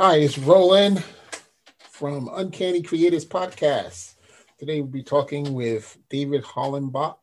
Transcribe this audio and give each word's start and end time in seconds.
Hi, 0.00 0.18
it's 0.18 0.38
Roland 0.38 1.02
from 1.80 2.30
Uncanny 2.32 2.82
Creators 2.82 3.24
Podcast. 3.26 4.14
Today 4.56 4.80
we'll 4.80 4.92
be 4.92 5.02
talking 5.02 5.54
with 5.54 5.98
David 6.08 6.44
Hollenbach, 6.44 7.16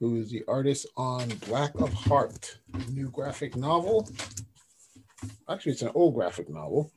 who 0.00 0.16
is 0.16 0.28
the 0.28 0.42
artist 0.48 0.88
on 0.96 1.28
Black 1.46 1.72
of 1.76 1.92
Heart, 1.92 2.58
a 2.74 2.90
new 2.90 3.10
graphic 3.10 3.54
novel. 3.54 4.08
Actually, 5.48 5.70
it's 5.70 5.82
an 5.82 5.92
old 5.94 6.16
graphic 6.16 6.50
novel. 6.50 6.90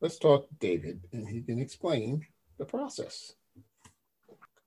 Let's 0.00 0.18
talk 0.18 0.46
David, 0.58 1.02
and 1.12 1.28
he 1.28 1.42
can 1.42 1.58
explain 1.58 2.24
the 2.56 2.64
process. 2.64 3.34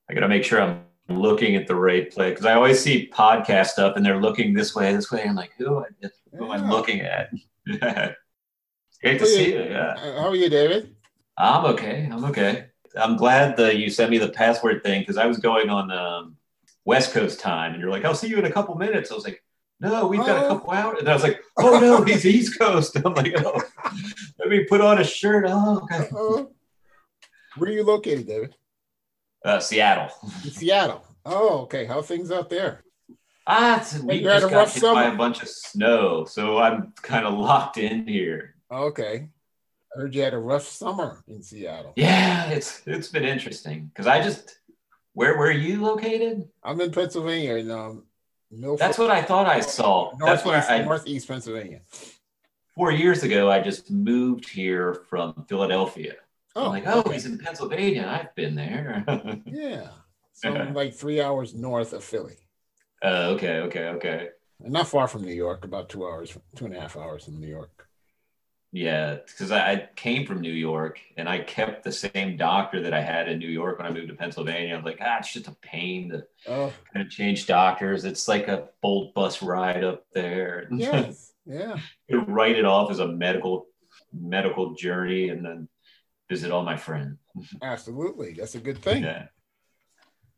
I 0.07 0.13
got 0.13 0.19
to 0.19 0.27
make 0.27 0.43
sure 0.43 0.61
I'm 0.61 0.83
looking 1.09 1.55
at 1.55 1.65
the 1.65 1.73
right 1.73 2.11
place 2.11 2.33
because 2.33 2.45
I 2.45 2.53
always 2.53 2.79
see 2.79 3.09
podcast 3.11 3.69
stuff 3.69 3.95
and 3.95 4.05
they're 4.05 4.21
looking 4.21 4.53
this 4.53 4.75
way, 4.75 4.93
this 4.93 5.11
way. 5.11 5.23
I'm 5.23 5.33
like, 5.33 5.53
who, 5.57 5.83
who 6.37 6.45
am 6.45 6.51
I 6.51 6.69
looking 6.69 7.01
at? 7.01 7.31
Great 9.03 9.19
to 9.19 9.25
see 9.25 9.53
you. 9.53 9.63
Yeah. 9.63 9.97
How 9.97 10.29
are 10.29 10.35
you, 10.35 10.49
David? 10.49 10.95
I'm 11.37 11.65
okay. 11.73 12.07
I'm 12.09 12.23
okay. 12.25 12.67
I'm 12.95 13.17
glad 13.17 13.57
that 13.57 13.77
you 13.77 13.89
sent 13.89 14.11
me 14.11 14.17
the 14.17 14.29
password 14.29 14.81
thing 14.81 15.01
because 15.01 15.17
I 15.17 15.25
was 15.25 15.39
going 15.39 15.69
on 15.69 15.91
um, 15.91 16.37
West 16.85 17.11
Coast 17.11 17.39
time 17.39 17.73
and 17.73 17.81
you're 17.81 17.91
like, 17.91 18.05
I'll 18.05 18.15
see 18.15 18.27
you 18.27 18.37
in 18.37 18.45
a 18.45 18.51
couple 18.51 18.75
minutes. 18.75 19.11
I 19.11 19.15
was 19.15 19.25
like, 19.25 19.43
no, 19.81 20.07
we've 20.07 20.21
got 20.21 20.45
a 20.45 20.47
couple 20.47 20.71
hours. 20.71 20.99
And 20.99 21.09
I 21.09 21.13
was 21.13 21.23
like, 21.23 21.41
oh 21.57 21.79
no, 21.79 22.03
he's 22.05 22.25
East 22.25 22.57
Coast. 22.57 22.95
I'm 22.95 23.13
like, 23.13 23.33
oh, 23.43 23.61
let 24.39 24.47
me 24.47 24.63
put 24.63 24.79
on 24.79 24.99
a 25.01 25.03
shirt. 25.03 25.45
Oh, 25.49 25.81
okay. 25.83 26.07
Uh-oh. 26.07 26.51
Where 27.57 27.69
are 27.69 27.73
you 27.73 27.83
located, 27.83 28.25
David? 28.25 28.55
Uh, 29.43 29.59
Seattle. 29.59 30.09
In 30.45 30.51
Seattle. 30.51 31.03
Oh, 31.25 31.61
okay. 31.63 31.85
How 31.85 32.01
things 32.01 32.31
out 32.31 32.49
there? 32.49 32.83
Ah, 33.45 33.81
it's, 33.81 33.99
we 33.99 34.21
just 34.21 34.49
got 34.49 34.69
hit 34.69 34.81
summer? 34.81 34.93
by 34.93 35.13
a 35.13 35.17
bunch 35.17 35.41
of 35.41 35.49
snow, 35.49 36.23
so 36.23 36.59
I'm 36.59 36.93
kind 37.01 37.25
of 37.25 37.33
locked 37.33 37.77
in 37.77 38.07
here. 38.07 38.52
Okay. 38.73 39.29
I 39.95 39.99
heard 39.99 40.15
you 40.15 40.21
had 40.21 40.33
a 40.33 40.39
rough 40.39 40.67
summer 40.67 41.23
in 41.27 41.43
Seattle. 41.43 41.93
Yeah, 41.95 42.49
it's 42.49 42.81
it's 42.87 43.09
been 43.09 43.23
interesting 43.23 43.91
because 43.93 44.07
I 44.07 44.21
just 44.21 44.59
where 45.13 45.37
were 45.37 45.51
you 45.51 45.81
located? 45.81 46.47
I'm 46.63 46.81
in 46.81 46.91
Pennsylvania 46.91 47.55
in 47.55 47.69
um, 47.69 48.03
Milford. 48.51 48.79
That's 48.79 48.97
what 48.97 49.11
I 49.11 49.21
thought 49.21 49.45
I 49.45 49.59
saw. 49.59 50.11
Northeast, 50.17 50.25
That's 50.25 50.45
where 50.45 50.79
I 50.79 50.83
northeast 50.83 51.27
Pennsylvania. 51.27 51.81
Four 52.75 52.91
years 52.91 53.21
ago, 53.21 53.51
I 53.51 53.61
just 53.61 53.91
moved 53.91 54.49
here 54.49 54.95
from 55.07 55.45
Philadelphia. 55.47 56.15
Oh, 56.55 56.65
I'm 56.65 56.71
like, 56.71 56.83
oh, 56.87 56.99
okay. 56.99 57.13
he's 57.13 57.25
in 57.27 57.37
Pennsylvania. 57.37 58.07
I've 58.07 58.33
been 58.33 58.55
there. 58.55 59.03
yeah, 59.45 59.89
so 60.33 60.49
like 60.73 60.95
three 60.95 61.21
hours 61.21 61.53
north 61.53 61.93
of 61.93 62.03
Philly. 62.03 62.37
Uh, 63.03 63.33
okay, 63.35 63.57
okay, 63.57 63.85
okay. 63.89 64.29
And 64.63 64.73
not 64.73 64.87
far 64.87 65.07
from 65.07 65.23
New 65.23 65.33
York, 65.33 65.65
about 65.65 65.89
two 65.89 66.05
hours, 66.05 66.35
two 66.55 66.65
and 66.65 66.75
a 66.75 66.79
half 66.79 66.97
hours 66.97 67.25
from 67.25 67.39
New 67.39 67.47
York. 67.47 67.87
Yeah, 68.75 69.17
because 69.27 69.51
I, 69.51 69.87
came 69.95 70.25
from 70.25 70.41
New 70.41 70.51
York 70.51 70.99
and 71.15 71.29
I 71.29 71.41
kept 71.41 71.83
the 71.83 71.91
same 71.91 72.37
doctor 72.37 72.81
that 72.81 72.91
I 72.91 73.01
had 73.01 73.29
in 73.29 73.37
New 73.37 73.47
York 73.47 73.77
when 73.77 73.85
I 73.85 73.91
moved 73.91 74.07
to 74.07 74.15
Pennsylvania. 74.15 74.73
I 74.73 74.77
was 74.77 74.85
like, 74.85 74.97
ah, 74.99 75.19
it's 75.19 75.31
just 75.31 75.47
a 75.47 75.55
pain 75.61 76.09
to 76.09 76.25
oh. 76.47 76.73
kind 76.91 77.05
of 77.05 77.11
change 77.11 77.45
doctors. 77.45 78.03
It's 78.03 78.27
like 78.27 78.47
a 78.47 78.69
bolt 78.81 79.13
bus 79.13 79.43
ride 79.43 79.83
up 79.83 80.05
there. 80.13 80.67
Yes, 80.71 81.33
yeah. 81.45 81.77
you 82.07 82.21
write 82.21 82.57
it 82.57 82.65
off 82.65 82.89
as 82.89 82.97
a 82.97 83.07
medical 83.07 83.67
medical 84.11 84.73
journey 84.73 85.29
and 85.29 85.45
then 85.45 85.69
visit 86.27 86.49
all 86.49 86.63
my 86.63 86.75
friends. 86.75 87.19
Absolutely, 87.61 88.33
that's 88.33 88.55
a 88.55 88.59
good 88.59 88.79
thing. 88.79 89.03
Yeah. 89.03 89.27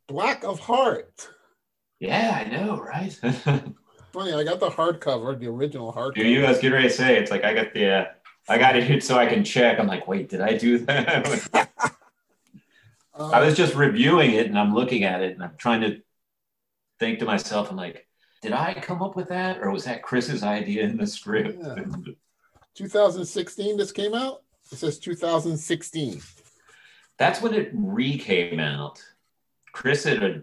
Black 0.08 0.44
of 0.44 0.60
Heart. 0.60 1.30
Yeah, 2.02 2.44
I 2.46 2.50
know, 2.50 2.82
right? 2.82 3.14
Funny, 4.12 4.34
I 4.34 4.44
got 4.44 4.60
the 4.60 4.70
hardcover, 4.70 5.40
the 5.40 5.48
original 5.48 5.94
hardcover. 5.94 6.16
Do 6.16 6.28
you? 6.28 6.46
I 6.46 6.50
was 6.50 6.60
getting 6.60 6.74
ready 6.74 6.90
to 6.90 6.94
say 6.94 7.18
it's 7.18 7.32
like 7.32 7.46
I 7.46 7.54
got 7.54 7.74
the. 7.74 7.90
Uh, 7.90 8.06
I 8.48 8.58
got 8.58 8.76
it 8.76 8.84
hit 8.84 9.04
so 9.04 9.18
I 9.18 9.26
can 9.26 9.44
check. 9.44 9.80
I'm 9.80 9.88
like, 9.88 10.08
wait, 10.08 10.30
did 10.30 10.42
I 10.42 10.58
do 10.58 10.78
that? 10.80 11.50
um, 13.14 13.34
I 13.34 13.40
was 13.40 13.56
just 13.56 13.76
reviewing 13.76 14.32
it 14.32 14.48
and 14.48 14.58
I'm 14.58 14.74
looking 14.74 15.04
at 15.04 15.22
it 15.22 15.34
and 15.34 15.44
I'm 15.44 15.56
trying 15.58 15.82
to 15.82 16.02
think 17.00 17.20
to 17.20 17.26
myself, 17.26 17.72
I'm 17.72 17.78
like, 17.78 18.08
did 18.42 18.54
I 18.54 18.76
come 18.76 19.02
up 19.02 19.16
with 19.16 19.30
that 19.30 19.60
or 19.60 19.72
was 19.72 19.86
that 19.86 20.04
Chris's 20.04 20.44
idea 20.44 20.84
in 20.84 20.98
the 20.98 21.08
script? 21.08 21.58
Yeah. 21.60 21.84
2016, 22.76 23.78
this 23.78 23.92
came 23.92 24.14
out? 24.14 24.44
It 24.72 24.78
says 24.78 25.00
2016. 25.00 26.22
That's 27.18 27.42
when 27.42 27.54
it 27.54 27.72
re 27.74 28.18
came 28.18 28.60
out. 28.60 29.02
Chris 29.72 30.04
had 30.04 30.24
a, 30.24 30.42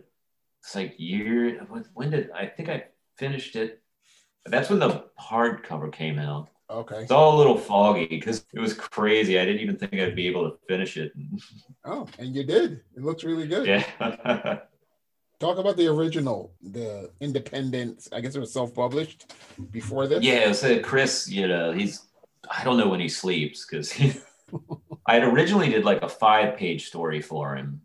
it's 0.60 0.74
like 0.74 0.94
year, 0.98 1.66
when 1.94 2.10
did, 2.10 2.30
I 2.32 2.46
think 2.46 2.68
I 2.68 2.84
finished 3.18 3.56
it. 3.56 3.82
That's 4.46 4.70
when 4.70 4.78
the 4.78 5.04
hardcover 5.20 5.92
came 5.92 6.18
out. 6.18 6.48
Okay. 6.72 7.02
It's 7.02 7.10
all 7.10 7.36
a 7.36 7.38
little 7.38 7.58
foggy 7.58 8.06
because 8.06 8.46
it 8.54 8.60
was 8.60 8.72
crazy. 8.72 9.38
I 9.38 9.44
didn't 9.44 9.60
even 9.60 9.76
think 9.76 9.94
I'd 9.94 10.16
be 10.16 10.26
able 10.26 10.50
to 10.50 10.56
finish 10.66 10.96
it. 10.96 11.12
oh, 11.84 12.06
and 12.18 12.34
you 12.34 12.44
did. 12.44 12.80
It 12.96 13.02
looks 13.02 13.24
really 13.24 13.46
good. 13.46 13.66
Yeah. 13.66 13.84
Talk 15.38 15.58
about 15.58 15.76
the 15.76 15.88
original, 15.88 16.54
the 16.62 17.10
independent. 17.20 18.08
I 18.12 18.20
guess 18.20 18.36
it 18.36 18.40
was 18.40 18.52
self-published 18.52 19.34
before 19.70 20.06
this. 20.06 20.22
Yeah, 20.22 20.52
so 20.52 20.80
Chris, 20.80 21.28
you 21.28 21.48
know, 21.48 21.72
he's 21.72 22.06
I 22.48 22.64
don't 22.64 22.78
know 22.78 22.88
when 22.88 23.00
he 23.00 23.08
sleeps 23.08 23.66
because 23.66 23.92
I 25.06 25.14
had 25.14 25.24
originally 25.24 25.68
did 25.68 25.84
like 25.84 26.02
a 26.02 26.08
five-page 26.08 26.86
story 26.86 27.20
for 27.20 27.56
him, 27.56 27.82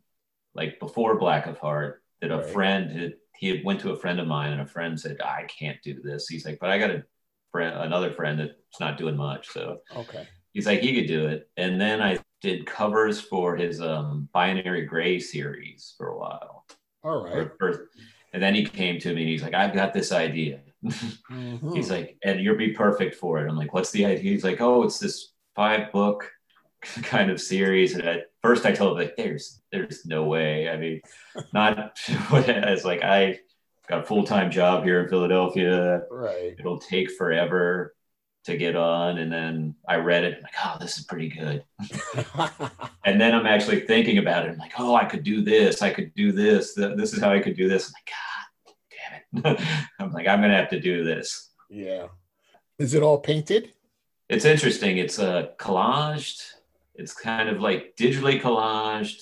like 0.54 0.80
before 0.80 1.18
Black 1.18 1.48
of 1.48 1.58
Heart, 1.58 2.04
that 2.22 2.32
a 2.32 2.38
right. 2.38 2.46
friend 2.46 2.92
had 2.92 3.14
he 3.38 3.50
had 3.50 3.64
went 3.64 3.80
to 3.82 3.92
a 3.92 3.96
friend 3.96 4.20
of 4.20 4.28
mine 4.28 4.52
and 4.52 4.62
a 4.62 4.66
friend 4.66 5.00
said, 5.00 5.22
I 5.22 5.44
can't 5.44 5.82
do 5.84 6.02
this. 6.02 6.28
He's 6.28 6.46
like, 6.46 6.60
but 6.60 6.70
I 6.70 6.78
got 6.78 6.92
a 6.92 7.04
friend, 7.52 7.76
another 7.80 8.12
friend 8.12 8.40
that's 8.40 8.80
not 8.80 8.98
doing 8.98 9.16
much. 9.16 9.50
So 9.50 9.80
okay. 9.96 10.28
He's 10.54 10.66
like, 10.66 10.80
he 10.80 10.96
could 10.96 11.08
do 11.08 11.28
it. 11.28 11.50
And 11.58 11.80
then 11.80 12.02
I 12.02 12.20
did 12.42 12.66
covers 12.66 13.22
for 13.22 13.56
his 13.56 13.82
um, 13.82 14.28
binary 14.34 14.86
gray 14.86 15.20
series 15.20 15.94
for 15.98 16.08
a 16.08 16.18
while. 16.18 16.66
All 17.04 17.24
right. 17.24 17.48
and 18.34 18.42
then 18.42 18.56
he 18.56 18.66
came 18.66 19.00
to 19.00 19.14
me 19.14 19.22
and 19.22 19.30
he's 19.30 19.44
like, 19.44 19.54
I've 19.54 19.74
got 19.74 19.94
this 19.94 20.12
idea. 20.12 20.62
Mm-hmm. 20.84 21.74
he's 21.74 21.90
like, 21.90 22.18
and 22.24 22.40
you'll 22.40 22.58
be 22.58 22.72
perfect 22.72 23.16
for 23.16 23.40
it. 23.40 23.50
I'm 23.50 23.58
like, 23.58 23.74
what's 23.74 23.92
the 23.92 24.06
idea? 24.06 24.32
He's 24.32 24.44
like, 24.44 24.62
oh, 24.62 24.84
it's 24.84 25.00
this 25.00 25.34
five 25.56 25.92
book 25.92 26.32
kind 27.04 27.32
of 27.32 27.42
series. 27.42 27.96
And 27.96 28.04
at 28.04 28.32
first 28.42 28.66
I 28.66 28.72
told 28.72 28.94
him 28.94 29.06
like, 29.06 29.16
there's, 29.16 29.62
there's 29.72 30.06
no 30.06 30.26
way. 30.26 30.70
I 30.70 30.78
mean, 30.78 31.02
not 31.54 32.00
it's 32.08 32.86
like, 32.86 33.04
I 33.04 33.40
got 33.88 34.00
a 34.00 34.04
full-time 34.04 34.52
job 34.52 34.84
here 34.84 35.02
in 35.02 35.10
Philadelphia. 35.10 36.04
Right. 36.12 36.56
It'll 36.58 36.80
take 36.80 37.12
forever 37.12 37.96
to 38.46 38.58
get 38.58 38.76
on. 38.76 39.18
And 39.18 39.32
then 39.32 39.76
I 39.88 39.96
read 39.98 40.24
it. 40.24 40.38
I'm 40.38 40.44
like, 40.44 40.54
oh, 40.66 40.78
this 40.80 40.98
is 40.98 41.06
pretty 41.06 41.30
good. 41.30 41.64
and 43.06 43.20
then 43.20 43.34
I'm 43.34 43.46
actually 43.46 43.82
thinking 43.82 44.18
about 44.18 44.46
it. 44.46 44.52
I'm 44.52 44.58
like, 44.58 44.74
oh, 44.78 44.96
I 44.96 45.06
could 45.06 45.24
do 45.24 45.42
this. 45.42 45.82
I 45.82 45.92
could 45.92 46.14
do 46.16 46.32
this. 46.32 46.74
This 46.74 47.14
is 47.14 47.22
how 47.22 47.32
I 47.32 47.40
could 47.40 47.58
do 47.58 47.68
this. 47.68 47.88
I'm 47.88 47.94
like, 47.94 49.44
God 49.44 49.56
damn 49.56 49.56
it. 49.56 49.68
I'm 50.00 50.12
like, 50.12 50.28
I'm 50.28 50.40
going 50.40 50.52
to 50.52 50.58
have 50.58 50.70
to 50.70 50.80
do 50.80 51.04
this. 51.04 51.52
Yeah. 51.70 52.08
Is 52.80 52.94
it 52.94 53.04
all 53.04 53.20
painted? 53.20 53.72
It's 54.30 54.46
interesting. 54.46 54.98
It's 54.98 55.20
a 55.20 55.30
uh, 55.30 55.56
collaged 55.56 56.58
it's 56.98 57.14
kind 57.14 57.48
of 57.48 57.62
like 57.62 57.96
digitally 57.96 58.42
collaged. 58.42 59.22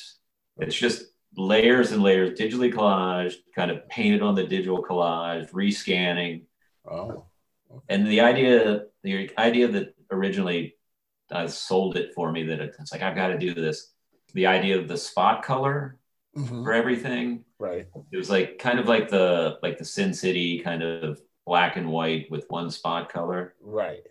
It's 0.57 0.75
just 0.75 1.03
layers 1.37 1.91
and 1.91 2.01
layers, 2.01 2.37
digitally 2.37 2.73
collaged, 2.73 3.35
kind 3.55 3.71
of 3.71 3.87
painted 3.89 4.21
on 4.21 4.35
the 4.35 4.45
digital 4.45 4.83
collage, 4.83 5.51
rescanning. 5.51 6.43
Oh. 6.89 7.25
Okay. 7.71 7.81
And 7.89 8.07
the 8.07 8.21
idea, 8.21 8.85
the 9.03 9.31
idea 9.37 9.67
that 9.67 9.95
originally 10.11 10.75
uh, 11.31 11.47
sold 11.47 11.97
it 11.97 12.13
for 12.13 12.31
me 12.31 12.43
that 12.43 12.59
it's 12.59 12.91
like 12.91 13.01
I've 13.01 13.15
got 13.15 13.27
to 13.27 13.37
do 13.37 13.53
this. 13.53 13.91
The 14.33 14.47
idea 14.47 14.77
of 14.77 14.87
the 14.87 14.97
spot 14.97 15.43
color 15.43 15.97
mm-hmm. 16.37 16.63
for 16.63 16.73
everything. 16.73 17.43
Right. 17.59 17.87
It 18.11 18.17
was 18.17 18.29
like 18.29 18.59
kind 18.59 18.79
of 18.79 18.87
like 18.87 19.09
the 19.09 19.57
like 19.63 19.77
the 19.77 19.85
Sin 19.85 20.13
City 20.13 20.59
kind 20.59 20.83
of 20.83 21.21
black 21.45 21.77
and 21.77 21.89
white 21.89 22.29
with 22.29 22.45
one 22.49 22.69
spot 22.69 23.09
color. 23.11 23.55
Right. 23.61 24.03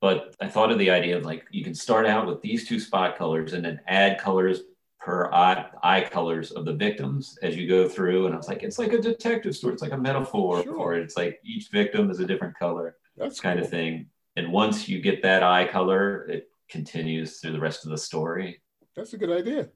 But 0.00 0.34
I 0.40 0.48
thought 0.48 0.72
of 0.72 0.78
the 0.78 0.90
idea 0.90 1.18
of 1.18 1.24
like 1.24 1.44
you 1.50 1.64
can 1.64 1.74
start 1.74 2.06
out 2.06 2.26
with 2.26 2.40
these 2.40 2.66
two 2.66 2.80
spot 2.80 3.18
colors 3.18 3.52
and 3.52 3.64
then 3.64 3.80
add 3.86 4.18
colors 4.18 4.60
per 5.00 5.32
eye, 5.32 5.66
eye 5.82 6.02
colors 6.02 6.52
of 6.52 6.64
the 6.64 6.74
victims 6.74 7.38
as 7.42 7.56
you 7.56 7.66
go 7.66 7.88
through. 7.88 8.26
And 8.26 8.34
I 8.34 8.36
was 8.36 8.48
like, 8.48 8.62
it's 8.62 8.78
like 8.78 8.92
a 8.92 9.00
detective 9.00 9.56
story. 9.56 9.72
It's 9.72 9.82
like 9.82 9.92
a 9.92 9.98
metaphor 9.98 10.62
sure. 10.62 10.74
for 10.74 10.94
it. 10.94 11.02
It's 11.02 11.16
like 11.16 11.40
each 11.42 11.68
victim 11.70 12.10
is 12.10 12.20
a 12.20 12.26
different 12.26 12.58
color. 12.58 12.96
That's 13.16 13.40
kind 13.40 13.58
cool. 13.58 13.64
of 13.64 13.70
thing. 13.70 14.06
And 14.36 14.52
once 14.52 14.88
you 14.88 15.00
get 15.00 15.22
that 15.22 15.42
eye 15.42 15.66
color, 15.66 16.26
it 16.28 16.50
continues 16.68 17.40
through 17.40 17.52
the 17.52 17.60
rest 17.60 17.84
of 17.84 17.90
the 17.90 17.98
story. 17.98 18.62
That's 18.94 19.12
a 19.14 19.18
good 19.18 19.30
idea. 19.30 19.68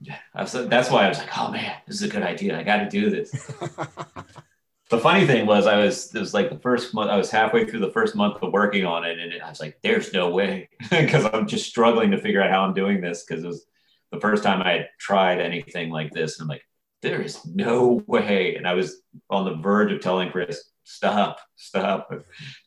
Yeah, 0.00 0.18
was, 0.34 0.52
that's 0.52 0.90
why 0.90 1.06
I 1.06 1.08
was 1.08 1.18
like, 1.18 1.36
oh 1.36 1.50
man, 1.50 1.76
this 1.86 1.96
is 1.96 2.02
a 2.02 2.08
good 2.08 2.22
idea. 2.22 2.58
I 2.58 2.62
got 2.62 2.78
to 2.78 2.88
do 2.88 3.10
this. 3.10 3.30
the 4.90 4.98
funny 4.98 5.26
thing 5.26 5.46
was 5.46 5.66
I 5.66 5.76
was 5.76 6.14
it 6.14 6.18
was 6.18 6.34
like 6.34 6.50
the 6.50 6.58
first 6.58 6.94
month 6.94 7.10
I 7.10 7.16
was 7.16 7.30
halfway 7.30 7.64
through 7.64 7.80
the 7.80 7.90
first 7.90 8.14
month 8.14 8.42
of 8.42 8.52
working 8.52 8.86
on 8.86 9.04
it 9.04 9.18
and 9.18 9.42
I 9.42 9.48
was 9.48 9.60
like 9.60 9.78
there's 9.82 10.12
no 10.12 10.30
way 10.30 10.70
because 10.90 11.26
I'm 11.26 11.46
just 11.46 11.68
struggling 11.68 12.10
to 12.12 12.18
figure 12.18 12.40
out 12.40 12.50
how 12.50 12.64
I'm 12.64 12.74
doing 12.74 13.00
this 13.00 13.24
because 13.24 13.44
it 13.44 13.46
was 13.46 13.66
the 14.12 14.20
first 14.20 14.42
time 14.42 14.62
I 14.62 14.72
had 14.72 14.88
tried 14.98 15.40
anything 15.40 15.90
like 15.90 16.12
this 16.12 16.40
I'm 16.40 16.48
like 16.48 16.62
there 17.02 17.22
is 17.22 17.44
no 17.46 18.02
way 18.06 18.56
and 18.56 18.66
I 18.66 18.74
was 18.74 19.02
on 19.30 19.44
the 19.44 19.54
verge 19.54 19.92
of 19.92 20.00
telling 20.00 20.30
Chris 20.30 20.70
stop, 20.88 21.40
stop. 21.56 22.10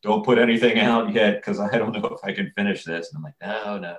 Don't 0.04 0.24
put 0.24 0.38
anything 0.38 0.80
out 0.80 1.14
yet 1.14 1.38
because 1.38 1.60
I 1.60 1.78
don't 1.78 1.92
know 1.92 2.06
if 2.06 2.20
I 2.24 2.34
can 2.34 2.52
finish 2.56 2.84
this. 2.84 3.12
And 3.12 3.18
I'm 3.18 3.24
like, 3.24 3.34
no, 3.42 3.80
no. 3.80 3.98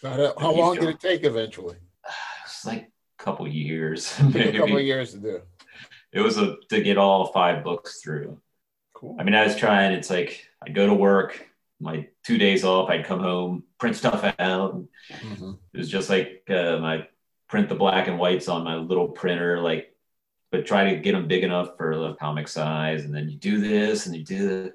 So 0.00 0.10
how, 0.10 0.40
how 0.40 0.52
long 0.52 0.76
did 0.76 0.88
it 0.88 1.00
take 1.00 1.24
eventually? 1.24 1.76
It's 2.44 2.64
like 2.64 2.90
a 3.18 3.22
couple 3.22 3.48
years. 3.48 4.14
Maybe. 4.22 4.56
A 4.56 4.60
couple 4.60 4.80
years 4.80 5.12
to 5.12 5.18
do. 5.18 5.42
It 6.12 6.20
was 6.20 6.38
a, 6.38 6.56
to 6.70 6.80
get 6.80 6.98
all 6.98 7.26
five 7.26 7.64
books 7.64 8.00
through. 8.00 8.40
Cool. 8.94 9.16
I 9.18 9.24
mean, 9.24 9.34
I 9.34 9.44
was 9.44 9.56
trying. 9.56 9.92
It's 9.92 10.10
like 10.10 10.48
I 10.64 10.70
go 10.70 10.86
to 10.86 10.94
work, 10.94 11.46
my 11.80 12.08
two 12.24 12.38
days 12.38 12.64
off, 12.64 12.90
I'd 12.90 13.06
come 13.06 13.20
home, 13.20 13.64
print 13.78 13.96
stuff 13.96 14.24
out. 14.38 14.84
Mm-hmm. 15.10 15.52
It 15.72 15.78
was 15.78 15.88
just 15.88 16.10
like 16.10 16.42
um, 16.50 16.84
I 16.84 17.08
print 17.48 17.68
the 17.68 17.74
black 17.74 18.08
and 18.08 18.18
whites 18.18 18.48
on 18.48 18.64
my 18.64 18.76
little 18.76 19.08
printer, 19.08 19.60
like, 19.60 19.94
but 20.50 20.66
try 20.66 20.90
to 20.90 21.00
get 21.00 21.12
them 21.12 21.28
big 21.28 21.44
enough 21.44 21.76
for 21.76 21.96
the 21.96 22.14
comic 22.14 22.48
size. 22.48 23.04
And 23.04 23.14
then 23.14 23.28
you 23.28 23.36
do 23.36 23.60
this 23.60 24.06
and 24.06 24.16
you 24.16 24.24
do 24.24 24.64
it. 24.64 24.74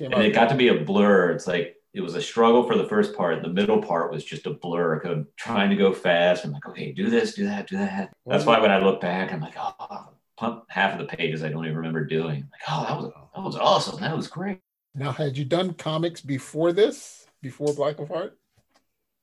And 0.00 0.22
it 0.22 0.34
got 0.34 0.48
to 0.48 0.56
be 0.56 0.68
a 0.68 0.84
blur. 0.84 1.30
It's 1.30 1.46
like 1.46 1.76
it 1.94 2.00
was 2.00 2.14
a 2.14 2.22
struggle 2.22 2.66
for 2.66 2.76
the 2.76 2.86
first 2.86 3.16
part. 3.16 3.42
The 3.42 3.48
middle 3.48 3.80
part 3.80 4.12
was 4.12 4.24
just 4.24 4.46
a 4.46 4.50
blur. 4.50 5.00
I'm 5.00 5.26
trying 5.36 5.70
to 5.70 5.76
go 5.76 5.92
fast. 5.92 6.44
I'm 6.44 6.52
like, 6.52 6.66
okay, 6.66 6.92
do 6.92 7.08
this, 7.08 7.34
do 7.34 7.46
that, 7.46 7.68
do 7.68 7.78
that. 7.78 8.12
That's 8.26 8.44
why 8.44 8.60
when 8.60 8.70
I 8.70 8.78
look 8.78 9.00
back, 9.00 9.32
I'm 9.32 9.40
like, 9.40 9.54
oh, 9.56 10.62
half 10.68 10.92
of 10.92 10.98
the 10.98 11.16
pages 11.16 11.42
I 11.42 11.48
don't 11.48 11.64
even 11.64 11.76
remember 11.76 12.04
doing. 12.04 12.44
I'm 12.44 12.50
like, 12.50 12.62
oh, 12.68 12.84
that 12.84 12.96
was 12.98 13.12
that 13.34 13.42
was 13.42 13.56
awesome. 13.56 14.00
That 14.00 14.16
was 14.16 14.26
great. 14.26 14.60
Now, 14.96 15.12
had 15.12 15.36
you 15.36 15.44
done 15.44 15.74
comics 15.74 16.22
before 16.22 16.72
this? 16.72 17.26
Before 17.42 17.74
Black 17.74 17.98
of 17.98 18.08
Heart? 18.08 18.38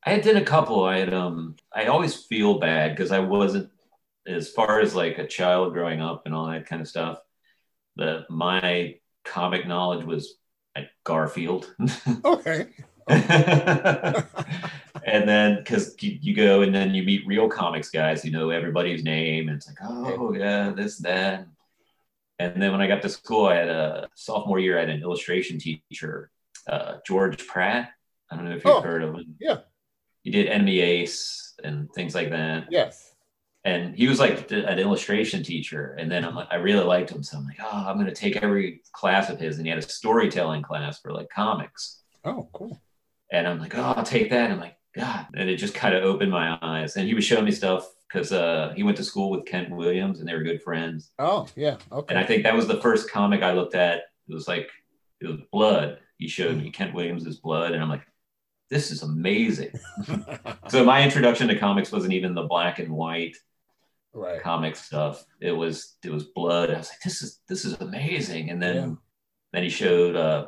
I 0.05 0.11
had 0.11 0.23
done 0.23 0.37
a 0.37 0.45
couple. 0.45 0.83
I 0.83 0.99
had 0.99 1.13
um 1.13 1.55
I 1.73 1.85
always 1.85 2.15
feel 2.15 2.59
bad 2.59 2.95
because 2.95 3.11
I 3.11 3.19
wasn't 3.19 3.71
as 4.27 4.49
far 4.49 4.79
as 4.79 4.93
like 4.93 5.17
a 5.17 5.27
child 5.27 5.73
growing 5.73 5.99
up 5.99 6.23
and 6.25 6.35
all 6.35 6.45
that 6.47 6.67
kind 6.67 6.81
of 6.81 6.87
stuff. 6.87 7.19
That 7.95 8.29
my 8.29 8.99
comic 9.25 9.67
knowledge 9.67 10.05
was 10.05 10.35
at 10.75 10.89
Garfield. 11.03 11.73
okay. 12.25 12.67
and 13.07 14.23
then 15.27 15.57
because 15.57 15.95
you, 15.99 16.17
you, 16.21 16.35
go 16.35 16.61
and 16.61 16.73
then 16.73 16.93
you 16.93 17.03
meet 17.03 17.27
real 17.27 17.49
comics 17.49 17.89
guys, 17.89 18.23
you 18.23 18.31
know 18.31 18.49
everybody's 18.49 19.03
name, 19.03 19.49
and 19.49 19.57
it's 19.57 19.67
like, 19.67 19.77
oh 19.83 20.33
yeah, 20.33 20.69
this, 20.69 20.99
that. 20.99 21.45
And 22.39 22.61
then 22.61 22.71
when 22.71 22.81
I 22.81 22.87
got 22.87 23.01
to 23.03 23.09
school, 23.09 23.45
I 23.45 23.55
had 23.55 23.69
a 23.69 24.09
sophomore 24.15 24.59
year, 24.59 24.77
I 24.77 24.81
had 24.81 24.89
an 24.89 25.01
illustration 25.01 25.59
teacher, 25.59 26.31
uh, 26.67 26.95
George 27.05 27.45
Pratt. 27.45 27.91
I 28.31 28.35
don't 28.35 28.45
know 28.45 28.55
if 28.55 28.65
you've 28.65 28.73
oh, 28.73 28.81
heard 28.81 29.03
of 29.03 29.15
him. 29.15 29.35
Yeah. 29.39 29.57
He 30.23 30.31
did 30.31 30.47
Enemy 30.47 30.79
Ace 30.79 31.53
and 31.63 31.91
things 31.93 32.15
like 32.15 32.29
that. 32.31 32.67
Yes. 32.71 33.13
And 33.65 33.95
he 33.95 34.07
was 34.07 34.19
like 34.19 34.51
an 34.51 34.79
illustration 34.79 35.43
teacher. 35.43 35.95
And 35.99 36.11
then 36.11 36.25
I'm 36.25 36.35
like, 36.35 36.47
I 36.51 36.55
really 36.55 36.83
liked 36.83 37.11
him. 37.11 37.23
So 37.23 37.37
I'm 37.37 37.45
like, 37.45 37.59
oh, 37.61 37.85
I'm 37.87 37.95
going 37.95 38.07
to 38.07 38.15
take 38.15 38.37
every 38.37 38.81
class 38.91 39.29
of 39.29 39.39
his. 39.39 39.57
And 39.57 39.65
he 39.65 39.69
had 39.69 39.79
a 39.79 39.87
storytelling 39.87 40.63
class 40.63 40.99
for 40.99 41.13
like 41.13 41.29
comics. 41.29 42.01
Oh, 42.25 42.49
cool. 42.53 42.81
And 43.31 43.47
I'm 43.47 43.59
like, 43.59 43.77
oh, 43.77 43.93
I'll 43.95 44.03
take 44.03 44.29
that. 44.31 44.45
And 44.45 44.53
I'm 44.53 44.59
like, 44.59 44.75
God. 44.95 45.27
And 45.35 45.49
it 45.49 45.57
just 45.57 45.73
kind 45.73 45.95
of 45.95 46.03
opened 46.03 46.31
my 46.31 46.57
eyes. 46.61 46.97
And 46.97 47.07
he 47.07 47.13
was 47.13 47.23
showing 47.23 47.45
me 47.45 47.51
stuff 47.51 47.87
because 48.13 48.31
uh, 48.31 48.73
he 48.75 48.83
went 48.83 48.97
to 48.97 49.03
school 49.03 49.31
with 49.31 49.45
Kent 49.45 49.71
Williams 49.71 50.19
and 50.19 50.29
they 50.29 50.33
were 50.33 50.43
good 50.43 50.61
friends. 50.61 51.11
Oh, 51.17 51.47
yeah. 51.55 51.77
Okay. 51.91 52.13
And 52.13 52.23
I 52.23 52.25
think 52.25 52.43
that 52.43 52.53
was 52.53 52.67
the 52.67 52.79
first 52.79 53.09
comic 53.09 53.41
I 53.41 53.53
looked 53.53 53.73
at. 53.73 54.03
It 54.29 54.33
was 54.33 54.47
like, 54.47 54.69
it 55.19 55.27
was 55.27 55.39
Blood. 55.51 55.97
He 56.17 56.27
showed 56.27 56.57
me 56.57 56.69
Kent 56.69 56.93
Williams's 56.93 57.39
Blood. 57.39 57.71
And 57.71 57.81
I'm 57.81 57.89
like, 57.89 58.05
this 58.69 58.91
is 58.91 59.01
amazing. 59.01 59.71
so 60.67 60.85
my 60.85 61.03
introduction 61.03 61.47
to 61.47 61.57
comics 61.57 61.91
wasn't 61.91 62.13
even 62.13 62.35
the 62.35 62.43
black 62.43 62.79
and 62.79 62.91
white 62.91 63.35
right. 64.13 64.41
comic 64.41 64.75
stuff. 64.75 65.25
It 65.41 65.51
was 65.51 65.95
it 66.03 66.11
was 66.11 66.23
blood. 66.23 66.69
I 66.71 66.77
was 66.77 66.89
like, 66.89 67.01
this 67.03 67.21
is 67.21 67.39
this 67.47 67.65
is 67.65 67.73
amazing. 67.81 68.49
And 68.49 68.61
then 68.61 68.75
yeah. 68.75 68.95
then 69.51 69.63
he 69.63 69.69
showed 69.69 70.15
uh 70.15 70.47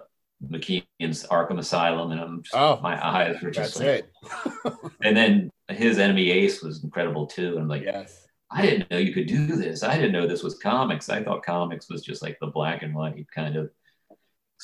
McKean's 1.02 1.26
Arkham 1.28 1.60
Asylum, 1.60 2.12
and 2.12 2.22
I'm 2.22 2.44
just, 2.44 2.56
oh, 2.56 2.80
my 2.82 3.06
eyes 3.06 3.42
were 3.42 3.52
just 3.52 3.80
like, 3.80 4.10
and 5.04 5.16
then 5.16 5.52
his 5.70 6.00
Enemy 6.00 6.32
Ace 6.32 6.62
was 6.62 6.84
incredible 6.84 7.28
too. 7.28 7.54
And 7.54 7.60
I'm 7.60 7.68
like, 7.68 7.84
yes, 7.84 8.28
I 8.52 8.62
didn't 8.62 8.90
know 8.92 8.98
you 8.98 9.14
could 9.14 9.28
do 9.28 9.48
this. 9.48 9.84
I 9.84 9.96
didn't 9.96 10.14
know 10.14 10.28
this 10.28 10.44
was 10.44 10.58
comics. 10.60 11.10
I 11.10 11.24
thought 11.24 11.46
comics 11.46 11.90
was 11.90 12.04
just 12.04 12.22
like 12.22 12.38
the 12.40 12.48
black 12.48 12.84
and 12.84 12.94
white 12.96 13.26
kind 13.34 13.56
of 13.56 13.70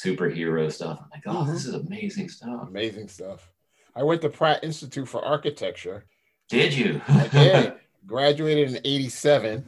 superhero 0.02 0.72
stuff. 0.72 1.00
I'm 1.02 1.10
like, 1.12 1.24
oh, 1.26 1.42
mm-hmm. 1.42 1.52
this 1.52 1.66
is 1.66 1.74
amazing 1.74 2.30
stuff. 2.30 2.68
Amazing 2.68 3.08
stuff. 3.08 3.52
I 3.96 4.04
went 4.04 4.22
to 4.22 4.30
Pratt 4.30 4.64
Institute 4.64 5.08
for 5.08 5.24
Architecture. 5.24 6.06
Did 6.50 6.74
you? 6.74 7.02
I 7.08 7.28
did. 7.28 7.74
Graduated 8.06 8.70
in 8.70 8.82
87. 8.84 9.68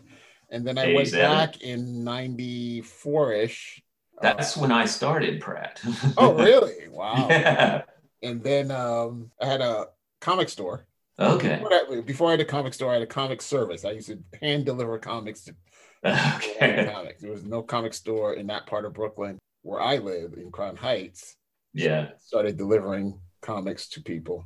And 0.50 0.66
then 0.66 0.78
I 0.78 0.86
87. 0.86 0.96
went 0.96 1.12
back 1.54 1.62
in 1.62 2.04
94 2.04 3.34
ish 3.34 3.84
that's 4.24 4.58
when 4.58 4.72
I 4.72 4.86
started 4.86 5.42
Pratt. 5.42 5.82
oh, 6.18 6.34
really? 6.34 6.74
Wow. 6.94 7.28
Yeah. 7.28 7.82
And 8.22 8.44
then 8.44 8.70
um, 8.70 9.32
I 9.42 9.48
had 9.48 9.62
a 9.62 9.88
comic 10.22 10.48
store. 10.48 10.86
Okay. 11.20 11.56
Before 11.56 11.74
I, 11.74 12.02
before 12.02 12.28
I, 12.28 12.32
had 12.32 12.40
a 12.40 12.46
comic 12.46 12.74
store, 12.76 12.92
I 12.92 12.94
had 12.94 13.02
a 13.02 13.08
comic 13.08 13.42
service. 13.42 13.84
I 13.84 13.92
used 13.92 14.08
to 14.08 14.20
hand 14.40 14.66
deliver 14.66 14.98
comics 15.00 15.44
to 15.46 15.56
okay. 16.36 16.90
comics. 16.94 17.22
There 17.22 17.32
was 17.32 17.44
no 17.44 17.64
comic 17.64 17.96
store 17.96 18.36
in 18.36 18.48
that 18.48 18.68
part 18.68 18.86
of 18.86 18.94
Brooklyn 18.94 19.40
where 19.64 19.82
I 19.82 19.98
live 19.98 20.34
in 20.38 20.52
Crown 20.52 20.76
Heights. 20.76 21.36
Yeah. 21.74 22.10
So 22.20 22.28
started 22.28 22.58
delivering 22.58 23.20
comics 23.42 23.90
to 23.90 24.02
people. 24.02 24.46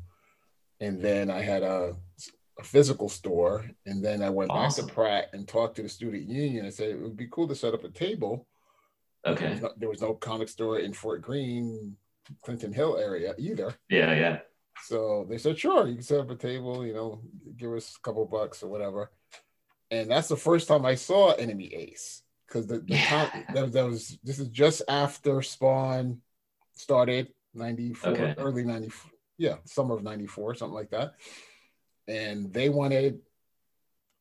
And 0.80 1.01
then 1.01 1.30
I 1.30 1.41
had 1.41 1.63
a, 1.63 1.95
a 2.59 2.63
physical 2.63 3.09
store. 3.09 3.69
And 3.85 4.03
then 4.03 4.23
I 4.23 4.30
went 4.30 4.51
awesome. 4.51 4.85
back 4.85 4.89
to 4.89 4.95
Pratt 4.95 5.25
and 5.33 5.47
talked 5.47 5.75
to 5.75 5.83
the 5.83 5.89
student 5.89 6.30
union 6.30 6.65
and 6.65 6.73
said 6.73 6.89
it 6.89 7.01
would 7.01 7.18
be 7.18 7.27
cool 7.30 7.50
to 7.50 7.56
set 7.56 7.73
up 7.73 7.83
a 7.83 7.89
table 7.89 8.47
Okay. 9.27 9.45
There 9.45 9.51
was, 9.51 9.62
no, 9.62 9.71
there 9.77 9.89
was 9.89 10.01
no 10.01 10.13
comic 10.13 10.50
store 10.50 10.79
in 10.79 10.94
Fort 10.94 11.21
Greene, 11.21 11.95
Clinton 12.44 12.74
Hill 12.74 12.97
area 12.97 13.33
either. 13.38 13.74
Yeah, 13.89 14.13
yeah. 14.13 14.39
So 14.83 15.25
they 15.29 15.38
said, 15.38 15.57
sure, 15.57 15.88
you 15.88 15.95
can 15.95 16.03
set 16.03 16.19
up 16.19 16.29
a 16.29 16.35
table, 16.35 16.85
you 16.85 16.94
know, 16.94 17.21
give 17.56 17.74
us 17.74 17.95
a 17.97 18.01
couple 18.01 18.25
bucks 18.25 18.62
or 18.63 18.68
whatever. 18.68 19.12
And 19.89 20.09
that's 20.12 20.27
the 20.27 20.38
first 20.38 20.68
time 20.68 20.85
I 20.85 20.95
saw 20.95 21.31
Enemy 21.31 21.74
Ace 21.74 22.21
because 22.47 22.68
the, 22.68 22.79
the 22.79 22.95
yeah. 22.95 23.06
time, 23.06 23.45
that, 23.53 23.71
that, 23.74 23.85
was 23.85 24.18
this 24.24 24.39
is 24.39 24.50
just 24.50 24.81
after 24.88 25.41
Spawn 25.41 26.21
started 26.73 27.30
94, 27.53 28.12
okay. 28.12 28.35
early 28.38 28.63
94, 28.63 29.12
yeah, 29.38 29.56
summer 29.65 29.95
of 29.95 30.03
94, 30.03 30.56
something 30.56 30.75
like 30.75 30.91
that. 30.91 31.15
And 32.07 32.53
they 32.53 32.69
wanted 32.69 33.19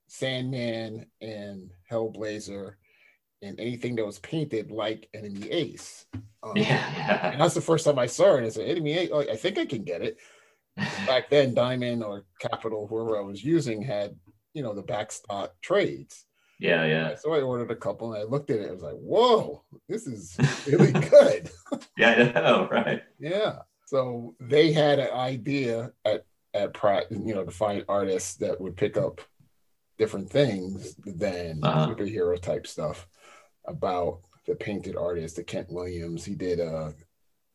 Sandman 0.09 1.07
and 1.21 1.71
Hellblazer 1.91 2.75
and 3.43 3.61
anything 3.61 3.97
that 3.97 4.07
was 4.07 4.19
painted 4.21 4.71
like 4.71 5.09
Enemy 5.15 5.51
Ace. 5.51 6.07
Um, 6.43 6.57
yeah. 6.57 7.31
And 7.33 7.41
that's 7.41 7.55
the 7.55 7.61
first 7.61 7.85
time 7.85 7.99
I 7.99 8.07
saw 8.07 8.37
it. 8.37 8.45
I 8.45 8.49
said, 8.49 8.69
Enemy 8.69 8.93
Ace, 8.99 9.11
oh, 9.13 9.21
I 9.21 9.37
think 9.37 9.59
I 9.59 9.67
can 9.67 9.85
get 9.85 10.03
it. 10.03 10.19
Back 11.07 11.31
then, 11.31 11.55
Diamond 11.55 12.03
or 12.03 12.25
Capital, 12.41 12.87
whoever 12.87 13.19
I 13.19 13.23
was 13.23 13.43
using, 13.43 13.83
had, 13.83 14.17
you 14.53 14.63
know, 14.63 14.75
the 14.75 14.83
backstock 14.83 15.51
trades. 15.63 16.25
Yeah, 16.59 16.85
yeah. 16.85 17.15
So 17.17 17.35
I 17.35 17.41
ordered 17.41 17.71
a 17.71 17.77
couple 17.77 18.15
and 18.15 18.23
I 18.23 18.27
looked 18.27 18.51
at 18.51 18.61
it. 18.61 18.69
I 18.69 18.73
was 18.73 18.83
like, 18.83 18.95
whoa, 18.95 19.63
this 19.89 20.07
is 20.07 20.37
really 20.67 20.93
good. 21.11 21.51
yeah, 21.99 22.33
I 22.35 22.41
know, 22.41 22.69
right? 22.71 23.03
yeah. 23.19 23.59
So 23.87 24.35
they 24.41 24.73
had 24.73 24.99
an 24.99 25.13
idea 25.13 25.93
at, 26.05 26.25
at 26.55 26.75
Pratt, 26.75 27.11
you 27.11 27.35
know, 27.35 27.45
to 27.45 27.51
find 27.51 27.85
artists 27.89 28.37
that 28.37 28.61
would 28.61 28.77
pick 28.77 28.97
up 28.97 29.21
different 29.99 30.31
things 30.31 30.95
than 31.05 31.61
uh-huh. 31.63 31.89
superhero 31.89 32.41
type 32.41 32.67
stuff 32.67 33.07
about 33.67 34.21
the 34.47 34.55
painted 34.55 34.97
artist, 34.97 35.37
the 35.37 35.45
Kent 35.45 35.71
Williams. 35.71 36.25
He 36.25 36.35
did 36.35 36.61
uh, 36.61 36.93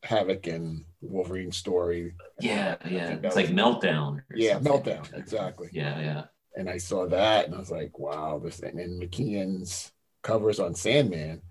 Havok 0.04 0.54
and 0.54 0.84
Wolverine 1.02 1.52
story. 1.52 2.14
Yeah, 2.40 2.76
yeah. 2.90 3.18
It's 3.24 3.36
like 3.36 3.48
Meltdown. 3.48 4.24
Yeah, 4.34 4.60
Meltdown. 4.60 5.14
Exactly. 5.14 5.70
Yeah, 5.72 6.00
yeah. 6.00 6.24
And 6.56 6.70
I 6.70 6.78
saw 6.78 7.08
that 7.08 7.46
and 7.46 7.56
I 7.56 7.60
was 7.60 7.72
like, 7.72 7.98
wow, 7.98 8.40
this 8.44 8.60
and 8.60 8.78
then 8.78 9.00
McKean's 9.02 9.92
covers 10.22 10.60
on 10.60 10.76
Sandman 10.76 11.42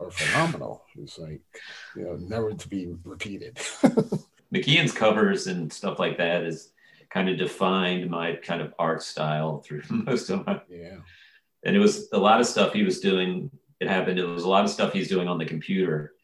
are 0.00 0.10
phenomenal. 0.10 0.84
It's 0.96 1.18
like, 1.18 1.40
you 1.94 2.04
know, 2.04 2.16
never 2.16 2.52
to 2.52 2.68
be 2.68 2.92
repeated. 3.04 3.56
McKean's 4.54 4.92
covers 4.92 5.46
and 5.46 5.72
stuff 5.72 5.98
like 5.98 6.18
that 6.18 6.42
is 6.42 6.72
kind 7.10 7.28
of 7.28 7.38
defined 7.38 8.10
my 8.10 8.36
kind 8.36 8.60
of 8.60 8.74
art 8.78 9.02
style 9.02 9.60
through 9.60 9.82
most 9.90 10.30
of 10.30 10.46
my 10.46 10.60
yeah. 10.68 10.96
And 11.64 11.74
it 11.74 11.80
was 11.80 12.08
a 12.12 12.18
lot 12.18 12.40
of 12.40 12.46
stuff 12.46 12.72
he 12.72 12.84
was 12.84 13.00
doing 13.00 13.50
it 13.80 13.88
happened. 13.88 14.18
It 14.18 14.24
was 14.24 14.44
a 14.44 14.48
lot 14.48 14.64
of 14.64 14.70
stuff 14.70 14.92
he's 14.92 15.08
doing 15.08 15.28
on 15.28 15.38
the 15.38 15.44
computer 15.44 16.14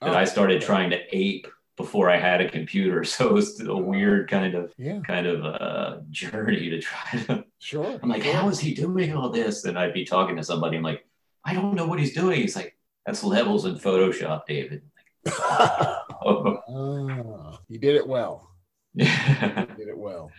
that 0.00 0.14
oh, 0.14 0.18
I 0.18 0.24
started 0.24 0.58
okay. 0.58 0.66
trying 0.66 0.90
to 0.90 1.16
ape 1.16 1.46
before 1.76 2.10
I 2.10 2.16
had 2.16 2.40
a 2.40 2.48
computer. 2.48 3.04
So 3.12 3.28
it 3.28 3.32
was 3.32 3.60
a 3.60 3.74
weird 3.74 4.30
kind 4.30 4.54
of 4.54 4.72
yeah. 4.76 5.00
kind 5.00 5.26
of 5.26 5.44
uh, 5.44 5.96
journey 6.10 6.70
to 6.70 6.80
try 6.80 7.18
to. 7.26 7.44
Sure. 7.58 7.98
I'm 8.02 8.08
like, 8.08 8.24
sure. 8.24 8.34
how 8.34 8.48
is 8.48 8.60
he 8.60 8.74
doing 8.74 9.14
all 9.14 9.30
this? 9.30 9.64
And 9.64 9.78
I'd 9.78 9.94
be 9.94 10.04
talking 10.04 10.36
to 10.36 10.44
somebody. 10.44 10.76
I'm 10.76 10.82
like, 10.82 11.06
I 11.44 11.54
don't 11.54 11.74
know 11.74 11.86
what 11.86 11.98
he's 11.98 12.14
doing. 12.14 12.40
He's 12.40 12.56
like, 12.56 12.76
that's 13.06 13.24
levels 13.24 13.64
in 13.64 13.74
Photoshop, 13.74 14.46
David. 14.46 14.82
oh, 15.26 17.58
you 17.68 17.78
did 17.78 17.96
it 17.96 18.06
well. 18.06 18.51
Yeah, 18.94 19.64
did 19.76 19.88
it 19.88 19.96
well. 19.96 20.30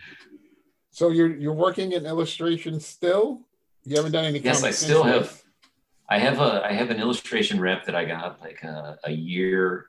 So 0.90 1.10
you're 1.10 1.34
you're 1.34 1.52
working 1.52 1.92
in 1.92 2.06
illustration 2.06 2.78
still? 2.78 3.40
You 3.84 3.96
haven't 3.96 4.12
done 4.12 4.24
any. 4.24 4.38
Yes, 4.38 4.62
I 4.62 4.70
still 4.70 5.02
have. 5.02 5.42
I 6.08 6.18
have 6.18 6.38
a 6.40 6.64
I 6.64 6.72
have 6.72 6.90
an 6.90 7.00
illustration 7.00 7.60
rep 7.60 7.84
that 7.86 7.96
I 7.96 8.04
got 8.04 8.40
like 8.40 8.62
a, 8.62 8.98
a 9.04 9.10
year 9.10 9.86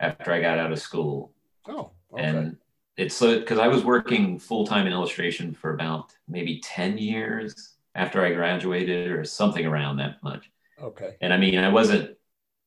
after 0.00 0.32
I 0.32 0.40
got 0.40 0.58
out 0.58 0.72
of 0.72 0.80
school. 0.80 1.32
Oh, 1.68 1.90
okay. 2.12 2.24
And 2.24 2.56
it's 2.96 3.14
so 3.14 3.38
because 3.38 3.58
I 3.58 3.68
was 3.68 3.84
working 3.84 4.38
full 4.38 4.66
time 4.66 4.86
in 4.86 4.92
illustration 4.92 5.54
for 5.54 5.74
about 5.74 6.12
maybe 6.26 6.60
10 6.60 6.98
years 6.98 7.74
after 7.94 8.24
I 8.24 8.32
graduated 8.32 9.10
or 9.12 9.24
something 9.24 9.66
around 9.66 9.96
that 9.98 10.22
much. 10.22 10.50
okay. 10.82 11.16
And 11.20 11.32
I 11.32 11.36
mean, 11.36 11.58
I 11.58 11.68
wasn't 11.68 12.16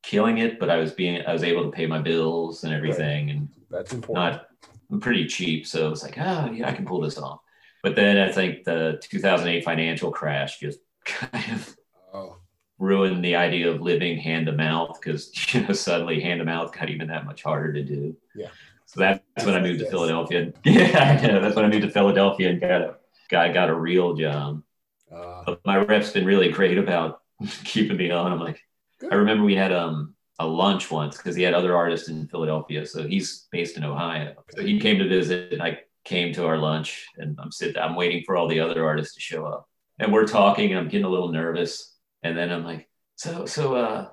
killing 0.04 0.40
it, 0.40 0.60
but 0.60 0.70
I 0.70 0.78
was 0.78 0.92
being, 0.92 1.22
I 1.26 1.34
was 1.34 1.44
able 1.44 1.64
to 1.64 1.72
pay 1.72 1.86
my 1.86 2.00
bills 2.00 2.64
and 2.64 2.74
everything 2.74 3.30
and 3.30 3.50
That's 3.70 3.94
important. 3.94 4.34
not, 4.34 4.48
I'm 4.92 5.00
pretty 5.00 5.26
cheap. 5.28 5.66
So 5.68 5.92
it's 5.92 6.04
like, 6.04 6.18
oh, 6.18 6.52
yeah, 6.52 6.68
I 6.70 6.74
can 6.74 6.86
pull 6.86 7.02
this 7.02 7.18
off. 7.18 7.40
But 7.84 7.96
then 7.96 8.18
I 8.18 8.32
think 8.32 8.64
the 8.64 9.00
2008 9.02 9.64
financial 9.64 10.12
crash 10.12 10.60
just 10.60 10.80
kind 11.06 11.54
of 11.54 11.76
oh, 12.14 12.38
ruined 12.78 13.24
the 13.24 13.36
idea 13.36 13.72
of 13.72 13.82
living 13.82 14.18
hand 14.18 14.48
to 14.48 14.52
mouth 14.52 15.00
because, 15.02 15.32
you 15.54 15.62
know, 15.62 15.74
suddenly 15.74 16.20
hand 16.20 16.40
to 16.40 16.46
mouth 16.46 16.72
got 16.78 16.90
even 16.90 17.08
that 17.08 17.26
much 17.26 17.44
harder 17.44 17.74
to 17.74 17.84
do. 17.84 18.16
Yeah. 18.34 18.50
So 18.86 19.00
that's 19.00 19.46
when 19.46 19.56
I 19.56 19.62
moved 19.62 19.80
to 19.80 19.86
Yes. 19.86 19.92
Philadelphia. 19.92 20.52
Yeah, 20.66 21.22
yeah, 21.22 21.40
that's 21.40 21.56
when 21.56 21.66
I 21.66 21.70
moved 21.70 21.84
to 21.84 21.90
Philadelphia 21.92 22.50
and 22.50 22.60
got 22.60 22.82
a, 22.82 22.96
got, 23.30 23.54
got 23.54 23.70
a 23.70 23.76
real 23.76 24.14
job. 24.16 24.64
uh, 25.12 25.44
But 25.46 25.66
my 25.66 25.78
rep's 25.78 26.12
been 26.12 26.26
really 26.26 26.50
great 26.50 26.78
about 26.78 27.22
keeping 27.64 27.98
me 27.98 28.12
on. 28.12 28.32
I'm 28.32 28.40
like, 28.40 28.60
Good. 29.00 29.14
I 29.14 29.16
remember 29.16 29.44
we 29.46 29.56
had 29.56 29.72
um 29.72 30.16
a 30.40 30.46
lunch 30.46 30.90
once 30.90 31.18
because 31.18 31.36
he 31.36 31.44
had 31.44 31.54
other 31.54 31.76
artists 31.76 32.10
in 32.10 32.28
Philadelphia. 32.28 32.86
So 32.86 33.08
he's 33.08 33.48
based 33.52 33.78
in 33.78 33.84
Ohio. 33.84 34.36
So 34.56 34.64
he 34.64 34.80
came 34.80 34.98
to 35.00 35.08
visit 35.08 35.54
and 35.54 35.62
I 35.62 35.82
came 36.04 36.34
to 36.34 36.46
our 36.46 36.58
lunch 36.58 37.08
and 37.18 37.38
I'm 37.42 37.52
sitting, 37.52 37.82
I'm 37.82 37.96
waiting 37.96 38.24
for 38.26 38.36
all 38.36 38.48
the 38.48 38.60
other 38.60 38.86
artists 38.86 39.14
to 39.16 39.22
show 39.22 39.46
up. 39.46 39.68
And 40.00 40.12
we're 40.12 40.26
talking 40.26 40.72
and 40.72 40.80
I'm 40.80 40.88
getting 40.88 41.06
a 41.06 41.10
little 41.10 41.32
nervous. 41.32 41.96
And 42.24 42.38
then 42.38 42.52
I'm 42.52 42.64
like, 42.64 42.90
so, 43.16 43.46
so, 43.46 43.76
uh, 43.76 44.08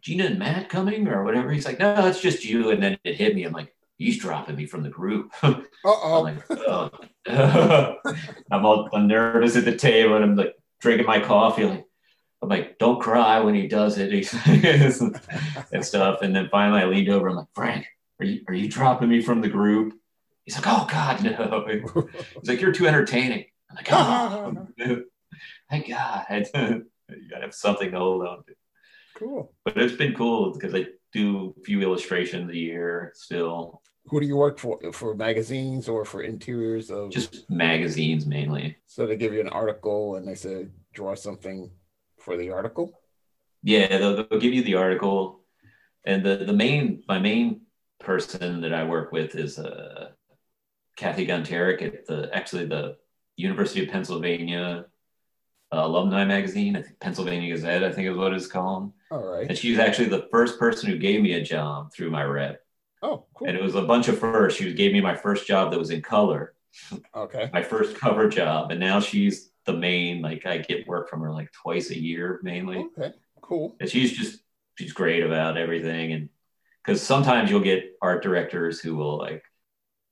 Gina 0.00 0.24
and 0.24 0.38
Matt 0.38 0.68
coming 0.68 1.08
or 1.08 1.24
whatever. 1.24 1.50
He's 1.50 1.66
like, 1.66 1.78
no, 1.78 2.06
it's 2.06 2.20
just 2.20 2.44
you. 2.44 2.70
And 2.70 2.82
then 2.82 2.98
it 3.02 3.16
hit 3.16 3.34
me. 3.34 3.44
I'm 3.44 3.52
like, 3.52 3.74
he's 3.96 4.18
dropping 4.18 4.56
me 4.56 4.66
from 4.66 4.82
the 4.82 4.88
group. 4.88 5.32
I'm 5.42 5.64
like, 5.84 6.42
oh. 6.50 6.90
I'm 8.50 8.66
all 8.66 8.88
I'm 8.92 9.06
nervous 9.06 9.56
at 9.56 9.64
the 9.64 9.76
table 9.76 10.14
and 10.16 10.24
I'm 10.24 10.36
like 10.36 10.54
drinking 10.80 11.06
my 11.06 11.20
coffee. 11.20 11.64
Like, 11.64 11.84
I'm 12.42 12.48
like, 12.48 12.78
don't 12.78 13.00
cry 13.00 13.40
when 13.40 13.54
he 13.54 13.66
does 13.66 13.98
it 13.98 14.12
and 15.72 15.84
stuff. 15.84 16.22
And 16.22 16.34
then 16.34 16.48
finally 16.50 16.80
I 16.80 16.86
leaned 16.86 17.08
over. 17.10 17.28
I'm 17.28 17.36
like, 17.36 17.46
Frank, 17.54 17.86
are 18.18 18.24
you 18.24 18.42
are 18.48 18.54
you 18.54 18.68
dropping 18.68 19.08
me 19.10 19.20
from 19.20 19.40
the 19.40 19.48
group? 19.48 19.94
He's 20.44 20.54
like, 20.56 20.66
oh 20.66 20.86
God, 20.90 21.22
no. 21.22 21.66
He's 21.68 22.48
like, 22.48 22.60
you're 22.60 22.72
too 22.72 22.86
entertaining. 22.88 23.44
I'm 23.70 23.76
like, 23.76 23.88
oh, 23.92 24.66
thank 25.70 25.88
God. 25.88 26.24
you 26.54 27.28
gotta 27.30 27.42
have 27.42 27.54
something 27.54 27.90
to 27.90 27.98
hold 27.98 28.26
on 28.26 28.38
to. 28.44 28.54
cool. 29.16 29.52
But 29.64 29.76
it's 29.76 29.96
been 29.96 30.14
cool 30.14 30.52
because 30.54 30.74
I 30.74 30.86
do 31.12 31.54
a 31.60 31.64
few 31.64 31.82
illustrations 31.82 32.50
a 32.50 32.56
year 32.56 33.12
still, 33.14 33.82
Who 34.06 34.18
do 34.20 34.26
you 34.26 34.36
work 34.36 34.58
for? 34.58 34.80
For 34.92 35.14
magazines 35.14 35.88
or 35.88 36.04
for 36.04 36.22
interiors 36.22 36.90
of? 36.90 37.10
just 37.10 37.50
magazines 37.50 38.26
mainly. 38.26 38.76
so 38.86 39.06
they 39.06 39.16
give 39.16 39.34
you 39.34 39.40
an 39.40 39.48
article 39.48 40.16
and 40.16 40.26
they 40.26 40.34
say 40.34 40.68
draw 40.94 41.14
something 41.14 41.70
for 42.20 42.36
the 42.36 42.50
article. 42.50 42.92
Yeah, 43.62 43.98
they'll, 43.98 44.16
they'll 44.28 44.40
give 44.40 44.54
you 44.54 44.62
the 44.62 44.76
article, 44.76 45.40
and 46.04 46.24
the 46.24 46.36
the 46.36 46.52
main 46.52 47.02
my 47.08 47.18
main 47.18 47.62
person 47.98 48.60
that 48.62 48.72
I 48.72 48.84
work 48.84 49.12
with 49.12 49.34
is 49.34 49.58
uh, 49.58 50.10
Kathy 50.96 51.26
Gunterick 51.26 51.82
at 51.82 52.06
the 52.06 52.30
actually 52.34 52.66
the 52.66 52.96
University 53.36 53.82
of 53.84 53.90
Pennsylvania 53.90 54.86
uh, 55.72 55.76
alumni 55.84 56.24
magazine. 56.24 56.76
I 56.76 56.82
think 56.82 56.98
Pennsylvania 57.00 57.54
Gazette, 57.54 57.84
I 57.84 57.92
think 57.92 58.08
is 58.08 58.16
what 58.16 58.32
it's 58.32 58.46
called. 58.46 58.92
All 59.10 59.26
right. 59.32 59.48
And 59.48 59.58
she's 59.58 59.78
actually 59.78 60.08
the 60.08 60.26
first 60.30 60.58
person 60.58 60.88
who 60.90 60.96
gave 60.98 61.20
me 61.20 61.34
a 61.34 61.42
job 61.42 61.92
through 61.92 62.10
my 62.10 62.22
rep, 62.24 62.60
Oh, 63.02 63.24
cool. 63.34 63.48
and 63.48 63.56
it 63.56 63.62
was 63.62 63.74
a 63.74 63.82
bunch 63.82 64.08
of 64.08 64.18
firsts. 64.18 64.58
She 64.58 64.72
gave 64.72 64.92
me 64.92 65.00
my 65.00 65.14
first 65.16 65.46
job 65.46 65.70
that 65.70 65.78
was 65.78 65.90
in 65.90 66.00
color, 66.00 66.54
Okay. 67.14 67.50
my 67.52 67.62
first 67.62 67.96
cover 67.96 68.28
job, 68.28 68.70
and 68.70 68.80
now 68.80 69.00
she's 69.00 69.50
the 69.72 69.78
main 69.78 70.22
like 70.22 70.46
I 70.46 70.58
get 70.58 70.86
work 70.88 71.08
from 71.08 71.20
her 71.20 71.32
like 71.32 71.50
twice 71.52 71.90
a 71.90 71.98
year 71.98 72.40
mainly. 72.42 72.86
Okay. 72.98 73.12
Cool. 73.42 73.76
and 73.80 73.88
she's 73.90 74.12
just 74.12 74.40
she's 74.78 74.92
great 74.92 75.24
about 75.24 75.56
everything 75.56 76.12
and 76.12 76.28
because 76.84 77.02
sometimes 77.02 77.50
you'll 77.50 77.60
get 77.60 77.96
art 78.00 78.22
directors 78.22 78.80
who 78.80 78.94
will 78.94 79.18
like 79.18 79.42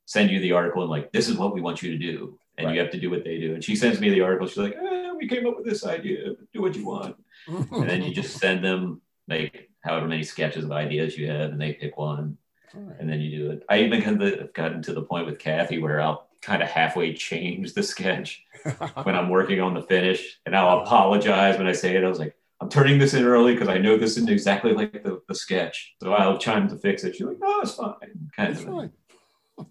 send 0.06 0.30
you 0.30 0.40
the 0.40 0.52
article 0.52 0.82
and 0.82 0.90
like 0.90 1.12
this 1.12 1.28
is 1.28 1.36
what 1.36 1.54
we 1.54 1.60
want 1.60 1.82
you 1.82 1.90
to 1.92 1.98
do 1.98 2.38
and 2.56 2.66
Right. 2.66 2.74
you 2.74 2.80
have 2.80 2.90
to 2.90 2.98
do 2.98 3.10
what 3.10 3.22
they 3.24 3.38
do 3.38 3.54
and 3.54 3.62
she 3.62 3.76
sends 3.76 4.00
me 4.00 4.10
the 4.10 4.22
article 4.22 4.46
she's 4.48 4.56
like 4.58 4.74
eh, 4.74 5.12
we 5.12 5.28
came 5.28 5.46
up 5.46 5.56
with 5.56 5.66
this 5.66 5.84
idea 5.86 6.34
do 6.52 6.60
what 6.62 6.74
you 6.74 6.84
want 6.84 7.14
and 7.46 7.88
then 7.88 8.02
you 8.02 8.12
just 8.12 8.36
send 8.38 8.64
them 8.64 9.00
like 9.28 9.70
however 9.82 10.08
many 10.08 10.24
sketches 10.24 10.64
of 10.64 10.72
ideas 10.72 11.16
you 11.16 11.30
have 11.30 11.50
and 11.52 11.60
they 11.60 11.72
pick 11.74 11.96
one 11.96 12.36
right. 12.74 12.96
and 12.98 13.08
then 13.08 13.20
you 13.20 13.30
do 13.38 13.50
it 13.52 13.62
i 13.68 13.78
even 13.78 14.02
kind 14.02 14.20
of 14.20 14.52
gotten 14.52 14.82
to 14.82 14.92
the 14.92 15.02
point 15.02 15.26
with 15.26 15.38
kathy 15.38 15.78
where 15.78 16.00
i'll 16.00 16.27
kind 16.42 16.62
of 16.62 16.68
halfway 16.68 17.12
change 17.14 17.74
the 17.74 17.82
sketch 17.82 18.44
when 19.02 19.14
I'm 19.16 19.28
working 19.28 19.60
on 19.60 19.74
the 19.74 19.82
finish, 19.82 20.38
and 20.46 20.56
I'll 20.56 20.80
apologize 20.80 21.58
when 21.58 21.66
I 21.66 21.72
say 21.72 21.96
it. 21.96 22.04
I 22.04 22.08
was 22.08 22.18
like, 22.18 22.34
I'm 22.60 22.68
turning 22.68 22.98
this 22.98 23.14
in 23.14 23.24
early 23.24 23.54
because 23.54 23.68
I 23.68 23.78
know 23.78 23.96
this 23.96 24.16
isn't 24.16 24.30
exactly 24.30 24.72
like 24.72 24.92
the, 25.04 25.20
the 25.28 25.34
sketch. 25.34 25.94
So 26.02 26.12
I'll 26.12 26.38
try 26.38 26.58
to 26.58 26.76
fix 26.76 27.04
it. 27.04 27.14
She's 27.14 27.26
like, 27.26 27.38
no, 27.40 27.60
it's 27.60 27.74
fine. 27.74 27.94
Kind 28.34 28.54
That's 28.54 28.60
of. 28.60 28.66
fine. 28.66 28.90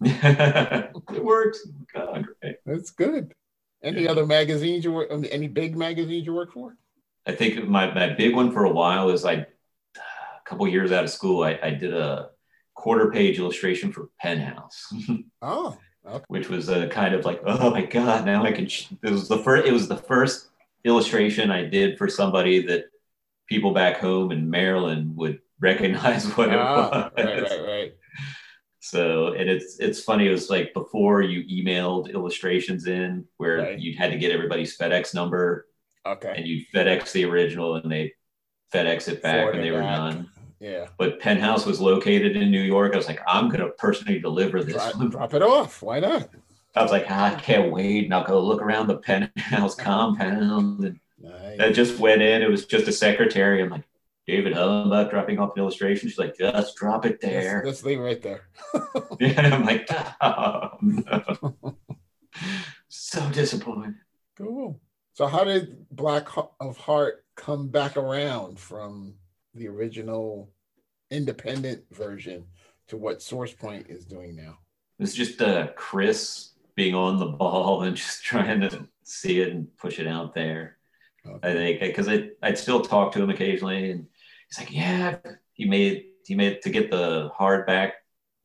it 0.02 1.24
works. 1.24 1.66
God, 1.94 2.08
oh, 2.08 2.34
great. 2.40 2.56
That's 2.64 2.90
good. 2.90 3.34
Any 3.82 4.08
other 4.08 4.26
magazines 4.26 4.84
you 4.84 4.92
work? 4.92 5.10
Any 5.30 5.48
big 5.48 5.76
magazines 5.76 6.26
you 6.26 6.34
work 6.34 6.52
for? 6.52 6.76
I 7.26 7.32
think 7.32 7.68
my, 7.68 7.92
my 7.92 8.14
big 8.14 8.34
one 8.34 8.52
for 8.52 8.64
a 8.64 8.72
while 8.72 9.10
is 9.10 9.24
I, 9.24 9.32
a 9.34 9.46
couple 10.44 10.66
years 10.66 10.92
out 10.92 11.04
of 11.04 11.10
school, 11.10 11.44
I, 11.44 11.58
I 11.62 11.70
did 11.70 11.94
a 11.94 12.30
quarter 12.74 13.10
page 13.10 13.38
illustration 13.38 13.92
for 13.92 14.08
Penthouse. 14.20 14.92
Oh, 15.42 15.78
which 16.28 16.48
was 16.48 16.68
a 16.68 16.88
kind 16.88 17.14
of 17.14 17.24
like, 17.24 17.40
oh 17.44 17.70
my 17.70 17.84
god, 17.84 18.24
now 18.24 18.44
I 18.44 18.52
can. 18.52 18.68
Sh-. 18.68 18.86
It 19.02 19.10
was 19.10 19.28
the 19.28 19.38
first. 19.38 19.66
It 19.66 19.72
was 19.72 19.88
the 19.88 19.96
first 19.96 20.48
illustration 20.84 21.50
I 21.50 21.64
did 21.64 21.98
for 21.98 22.08
somebody 22.08 22.64
that 22.66 22.86
people 23.48 23.72
back 23.72 23.98
home 23.98 24.30
in 24.32 24.48
Maryland 24.48 25.16
would 25.16 25.40
recognize 25.60 26.24
what 26.36 26.48
it 26.50 26.58
ah, 26.58 27.10
was. 27.16 27.24
right, 27.26 27.42
right, 27.42 27.66
right. 27.66 27.92
So, 28.80 29.34
and 29.34 29.50
it's 29.50 29.78
it's 29.80 30.02
funny. 30.02 30.28
It 30.28 30.30
was 30.30 30.48
like 30.50 30.72
before 30.72 31.20
you 31.22 31.42
emailed 31.44 32.12
illustrations 32.12 32.86
in, 32.86 33.24
where 33.36 33.58
Right. 33.58 33.78
you 33.78 33.96
had 33.98 34.10
to 34.12 34.18
get 34.18 34.30
everybody's 34.32 34.78
FedEx 34.78 35.14
number, 35.14 35.66
Okay. 36.06 36.32
and 36.36 36.46
you 36.46 36.64
FedEx 36.74 37.12
the 37.12 37.24
original, 37.24 37.74
and 37.74 37.90
they 37.90 38.12
FedEx 38.72 39.08
it 39.08 39.22
back 39.22 39.54
it 39.54 39.60
they 39.60 39.70
were 39.72 39.80
back. 39.80 39.96
done. 39.96 40.30
Yeah. 40.60 40.86
But 40.98 41.20
Penthouse 41.20 41.64
was 41.66 41.80
located 41.80 42.36
in 42.36 42.50
New 42.50 42.60
York. 42.62 42.94
I 42.94 42.96
was 42.96 43.06
like, 43.06 43.20
I'm 43.26 43.48
gonna 43.48 43.68
personally 43.70 44.18
deliver 44.18 44.62
this 44.62 44.74
Drop, 44.74 44.96
one 44.96 45.10
drop 45.10 45.34
it 45.34 45.42
off. 45.42 45.82
Why 45.82 46.00
not? 46.00 46.28
I 46.74 46.82
was 46.82 46.92
like, 46.92 47.06
"Ah, 47.08 47.34
I 47.34 47.40
can't 47.40 47.72
wait. 47.72 48.04
And 48.04 48.14
I'll 48.14 48.24
go 48.24 48.40
look 48.40 48.60
around 48.62 48.86
the 48.88 48.98
penthouse 48.98 49.74
compound. 49.76 50.84
And 50.84 51.00
Nice. 51.20 51.60
I 51.60 51.72
just 51.72 51.98
went 51.98 52.22
in. 52.22 52.42
It 52.42 52.50
was 52.50 52.66
just 52.66 52.86
a 52.86 52.92
secretary. 52.92 53.62
I'm 53.62 53.70
like, 53.70 53.84
David 54.26 54.52
Hollenbach 54.52 55.10
dropping 55.10 55.38
off 55.38 55.56
an 55.56 55.62
illustration. 55.62 56.08
She's 56.08 56.18
like, 56.18 56.36
just 56.36 56.76
drop 56.76 57.06
it 57.06 57.20
there. 57.20 57.62
Let's, 57.64 57.66
let's 57.66 57.84
leave 57.84 57.98
right 58.00 58.20
there. 58.22 58.42
Yeah, 59.20 59.54
I'm 59.54 59.64
like, 59.64 59.88
oh, 60.20 60.70
no. 60.80 61.76
so 62.88 63.28
disappointed. 63.30 63.94
Cool. 64.36 64.80
So, 65.14 65.26
how 65.26 65.42
did 65.42 65.88
Black 65.90 66.28
of 66.60 66.76
Heart 66.76 67.24
come 67.34 67.68
back 67.68 67.96
around 67.96 68.60
from 68.60 69.14
the 69.58 69.68
original 69.68 70.50
independent 71.10 71.82
version 71.90 72.44
to 72.88 72.96
what 72.96 73.20
Source 73.22 73.52
Point 73.52 73.86
is 73.88 74.04
doing 74.04 74.36
now? 74.36 74.58
It's 74.98 75.14
just 75.14 75.40
uh, 75.42 75.68
Chris 75.76 76.52
being 76.74 76.94
on 76.94 77.18
the 77.18 77.26
ball 77.26 77.82
and 77.82 77.96
just 78.04 78.24
trying 78.24 78.60
to 78.62 78.86
see 79.02 79.40
it 79.40 79.52
and 79.52 79.74
push 79.76 79.98
it 79.98 80.06
out 80.06 80.34
there. 80.34 80.76
I 81.42 81.52
think 81.52 81.80
because 81.80 82.08
I 82.08 82.30
I'd 82.42 82.56
still 82.56 82.80
talk 82.80 83.12
to 83.12 83.22
him 83.22 83.28
occasionally, 83.28 83.90
and 83.90 84.06
he's 84.48 84.58
like, 84.58 84.72
"Yeah, 84.72 85.16
he 85.52 85.66
made 85.66 86.06
he 86.24 86.34
made 86.34 86.62
to 86.62 86.70
get 86.70 86.90
the 86.90 87.30
hardback 87.38 87.92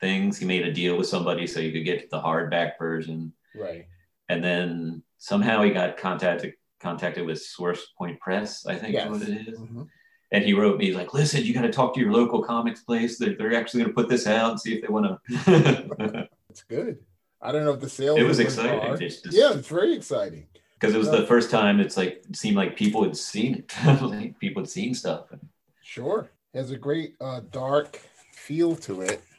things. 0.02 0.38
He 0.38 0.46
made 0.46 0.68
a 0.68 0.74
deal 0.74 0.98
with 0.98 1.08
somebody 1.08 1.48
so 1.48 1.62
you 1.62 1.72
could 1.72 1.86
get 1.86 2.10
the 2.10 2.20
hardback 2.20 2.78
version, 2.78 3.32
Right. 3.56 3.86
and 4.28 4.44
then 4.44 5.02
somehow 5.18 5.64
he 5.64 5.70
got 5.72 5.96
contacted 5.96 6.56
contacted 6.82 7.26
with 7.26 7.42
Source 7.42 7.86
Point 7.98 8.20
Press, 8.20 8.66
I 8.66 8.76
think 8.76 8.96
Yes. 8.96 9.06
is 9.06 9.12
what 9.12 9.30
it 9.30 9.48
is. 9.48 9.60
Mhm. 9.60 9.88
And 10.34 10.44
he 10.44 10.54
wrote 10.54 10.78
me 10.78 10.88
he's 10.88 10.96
like, 10.96 11.14
"Listen, 11.14 11.44
you 11.44 11.54
got 11.54 11.62
to 11.62 11.72
talk 11.72 11.94
to 11.94 12.02
your 12.02 12.12
local 12.12 12.44
comics 12.44 12.82
place. 12.82 13.18
They're, 13.18 13.36
they're 13.36 13.54
actually 13.54 13.84
going 13.84 13.96
to 13.96 14.02
put 14.02 14.10
this 14.10 14.28
out 14.28 14.52
and 14.52 14.60
see 14.60 14.74
if 14.74 14.82
they 14.82 14.88
want 14.88 15.20
to." 15.30 16.28
It's 16.50 16.64
good. 16.64 17.00
I 17.42 17.52
don't 17.52 17.66
know 17.66 17.74
if 17.74 17.80
the 17.80 17.90
sales. 17.90 18.20
it 18.20 18.24
was 18.24 18.40
exciting. 18.40 18.96
Just, 18.98 19.24
just, 19.24 19.36
Yeah, 19.36 19.54
it's 19.54 19.68
very 19.68 19.94
exciting. 19.94 20.46
because 20.80 20.96
it 20.96 20.98
was 20.98 21.10
the 21.10 21.26
first 21.26 21.50
time 21.50 21.80
it's 21.80 21.98
like 21.98 22.24
it 22.30 22.36
seemed 22.36 22.56
like 22.56 22.76
people 22.76 23.04
had 23.04 23.18
seen 23.18 23.56
it, 23.56 23.74
like 24.02 24.40
people 24.40 24.62
had 24.62 24.70
seen 24.70 24.94
stuff. 24.94 25.26
Sure. 25.82 26.30
Has 26.54 26.72
a 26.72 26.78
great 26.78 27.16
uh, 27.20 27.42
dark 27.52 28.00
feel 28.34 28.76
to 28.78 29.02
it. 29.02 29.22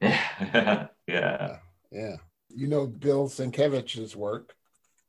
Yeah, 0.00 0.88
yeah, 1.06 1.56
Yeah. 1.92 2.16
You 2.48 2.66
know 2.66 2.88
Bill 2.88 3.28
Sienkiewicz's 3.28 4.16
work. 4.16 4.54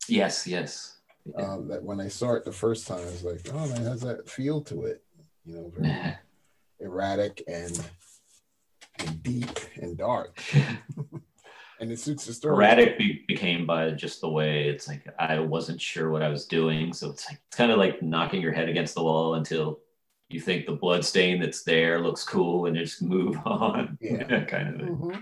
yes, 0.07 0.45
yes. 0.45 0.97
Um, 1.35 1.67
that 1.69 1.81
when 1.81 1.99
I 1.99 2.09
saw 2.09 2.35
it 2.35 2.45
the 2.45 2.51
first 2.51 2.85
time, 2.85 2.99
I 2.99 3.05
was 3.05 3.23
like, 3.23 3.49
oh 3.51 3.67
man, 3.69 3.83
has 3.85 4.01
that 4.01 4.29
feel 4.29 4.61
to 4.61 4.83
it? 4.83 5.02
You 5.45 5.55
know, 5.55 5.71
very 5.75 6.15
erratic 6.79 7.43
and, 7.47 7.89
and 8.99 9.23
deep 9.23 9.59
and 9.81 9.97
dark. 9.97 10.41
and 11.79 11.91
it 11.91 11.99
suits 11.99 12.25
the 12.25 12.33
story. 12.33 12.55
Erratic 12.55 12.97
be- 12.97 13.25
became 13.27 13.65
by 13.65 13.91
just 13.91 14.21
the 14.21 14.29
way 14.29 14.69
it's 14.69 14.87
like 14.87 15.05
I 15.19 15.39
wasn't 15.39 15.81
sure 15.81 16.09
what 16.09 16.21
I 16.21 16.29
was 16.29 16.45
doing. 16.45 16.93
So 16.93 17.09
it's 17.09 17.27
like 17.29 17.39
it's 17.47 17.57
kind 17.57 17.71
of 17.71 17.77
like 17.77 18.01
knocking 18.01 18.41
your 18.41 18.53
head 18.53 18.69
against 18.69 18.95
the 18.95 19.03
wall 19.03 19.35
until 19.35 19.79
you 20.29 20.39
think 20.39 20.65
the 20.65 20.73
blood 20.73 21.03
stain 21.05 21.39
that's 21.39 21.63
there 21.63 21.99
looks 21.99 22.23
cool 22.23 22.65
and 22.65 22.75
just 22.75 23.01
move 23.01 23.37
on. 23.45 23.97
Yeah, 24.01 24.23
kind 24.45 24.69
of 24.69 24.75
thing. 24.75 24.97
Mm-hmm. 24.97 25.19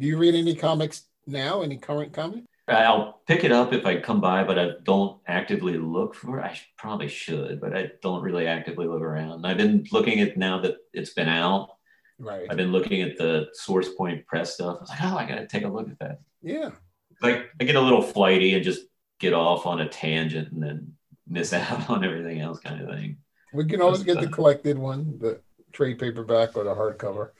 Do 0.00 0.06
you 0.06 0.18
read 0.18 0.34
any 0.34 0.54
comics 0.54 1.04
now? 1.26 1.62
Any 1.62 1.76
current 1.76 2.12
comics? 2.12 2.46
I'll 2.78 3.20
pick 3.26 3.44
it 3.44 3.52
up 3.52 3.72
if 3.72 3.86
I 3.86 4.00
come 4.00 4.20
by, 4.20 4.44
but 4.44 4.58
I 4.58 4.70
don't 4.82 5.20
actively 5.26 5.78
look 5.78 6.14
for 6.14 6.38
it. 6.38 6.42
I 6.42 6.58
probably 6.76 7.08
should, 7.08 7.60
but 7.60 7.76
I 7.76 7.90
don't 8.02 8.22
really 8.22 8.46
actively 8.46 8.86
look 8.86 9.02
around. 9.02 9.46
I've 9.46 9.56
been 9.56 9.86
looking 9.92 10.20
at 10.20 10.36
now 10.36 10.60
that 10.60 10.76
it's 10.92 11.12
been 11.12 11.28
out. 11.28 11.70
Right. 12.18 12.46
I've 12.48 12.56
been 12.56 12.72
looking 12.72 13.02
at 13.02 13.16
the 13.16 13.48
Source 13.52 13.88
Point 13.90 14.26
press 14.26 14.54
stuff. 14.54 14.76
I 14.78 14.80
was 14.80 14.90
like, 14.90 15.02
oh, 15.02 15.16
I 15.16 15.26
got 15.26 15.36
to 15.36 15.46
take 15.46 15.64
a 15.64 15.68
look 15.68 15.88
at 15.88 15.98
that. 15.98 16.20
Yeah. 16.42 16.70
Like 17.20 17.50
I 17.60 17.64
get 17.64 17.76
a 17.76 17.80
little 17.80 18.02
flighty 18.02 18.54
and 18.54 18.64
just 18.64 18.82
get 19.18 19.32
off 19.32 19.66
on 19.66 19.80
a 19.80 19.88
tangent 19.88 20.52
and 20.52 20.62
then 20.62 20.92
miss 21.28 21.52
out 21.52 21.90
on 21.90 22.04
everything 22.04 22.40
else, 22.40 22.60
kind 22.60 22.80
of 22.80 22.88
thing. 22.88 23.18
We 23.52 23.66
can 23.66 23.82
always 23.82 24.02
get 24.02 24.20
the 24.20 24.28
collected 24.28 24.78
one, 24.78 25.18
the 25.18 25.40
trade 25.72 25.98
paperback 25.98 26.56
or 26.56 26.64
the 26.64 26.74
hardcover. 26.74 27.30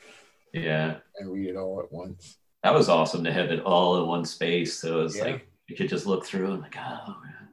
Yeah. 0.53 0.97
And 1.19 1.33
read 1.33 1.49
it 1.49 1.57
all 1.57 1.81
at 1.81 1.91
once 1.91 2.39
that 2.63 2.75
was 2.75 2.89
awesome 2.89 3.25
to 3.25 3.33
have 3.33 3.51
it 3.51 3.61
all 3.61 4.01
in 4.01 4.09
one 4.09 4.25
space. 4.25 4.79
So 4.79 5.01
it 5.01 5.03
was 5.03 5.17
yeah. 5.17 5.25
like 5.25 5.49
you 5.69 5.77
could 5.77 5.89
just 5.89 6.07
look 6.07 6.25
through 6.25 6.53
and 6.53 6.63
like, 6.63 6.77
oh 6.79 7.17
man. 7.23 7.49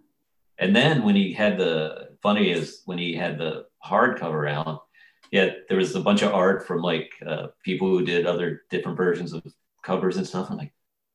And 0.57 0.75
then 0.75 1.03
when 1.03 1.15
he 1.15 1.33
had 1.33 1.57
the 1.57 2.09
funny 2.21 2.51
is 2.51 2.81
when 2.85 2.97
he 2.97 3.13
had 3.13 3.37
the 3.37 3.65
hardcover 3.85 4.49
out, 4.51 4.83
yeah, 5.31 5.51
there 5.67 5.77
was 5.77 5.95
a 5.95 6.01
bunch 6.01 6.21
of 6.21 6.33
art 6.33 6.67
from 6.67 6.81
like 6.81 7.11
uh, 7.25 7.47
people 7.63 7.87
who 7.87 8.03
did 8.03 8.25
other 8.25 8.63
different 8.69 8.97
versions 8.97 9.33
of 9.33 9.43
covers 9.83 10.17
and 10.17 10.27
stuff. 10.27 10.49
I'm 10.49 10.57
like, 10.57 10.73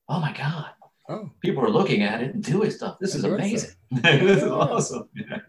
oh 0.08 0.20
my 0.20 0.32
god, 0.32 0.70
oh. 1.08 1.30
people 1.40 1.64
are 1.64 1.70
looking 1.70 2.02
at 2.02 2.22
it 2.22 2.34
and 2.34 2.42
doing 2.42 2.70
stuff. 2.70 2.98
This 3.00 3.14
is 3.14 3.24
amazing. 3.24 3.70
this 3.90 4.42
is 4.42 4.50
awesome. 4.50 5.08
Yeah. 5.14 5.40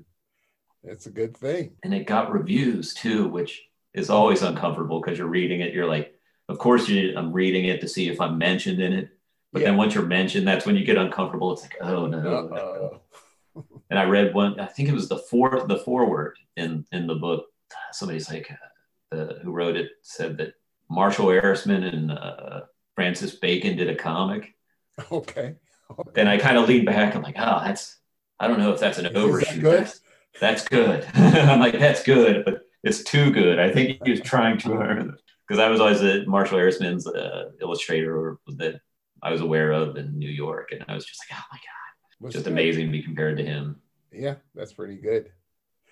It's 0.83 1.07
a 1.07 1.11
good 1.11 1.35
thing. 1.35 1.71
And 1.83 1.93
it 1.93 2.05
got 2.05 2.31
reviews 2.31 2.93
too, 2.93 3.27
which 3.27 3.63
is 3.93 4.09
always 4.09 4.41
uncomfortable 4.41 5.01
because 5.01 5.17
you're 5.17 5.27
reading 5.27 5.61
it. 5.61 5.73
You're 5.73 5.87
like, 5.87 6.14
of 6.47 6.59
course, 6.59 6.87
you, 6.87 7.13
I'm 7.17 7.33
reading 7.33 7.65
it 7.65 7.81
to 7.81 7.87
see 7.87 8.09
if 8.09 8.21
I'm 8.21 8.37
mentioned 8.37 8.79
in 8.81 8.93
it. 8.93 9.09
But 9.51 9.61
yeah. 9.61 9.69
then 9.69 9.77
once 9.77 9.95
you're 9.95 10.05
mentioned, 10.05 10.47
that's 10.47 10.65
when 10.65 10.75
you 10.75 10.85
get 10.85 10.97
uncomfortable. 10.97 11.53
It's 11.53 11.61
like, 11.61 11.77
oh 11.81 12.07
no. 12.07 13.01
no. 13.55 13.61
and 13.89 13.97
I 13.97 14.03
read 14.03 14.33
one. 14.33 14.59
I 14.59 14.65
think 14.65 14.89
it 14.89 14.93
was 14.93 15.07
the 15.07 15.17
fourth, 15.17 15.67
the 15.67 15.77
foreword 15.77 16.37
in 16.57 16.85
in 16.91 17.07
the 17.07 17.15
book. 17.15 17.45
Somebody's 17.91 18.29
like, 18.29 18.51
uh, 18.51 19.15
the, 19.15 19.39
who 19.43 19.51
wrote 19.51 19.77
it 19.77 19.91
said 20.01 20.37
that 20.37 20.55
Marshall 20.89 21.27
Arisman 21.27 21.83
and 21.83 22.11
uh, 22.11 22.61
Francis 22.95 23.35
Bacon 23.35 23.77
did 23.77 23.89
a 23.89 23.95
comic. 23.95 24.55
Okay. 25.11 25.55
okay. 25.89 26.11
Then 26.13 26.27
I 26.27 26.37
kind 26.37 26.57
of 26.57 26.67
lean 26.67 26.85
back. 26.85 27.15
I'm 27.15 27.21
like, 27.21 27.35
oh, 27.37 27.61
that's. 27.63 27.97
I 28.39 28.47
don't 28.47 28.59
know 28.59 28.73
if 28.73 28.79
that's 28.81 28.97
an 28.97 29.15
overshoot. 29.15 29.55
That 29.55 29.61
good? 29.61 29.79
That's, 29.85 30.01
that's 30.41 30.67
good. 30.67 31.05
I'm 31.13 31.59
like, 31.59 31.79
that's 31.79 32.03
good, 32.03 32.43
but 32.43 32.63
it's 32.83 33.03
too 33.03 33.31
good. 33.31 33.59
I 33.59 33.71
think 33.71 34.01
he 34.03 34.11
was 34.11 34.19
trying 34.19 34.57
to 34.59 34.73
earn 34.73 35.17
because 35.47 35.59
I 35.59 35.69
was 35.69 35.79
always 35.79 36.01
a 36.01 36.25
Marshall 36.25 36.59
Arisman's 36.59 37.07
uh, 37.07 37.51
illustrator 37.61 38.37
that 38.47 38.81
I 39.21 39.31
was 39.31 39.41
aware 39.41 39.71
of 39.71 39.97
in 39.97 40.17
New 40.17 40.29
York, 40.29 40.69
and 40.71 40.83
I 40.87 40.95
was 40.95 41.05
just 41.05 41.19
like, 41.21 41.37
oh 41.39 41.43
my 41.51 41.57
god, 41.57 42.15
What's 42.19 42.33
just 42.33 42.45
good? 42.45 42.53
amazing 42.53 42.87
to 42.87 42.91
be 42.91 43.03
compared 43.03 43.37
to 43.37 43.45
him. 43.45 43.81
Yeah, 44.11 44.35
that's 44.53 44.73
pretty 44.73 44.95
good. 44.95 45.31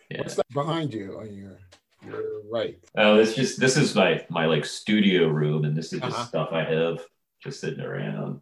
Yeah. 0.10 0.20
What's 0.20 0.36
that 0.36 0.50
behind 0.54 0.94
you 0.94 1.18
on 1.20 1.34
your 1.34 1.60
your 2.06 2.22
right? 2.52 2.78
Oh, 2.98 3.18
this 3.18 3.36
just 3.36 3.60
this 3.60 3.78
is 3.78 3.96
my 3.96 4.26
my 4.30 4.46
like 4.46 4.66
studio 4.66 5.28
room, 5.28 5.66
and 5.66 5.76
this 5.76 5.94
is 5.94 6.00
just 6.00 6.16
uh-huh. 6.16 6.26
stuff 6.26 6.50
I 6.52 6.64
have 6.64 7.00
just 7.44 7.60
sitting 7.60 7.82
around. 7.82 8.42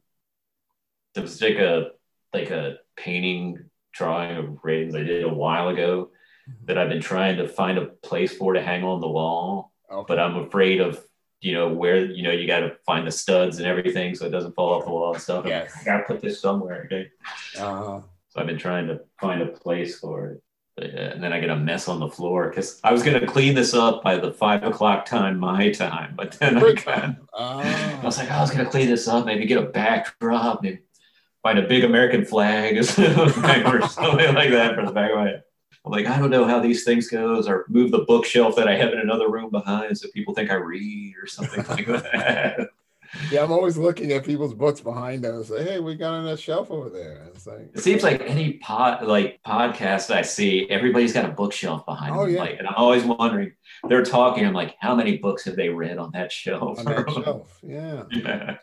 It 1.16 1.22
was 1.22 1.42
like 1.42 1.58
a 1.58 1.92
like 2.34 2.52
a 2.52 2.78
painting 2.96 3.70
drawing 3.94 4.38
of 4.38 4.60
ratings 4.64 4.96
I 4.96 5.04
did 5.04 5.24
a 5.24 5.34
while 5.34 5.68
ago 5.70 6.12
mm-hmm. 6.50 6.66
that 6.66 6.78
I've 6.78 6.90
been 6.90 7.02
trying 7.02 7.38
to 7.38 7.48
find 7.48 7.78
a 7.78 7.88
place 7.88 8.36
for 8.36 8.54
to 8.54 8.62
hang 8.62 8.84
on 8.84 9.02
the 9.02 9.10
wall 9.10 9.71
Okay. 9.92 10.06
But 10.08 10.20
I'm 10.20 10.38
afraid 10.38 10.82
of 10.82 11.04
you 11.42 11.54
know 11.54 11.70
where 11.70 12.06
you 12.06 12.24
know 12.24 12.32
you 12.32 12.48
got 12.48 12.60
to 12.60 12.76
find 12.86 13.06
the 13.06 13.12
studs 13.12 13.58
and 13.58 13.68
everything 13.68 14.16
so 14.16 14.26
it 14.26 14.30
doesn't 14.30 14.56
fall 14.56 14.74
off 14.74 14.86
the 14.86 14.92
wall 14.92 15.14
and 15.14 15.22
stuff. 15.22 15.46
Yes. 15.46 15.74
I 15.80 15.84
got 15.84 15.98
to 15.98 16.04
put 16.04 16.22
this 16.22 16.40
somewhere. 16.40 16.84
Okay. 16.86 17.10
Uh-huh. 17.58 18.02
So 18.30 18.40
I've 18.40 18.48
been 18.48 18.58
trying 18.58 18.88
to 18.88 19.02
find 19.20 19.42
a 19.42 19.48
place 19.48 20.00
for 20.00 20.28
it. 20.28 20.44
But, 20.78 20.96
uh, 20.96 21.12
and 21.14 21.22
then 21.22 21.34
I 21.34 21.42
get 21.42 21.50
a 21.50 21.56
mess 21.56 21.90
on 21.90 22.00
the 22.00 22.08
floor 22.08 22.48
because 22.50 22.80
I 22.84 22.94
was 22.94 23.04
going 23.04 23.20
to 23.20 23.28
clean 23.28 23.56
this 23.56 23.74
up 23.74 24.04
by 24.04 24.16
the 24.18 24.32
five 24.32 24.64
o'clock 24.64 25.06
time, 25.06 25.38
my 25.38 25.70
time. 25.72 26.14
But 26.16 26.32
then 26.34 26.58
I, 26.58 26.74
got, 26.86 27.04
uh-huh. 27.34 27.98
I 28.02 28.06
was 28.06 28.18
like, 28.18 28.32
oh, 28.32 28.36
I 28.36 28.42
was 28.42 28.52
going 28.52 28.64
to 28.64 28.72
clean 28.72 28.88
this 28.88 29.08
up, 29.08 29.26
maybe 29.26 29.46
get 29.46 29.62
a 29.62 29.68
backdrop, 29.68 30.64
maybe 30.64 30.80
find 31.44 31.60
a 31.60 31.68
big 31.68 31.84
American 31.84 32.24
flag 32.24 32.78
or 32.78 32.84
something 32.84 34.36
like 34.36 34.52
that 34.52 34.76
for 34.76 34.86
the 34.86 34.92
back 34.94 35.12
of 35.12 35.18
my 35.18 35.24
head. 35.26 35.44
I'm 35.86 35.92
like, 35.92 36.06
I 36.06 36.20
don't 36.20 36.30
know 36.30 36.46
how 36.46 36.60
these 36.60 36.84
things 36.84 37.08
goes, 37.08 37.48
or 37.48 37.66
move 37.68 37.92
the 37.92 38.06
bookshelf 38.08 38.56
that 38.56 38.68
I 38.68 38.76
have 38.76 38.94
in 38.94 39.00
another 39.00 39.30
room 39.30 39.50
behind 39.50 39.98
so 39.98 40.10
people 40.14 40.34
think 40.34 40.52
I 40.52 40.56
read 40.56 41.16
or 41.22 41.28
something 41.28 41.66
like 41.68 41.88
that. 42.12 42.70
Yeah, 43.30 43.44
I'm 43.44 43.52
always 43.52 43.78
looking 43.78 44.12
at 44.14 44.24
people's 44.24 44.54
books 44.54 44.80
behind 44.80 45.24
them 45.24 45.36
and 45.36 45.46
say, 45.46 45.64
"Hey, 45.64 45.80
we 45.80 45.96
got 45.96 46.14
on 46.14 46.26
that 46.26 46.40
shelf 46.40 46.72
over 46.72 46.90
there." 46.90 47.28
It's 47.34 47.46
like 47.46 47.70
it 47.74 47.80
seems 47.82 48.04
like 48.04 48.22
any 48.22 48.54
pod 48.54 49.06
like 49.06 49.42
podcast 49.46 50.12
I 50.12 50.22
see, 50.22 50.70
everybody's 50.70 51.12
got 51.12 51.26
a 51.26 51.34
bookshelf 51.34 51.86
behind 51.86 52.16
oh, 52.16 52.26
them. 52.26 52.36
Yeah. 52.36 52.40
Like, 52.40 52.60
and 52.60 52.68
I'm 52.68 52.76
always 52.78 53.04
wondering, 53.04 53.52
they're 53.90 54.06
talking. 54.06 54.46
I'm 54.46 54.54
like, 54.54 54.76
how 54.80 54.96
many 54.96 55.18
books 55.18 55.44
have 55.44 55.58
they 55.58 55.70
read 55.70 55.98
on 55.98 56.12
that 56.14 56.32
shelf? 56.32 56.80
On 56.80 56.86
that 56.86 57.10
shelf, 57.24 57.60
yeah. 57.64 58.04
Yeah. 58.12 58.58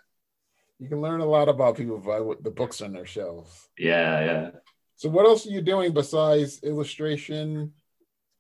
You 0.79 0.89
can 0.89 1.01
learn 1.01 1.21
a 1.21 1.27
lot 1.27 1.49
about 1.49 1.77
people 1.77 1.99
by 1.99 2.21
what 2.21 2.43
the 2.43 2.51
books 2.51 2.81
on 2.81 2.93
their 2.93 3.07
shelves. 3.07 3.69
Yeah, 3.77 4.25
yeah. 4.25 4.51
So 4.99 5.09
what 5.09 5.27
else 5.27 5.47
are 5.47 5.51
you 5.51 5.63
doing 5.63 5.93
besides 5.93 6.61
illustration? 6.65 7.73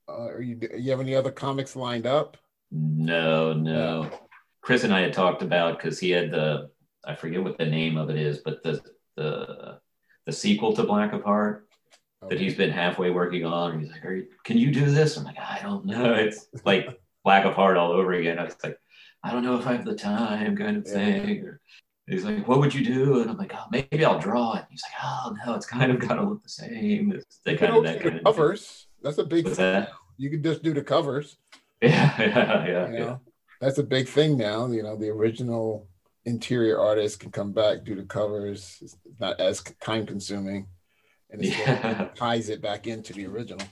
Uh, 0.08 0.26
are 0.26 0.42
you 0.42 0.58
you 0.76 0.90
have 0.90 1.00
any 1.00 1.14
other 1.14 1.30
comics 1.30 1.76
lined 1.76 2.04
up? 2.04 2.36
No, 2.72 3.52
no. 3.52 4.10
Chris 4.60 4.82
and 4.82 4.92
I 4.92 5.02
had 5.02 5.12
talked 5.12 5.42
about 5.42 5.78
because 5.78 6.00
he 6.00 6.10
had 6.10 6.32
the 6.32 6.70
I 7.04 7.14
forget 7.14 7.44
what 7.44 7.58
the 7.58 7.64
name 7.64 7.96
of 7.96 8.10
it 8.10 8.16
is, 8.16 8.38
but 8.38 8.64
the 8.64 8.82
the 9.16 9.78
the 10.26 10.32
sequel 10.32 10.74
to 10.74 10.82
Black 10.82 11.12
of 11.12 11.22
Heart 11.22 11.68
okay. 12.24 12.34
that 12.34 12.42
he's 12.42 12.56
been 12.56 12.70
halfway 12.70 13.10
working 13.10 13.44
on. 13.44 13.78
He's 13.78 13.92
like, 13.92 14.04
Are 14.04 14.16
you, 14.16 14.26
"Can 14.42 14.58
you 14.58 14.72
do 14.72 14.86
this?" 14.90 15.16
I'm 15.16 15.22
like, 15.22 15.38
"I 15.38 15.60
don't 15.62 15.86
know." 15.86 16.14
It's 16.18 16.48
like 16.64 16.88
Black 17.22 17.44
of 17.44 17.54
Heart 17.54 17.76
all 17.76 17.92
over 17.92 18.14
again. 18.14 18.40
I 18.40 18.44
was 18.44 18.56
like, 18.64 18.76
"I 19.22 19.30
don't 19.30 19.44
know 19.44 19.60
if 19.60 19.66
I 19.68 19.74
have 19.74 19.84
the 19.84 19.94
time," 19.94 20.56
kind 20.56 20.78
of 20.78 20.88
thing. 20.88 21.44
Or, 21.44 21.60
he's 22.08 22.24
like, 22.24 22.46
"What 22.46 22.58
would 22.58 22.74
you 22.74 22.84
do?" 22.84 23.20
And 23.20 23.30
I'm 23.30 23.36
like, 23.36 23.52
"Oh, 23.54 23.64
maybe 23.70 24.04
I'll 24.04 24.18
draw 24.18 24.54
it." 24.54 24.60
And 24.60 24.66
he's 24.70 24.82
like, 24.82 25.02
"Oh 25.02 25.36
no, 25.44 25.54
it's 25.54 25.66
kind 25.66 25.92
of 25.92 25.98
got 25.98 26.14
to 26.14 26.22
look 26.22 26.42
the 26.42 26.48
same." 26.48 27.12
It's 27.12 27.40
kind 27.44 27.76
of 27.76 27.84
that 27.84 28.02
kind 28.02 28.16
of 28.16 28.24
covers. 28.24 28.86
That's 29.02 29.18
a 29.18 29.24
big. 29.24 29.44
What's 29.44 29.56
thing. 29.56 29.72
that? 29.72 29.92
You 30.16 30.30
can 30.30 30.42
just 30.42 30.62
do 30.62 30.74
the 30.74 30.82
covers. 30.82 31.36
Yeah, 31.80 32.12
yeah, 32.18 32.66
yeah, 32.66 32.86
you 32.86 32.98
know? 32.98 32.98
yeah. 32.98 33.16
That's 33.60 33.78
a 33.78 33.84
big 33.84 34.08
thing 34.08 34.36
now. 34.36 34.66
You 34.66 34.82
know, 34.82 34.96
the 34.96 35.10
original 35.10 35.86
interior 36.24 36.80
artist 36.80 37.20
can 37.20 37.30
come 37.30 37.52
back 37.52 37.84
do 37.84 37.94
the 37.94 38.02
covers. 38.02 38.78
It's 38.82 38.96
not 39.20 39.38
as 39.40 39.62
time 39.80 40.04
consuming, 40.04 40.66
and 41.30 41.44
it 41.44 41.56
yeah. 41.56 42.08
ties 42.16 42.48
it 42.48 42.60
back 42.60 42.88
into 42.88 43.12
the 43.12 43.26
original. 43.26 43.64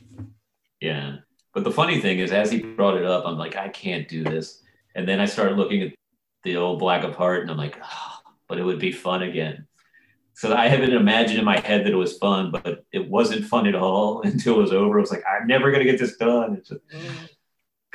Yeah, 0.81 1.16
but 1.53 1.64
the 1.64 1.72
funny 1.72 2.01
thing 2.01 2.18
is, 2.18 2.33
as 2.33 2.51
he 2.51 2.61
brought 2.61 2.99
it 2.99 3.07
up, 3.07 3.25
I'm 3.27 3.38
like, 3.38 3.57
I 3.57 3.70
can't 3.70 4.07
do 4.07 4.22
this. 4.22 4.62
And 4.94 5.09
then 5.09 5.20
I 5.20 5.25
started 5.25 5.57
looking 5.57 5.83
at 5.83 5.94
the 6.42 6.57
old 6.57 6.79
Black 6.79 7.03
of 7.03 7.16
Heart, 7.16 7.42
and 7.42 7.51
I'm 7.51 7.57
like, 7.57 7.79
oh, 7.83 8.15
but 8.48 8.59
it 8.59 8.64
would 8.64 8.78
be 8.78 8.92
fun 8.92 9.22
again. 9.22 9.66
So 10.35 10.54
I 10.54 10.68
haven't 10.68 10.92
imagined 10.92 11.38
in 11.38 11.46
my 11.46 11.59
head 11.61 11.87
that 11.87 11.92
it 11.92 11.96
was 11.96 12.18
fun, 12.18 12.50
but 12.50 12.85
it 12.92 13.09
wasn't 13.09 13.46
fun 13.46 13.66
at 13.66 13.74
all 13.74 14.20
until 14.24 14.54
it 14.54 14.62
was 14.62 14.72
over. 14.72 14.98
I 14.98 15.00
was 15.00 15.11
like, 15.11 15.24
I'm 15.26 15.46
never 15.46 15.70
gonna 15.70 15.85
get 15.85 15.98
this 15.98 16.16
done. 16.16 16.54
It's 16.56 16.70
a 16.70 16.78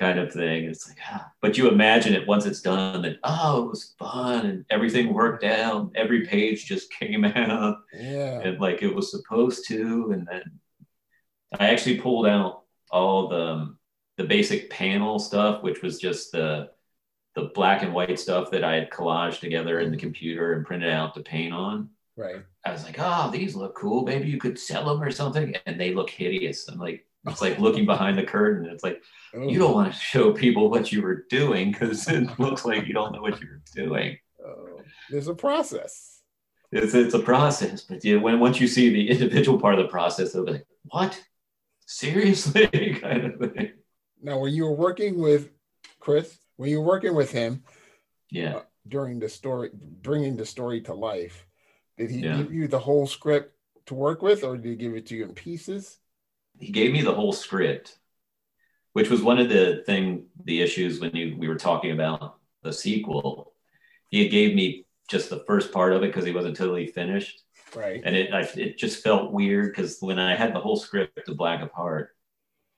kind 0.01 0.17
of 0.17 0.33
thing. 0.33 0.65
It's 0.65 0.89
like, 0.89 0.97
ah. 1.11 1.31
but 1.41 1.57
you 1.57 1.69
imagine 1.69 2.15
it 2.15 2.27
once 2.27 2.47
it's 2.47 2.61
done 2.61 3.03
that 3.03 3.17
oh, 3.23 3.65
it 3.65 3.69
was 3.69 3.93
fun 3.99 4.47
and 4.47 4.65
everything 4.71 5.13
worked 5.13 5.43
out. 5.43 5.91
Every 5.95 6.25
page 6.25 6.65
just 6.65 6.91
came 6.99 7.23
out, 7.23 7.77
yeah, 7.93 8.39
and 8.39 8.59
like 8.59 8.81
it 8.81 8.93
was 8.93 9.11
supposed 9.11 9.67
to. 9.67 10.11
And 10.11 10.27
then 10.29 10.43
I 11.59 11.69
actually 11.69 12.01
pulled 12.01 12.27
out 12.27 12.63
all 12.89 13.27
the 13.27 13.75
the 14.17 14.23
basic 14.23 14.69
panel 14.69 15.19
stuff, 15.19 15.61
which 15.61 15.81
was 15.83 15.99
just 15.99 16.31
the 16.31 16.71
the 17.35 17.51
black 17.55 17.81
and 17.83 17.93
white 17.93 18.19
stuff 18.19 18.51
that 18.51 18.63
I 18.63 18.75
had 18.75 18.89
collaged 18.89 19.39
together 19.39 19.79
in 19.79 19.91
the 19.91 19.97
computer 19.97 20.53
and 20.53 20.65
printed 20.65 20.89
out 20.89 21.13
to 21.15 21.21
paint 21.21 21.53
on. 21.53 21.89
Right. 22.17 22.43
I 22.65 22.71
was 22.71 22.83
like, 22.83 22.97
oh, 22.99 23.29
these 23.31 23.55
look 23.55 23.75
cool. 23.75 24.03
Maybe 24.03 24.29
you 24.29 24.37
could 24.37 24.59
sell 24.59 24.85
them 24.85 25.01
or 25.01 25.11
something. 25.11 25.55
And 25.65 25.79
they 25.79 25.93
look 25.93 26.09
hideous. 26.09 26.67
I'm 26.67 26.77
like, 26.77 27.05
it's 27.27 27.41
like 27.41 27.59
looking 27.59 27.85
behind 27.85 28.17
the 28.17 28.23
curtain. 28.23 28.69
It's 28.69 28.83
like, 28.83 29.01
oh. 29.33 29.47
you 29.47 29.59
don't 29.59 29.73
want 29.73 29.93
to 29.93 29.99
show 29.99 30.33
people 30.33 30.69
what 30.69 30.91
you 30.91 31.01
were 31.01 31.25
doing 31.29 31.71
because 31.71 32.07
it 32.07 32.27
looks 32.39 32.65
like 32.65 32.87
you 32.87 32.93
don't 32.93 33.13
know 33.13 33.21
what 33.21 33.39
you're 33.41 33.61
doing. 33.73 34.17
Oh. 34.45 34.81
There's 35.09 35.27
a 35.27 35.35
process. 35.35 36.21
it's 36.71 36.93
it's 36.93 37.13
a 37.13 37.19
process, 37.19 37.81
but 37.81 38.03
yeah, 38.03 38.15
when 38.15 38.39
once 38.39 38.59
you 38.59 38.67
see 38.67 38.89
the 38.89 39.09
individual 39.09 39.59
part 39.59 39.77
of 39.77 39.85
the 39.85 39.91
process, 39.91 40.31
they'll 40.31 40.45
be 40.45 40.53
like, 40.53 40.67
"What? 40.83 41.21
Seriously?" 41.85 42.67
kind 43.01 43.25
of 43.25 43.53
thing. 43.53 43.73
Now, 44.21 44.39
when 44.39 44.53
you 44.53 44.63
were 44.65 44.75
working 44.75 45.19
with 45.19 45.49
Chris, 45.99 46.37
when 46.61 46.69
you 46.69 46.79
were 46.79 46.85
working 46.85 47.15
with 47.15 47.31
him, 47.31 47.63
Yeah. 48.29 48.57
uh, 48.57 48.63
during 48.87 49.17
the 49.17 49.27
story, 49.29 49.71
bringing 49.73 50.37
the 50.37 50.45
story 50.45 50.79
to 50.81 50.93
life, 50.93 51.47
did 51.97 52.11
he 52.11 52.19
Yeah. 52.19 52.37
give 52.37 52.53
you 52.53 52.67
the 52.67 52.77
whole 52.77 53.07
script 53.07 53.57
to 53.87 53.95
work 53.95 54.21
with, 54.21 54.43
or 54.43 54.57
did 54.57 54.69
he 54.69 54.75
give 54.75 54.93
it 54.93 55.07
to 55.07 55.15
you 55.15 55.23
in 55.25 55.33
pieces? 55.33 55.97
he 56.59 56.71
gave 56.71 56.91
me 56.93 57.01
the 57.01 57.15
whole 57.15 57.33
script, 57.33 57.97
which 58.93 59.09
was 59.09 59.23
one 59.23 59.39
of 59.39 59.49
the 59.49 59.81
thing, 59.87 60.27
the 60.43 60.61
issues 60.61 60.99
when 60.99 61.15
you 61.15 61.35
we 61.35 61.47
were 61.47 61.55
talking 61.69 61.91
about 61.91 62.37
the 62.61 62.71
sequel. 62.71 63.55
He 64.09 64.27
gave 64.27 64.53
me 64.53 64.85
just 65.09 65.31
the 65.31 65.43
first 65.47 65.71
part 65.71 65.93
of 65.93 66.03
it 66.03 66.07
because 66.07 66.25
he 66.25 66.31
wasn't 66.31 66.55
totally 66.57 66.85
finished, 66.85 67.41
Right. 67.75 68.01
and 68.05 68.15
it 68.15 68.31
I, 68.31 68.41
it 68.65 68.77
just 68.77 69.01
felt 69.01 69.31
weird 69.31 69.71
because 69.71 69.99
when 70.01 70.19
I 70.19 70.35
had 70.35 70.53
the 70.53 70.59
whole 70.59 70.77
script 70.77 71.27
of 71.27 71.37
Black 71.37 71.63
of 71.63 71.71
Heart, 71.71 72.15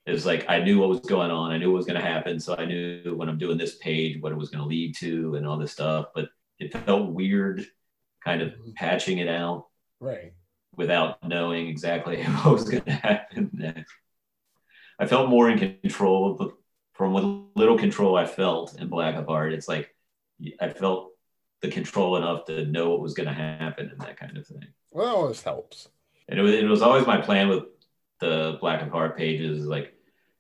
it 0.06 0.12
was 0.12 0.26
like 0.26 0.46
I 0.50 0.60
knew 0.60 0.80
what 0.80 0.90
was 0.90 1.00
going 1.02 1.32
on, 1.32 1.52
I 1.52 1.58
knew 1.58 1.72
what 1.72 1.78
was 1.78 1.86
going 1.86 2.00
to 2.00 2.06
happen, 2.08 2.40
so 2.40 2.56
I 2.58 2.66
knew 2.66 3.16
when 3.16 3.30
I'm 3.30 3.38
doing 3.38 3.58
this 3.58 3.78
page 3.78 4.22
what 4.22 4.32
it 4.32 4.38
was 4.38 4.50
going 4.50 4.62
to 4.62 4.68
lead 4.68 4.96
to 4.98 5.36
and 5.36 5.48
all 5.48 5.58
this 5.58 5.72
stuff, 5.72 6.08
but 6.14 6.30
it 6.60 6.74
felt 6.86 7.12
weird, 7.12 7.66
kind 8.24 8.42
of 8.42 8.50
mm-hmm. 8.50 8.72
patching 8.76 9.20
it 9.20 9.28
out 9.28 9.68
Right. 10.00 10.34
without 10.76 11.24
knowing 11.28 11.68
exactly 11.68 12.22
what 12.24 12.54
was 12.54 12.70
going 12.70 12.84
to 12.84 12.92
happen 12.92 13.50
next. 13.54 13.94
I 15.00 15.08
felt 15.08 15.30
more 15.30 15.50
in 15.50 15.58
control 15.82 16.38
of- 16.40 16.54
from 16.94 17.14
what 17.14 17.24
little 17.56 17.78
control 17.78 18.16
I 18.16 18.26
felt 18.26 18.80
in 18.80 18.88
Black 18.88 19.16
of 19.16 19.26
Heart. 19.26 19.54
It's 19.54 19.68
like 19.68 19.96
I 20.62 20.70
felt 20.70 21.12
the 21.62 21.70
control 21.70 22.18
enough 22.18 22.46
to 22.46 22.66
know 22.66 22.92
what 22.92 23.02
was 23.02 23.14
going 23.14 23.28
to 23.28 23.34
happen 23.34 23.90
and 23.90 24.00
that 24.02 24.18
kind 24.18 24.38
of 24.38 24.46
thing. 24.46 24.68
Well, 24.92 25.16
always 25.16 25.42
helps. 25.42 25.88
And 26.28 26.40
it 26.40 26.42
was, 26.44 26.54
it 26.54 26.66
was 26.66 26.82
always 26.82 27.08
my 27.08 27.20
plan 27.20 27.50
with 27.50 27.64
the 28.24 28.58
Black 28.62 28.82
and 28.82 28.92
Heart 28.92 29.18
pages, 29.18 29.66
like 29.66 29.94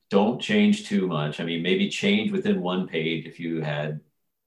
don't 0.10 0.40
change 0.40 0.88
too 0.88 1.06
much. 1.08 1.40
I 1.40 1.44
mean, 1.44 1.62
maybe 1.62 1.90
change 1.90 2.32
within 2.32 2.62
one 2.62 2.88
page 2.88 3.26
if 3.26 3.40
you 3.40 3.62
had 3.62 4.00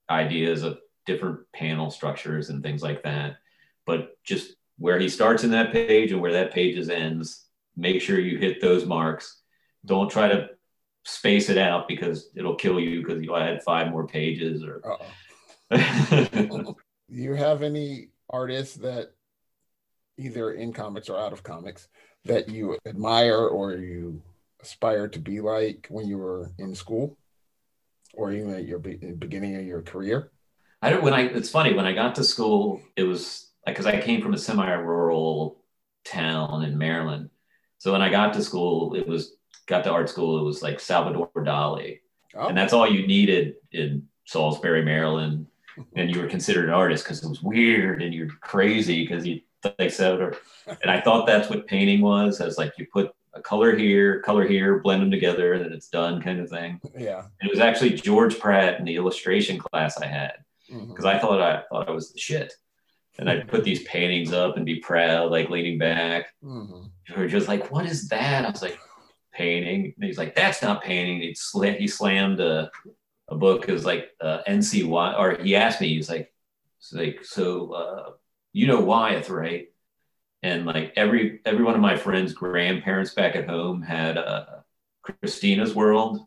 ideas 0.09 0.63
of 0.63 0.79
different 1.05 1.41
panel 1.53 1.91
structures 1.91 2.49
and 2.49 2.63
things 2.63 2.83
like 2.83 3.03
that. 3.03 3.37
But 3.85 4.17
just 4.25 4.55
where 4.79 4.99
he 4.99 5.09
starts 5.09 5.45
in 5.45 5.51
that 5.51 5.73
page 5.73 6.13
and 6.13 6.21
where 6.21 6.33
that 6.33 6.55
page 6.55 6.77
ends, 6.89 7.47
make 7.77 8.01
sure 8.01 8.19
you 8.19 8.39
hit 8.39 8.61
those 8.61 8.87
marks. 8.87 9.43
Don't 9.85 10.11
try 10.11 10.29
to 10.29 10.49
space 11.05 11.51
it 11.51 11.59
out 11.59 11.89
because 11.89 12.31
it'll 12.35 12.57
kill 12.57 12.81
you 12.81 13.03
because 13.03 13.23
you 13.23 13.37
add 13.37 13.63
five 13.63 13.91
more 13.91 14.07
pages 14.07 14.65
or 14.65 14.83
Do 15.71 16.75
you 17.09 17.35
have 17.35 17.63
any 17.63 18.09
artists 18.31 18.77
that 18.77 19.13
either 20.19 20.53
in 20.53 20.73
comics 20.73 21.09
or 21.09 21.19
out 21.19 21.33
of 21.33 21.43
comics 21.43 21.89
that 22.27 22.49
you 22.49 22.79
admire 22.87 23.47
or 23.47 23.75
you 23.75 24.23
aspire 24.61 25.09
to 25.09 25.19
be 25.19 25.41
like 25.41 25.87
when 25.91 26.07
you 26.07 26.19
were 26.19 26.51
in 26.59 26.75
school 26.75 27.17
or 28.15 28.33
even 28.33 28.55
at 28.55 28.67
your 28.67 28.79
be- 28.79 28.97
beginning 28.97 29.57
of 29.57 29.65
your 29.65 29.83
career? 29.83 30.31
I 30.83 30.91
don't 30.91 31.03
when 31.03 31.15
I 31.15 31.23
it's 31.23 31.51
funny 31.51 31.73
when 31.75 31.87
I 31.87 31.93
got 31.93 32.15
to 32.17 32.25
school 32.25 32.81
it 32.97 33.05
was 33.05 33.51
like 33.67 33.77
because 33.77 33.87
I 33.87 34.01
came 34.01 34.21
from 34.21 34.35
a 34.35 34.39
semi-rural 34.39 35.63
town 36.05 36.65
in 36.65 36.77
Maryland. 36.77 37.31
So 37.79 37.93
when 37.93 38.03
I 38.03 38.11
got 38.11 38.35
to 38.35 38.43
school 38.43 38.95
it 38.95 39.07
was 39.07 39.37
got 39.67 39.85
to 39.85 39.93
art 39.93 40.09
school 40.09 40.39
it 40.39 40.45
was 40.45 40.63
like 40.63 40.81
Salvador 40.81 41.31
Dali. 41.37 42.01
Oh, 42.35 42.49
and 42.49 42.57
that's 42.57 42.73
all 42.73 42.91
you 42.91 43.07
needed 43.07 43.55
in 43.73 44.07
Salisbury 44.27 44.85
Maryland. 44.85 45.47
And 45.95 46.11
you 46.11 46.23
were 46.23 46.27
considered 46.27 46.69
an 46.69 46.75
artist 46.75 47.05
because 47.05 47.23
it 47.23 47.29
was 47.29 47.43
weird 47.43 48.03
and 48.03 48.15
you're 48.15 48.31
crazy 48.41 49.03
because 49.03 49.27
you 49.27 49.43
like 49.79 49.91
Salvador 49.91 50.37
and 50.67 50.91
I 50.91 51.01
thought 51.01 51.27
that's 51.27 51.49
what 51.49 51.67
painting 51.67 52.01
was 52.01 52.41
as 52.41 52.59
like 52.59 52.73
you 52.79 52.87
put 52.93 53.13
a 53.35 53.43
color 53.43 53.77
here 53.77 54.21
color 54.21 54.47
here 54.47 54.79
blend 54.81 55.03
them 55.03 55.11
together 55.11 55.55
and 55.55 55.65
then 55.65 55.73
it's 55.73 55.89
done 55.89 56.23
kind 56.23 56.41
of 56.41 56.49
thing 56.49 56.81
yeah. 56.97 57.25
it 57.43 57.51
was 57.51 57.59
actually 57.59 57.95
George 57.95 58.39
Pratt 58.39 58.79
in 58.79 58.85
the 58.85 58.97
illustration 58.97 59.59
class 59.59 59.99
I 59.99 60.07
had 60.07 60.35
because 60.69 61.05
I 61.05 61.19
thought 61.19 61.41
I 61.41 61.63
thought 61.69 61.89
I 61.89 61.93
was 61.93 62.13
the 62.13 62.19
shit. 62.19 62.53
And 63.19 63.31
I'd 63.31 63.49
put 63.49 63.65
these 63.65 63.83
paintings 63.85 64.33
up 64.33 64.57
and 64.57 64.67
be 64.67 64.81
proud, 64.81 65.31
like 65.31 65.49
leaning 65.49 65.79
back. 65.79 66.35
Mhm. 66.45 66.91
George 67.07 67.33
was 67.33 67.49
like, 67.49 67.71
"What 67.71 67.87
is 67.87 68.09
that?" 68.09 68.45
I 68.45 68.51
was 68.51 68.61
like, 68.61 68.79
"Painting." 69.33 69.95
And 69.97 70.05
he's 70.05 70.19
like, 70.19 70.35
"That's 70.35 70.61
not 70.61 70.83
painting." 70.83 71.21
He 71.21 71.31
sla- 71.33 71.79
he 71.79 71.89
slammed 71.89 72.41
a, 72.41 72.71
a 73.29 73.35
book. 73.35 73.69
It 73.69 73.73
was 73.73 73.87
like 73.87 74.11
uh, 74.21 74.43
NCY, 74.47 75.19
or 75.19 75.43
he 75.43 75.57
asked 75.57 75.81
me. 75.81 75.95
He's 75.95 76.11
like, 76.11 76.31
like 76.93 77.25
so, 77.25 77.73
uh, 77.73 78.11
you 78.57 78.67
know 78.67 78.81
Wyeth, 78.81 79.29
right?" 79.29 79.69
And 80.43 80.65
like 80.65 80.95
every 80.97 81.41
every 81.45 81.63
one 81.63 81.75
of 81.75 81.81
my 81.83 81.97
friends' 81.97 82.33
grandparents 82.33 83.13
back 83.13 83.37
at 83.37 83.47
home 83.47 83.83
had 83.83 84.17
uh, 84.17 84.47
Christina's 85.03 85.75
World, 85.75 86.21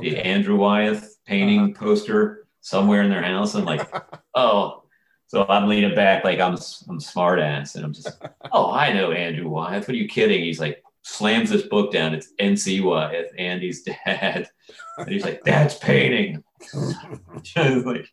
the 0.00 0.18
Andrew 0.18 0.56
Wyeth 0.56 1.18
painting 1.26 1.74
poster 1.74 2.46
somewhere 2.62 3.02
in 3.02 3.10
their 3.10 3.22
house. 3.22 3.54
I'm 3.54 3.66
like, 3.66 3.86
oh, 4.34 4.84
so 5.26 5.44
I'm 5.46 5.68
leaning 5.68 5.94
back 5.94 6.24
like 6.24 6.40
I'm 6.40 6.56
I'm 6.88 7.00
smart 7.00 7.38
ass, 7.38 7.74
and 7.74 7.84
I'm 7.84 7.92
just, 7.92 8.16
oh, 8.50 8.72
I 8.72 8.94
know 8.94 9.12
Andrew 9.12 9.50
Wyeth. 9.50 9.86
What 9.86 9.94
are 9.94 9.98
you 9.98 10.08
kidding? 10.08 10.42
He's 10.42 10.60
like 10.60 10.82
slams 11.02 11.50
this 11.50 11.66
book 11.66 11.92
down. 11.92 12.14
It's 12.14 12.32
N.C. 12.38 12.80
Wyeth, 12.80 13.30
Andy's 13.36 13.82
dad, 13.82 14.48
and 14.96 15.08
he's 15.08 15.24
like, 15.24 15.44
that's 15.44 15.76
painting. 15.76 16.42
Like, 17.56 18.08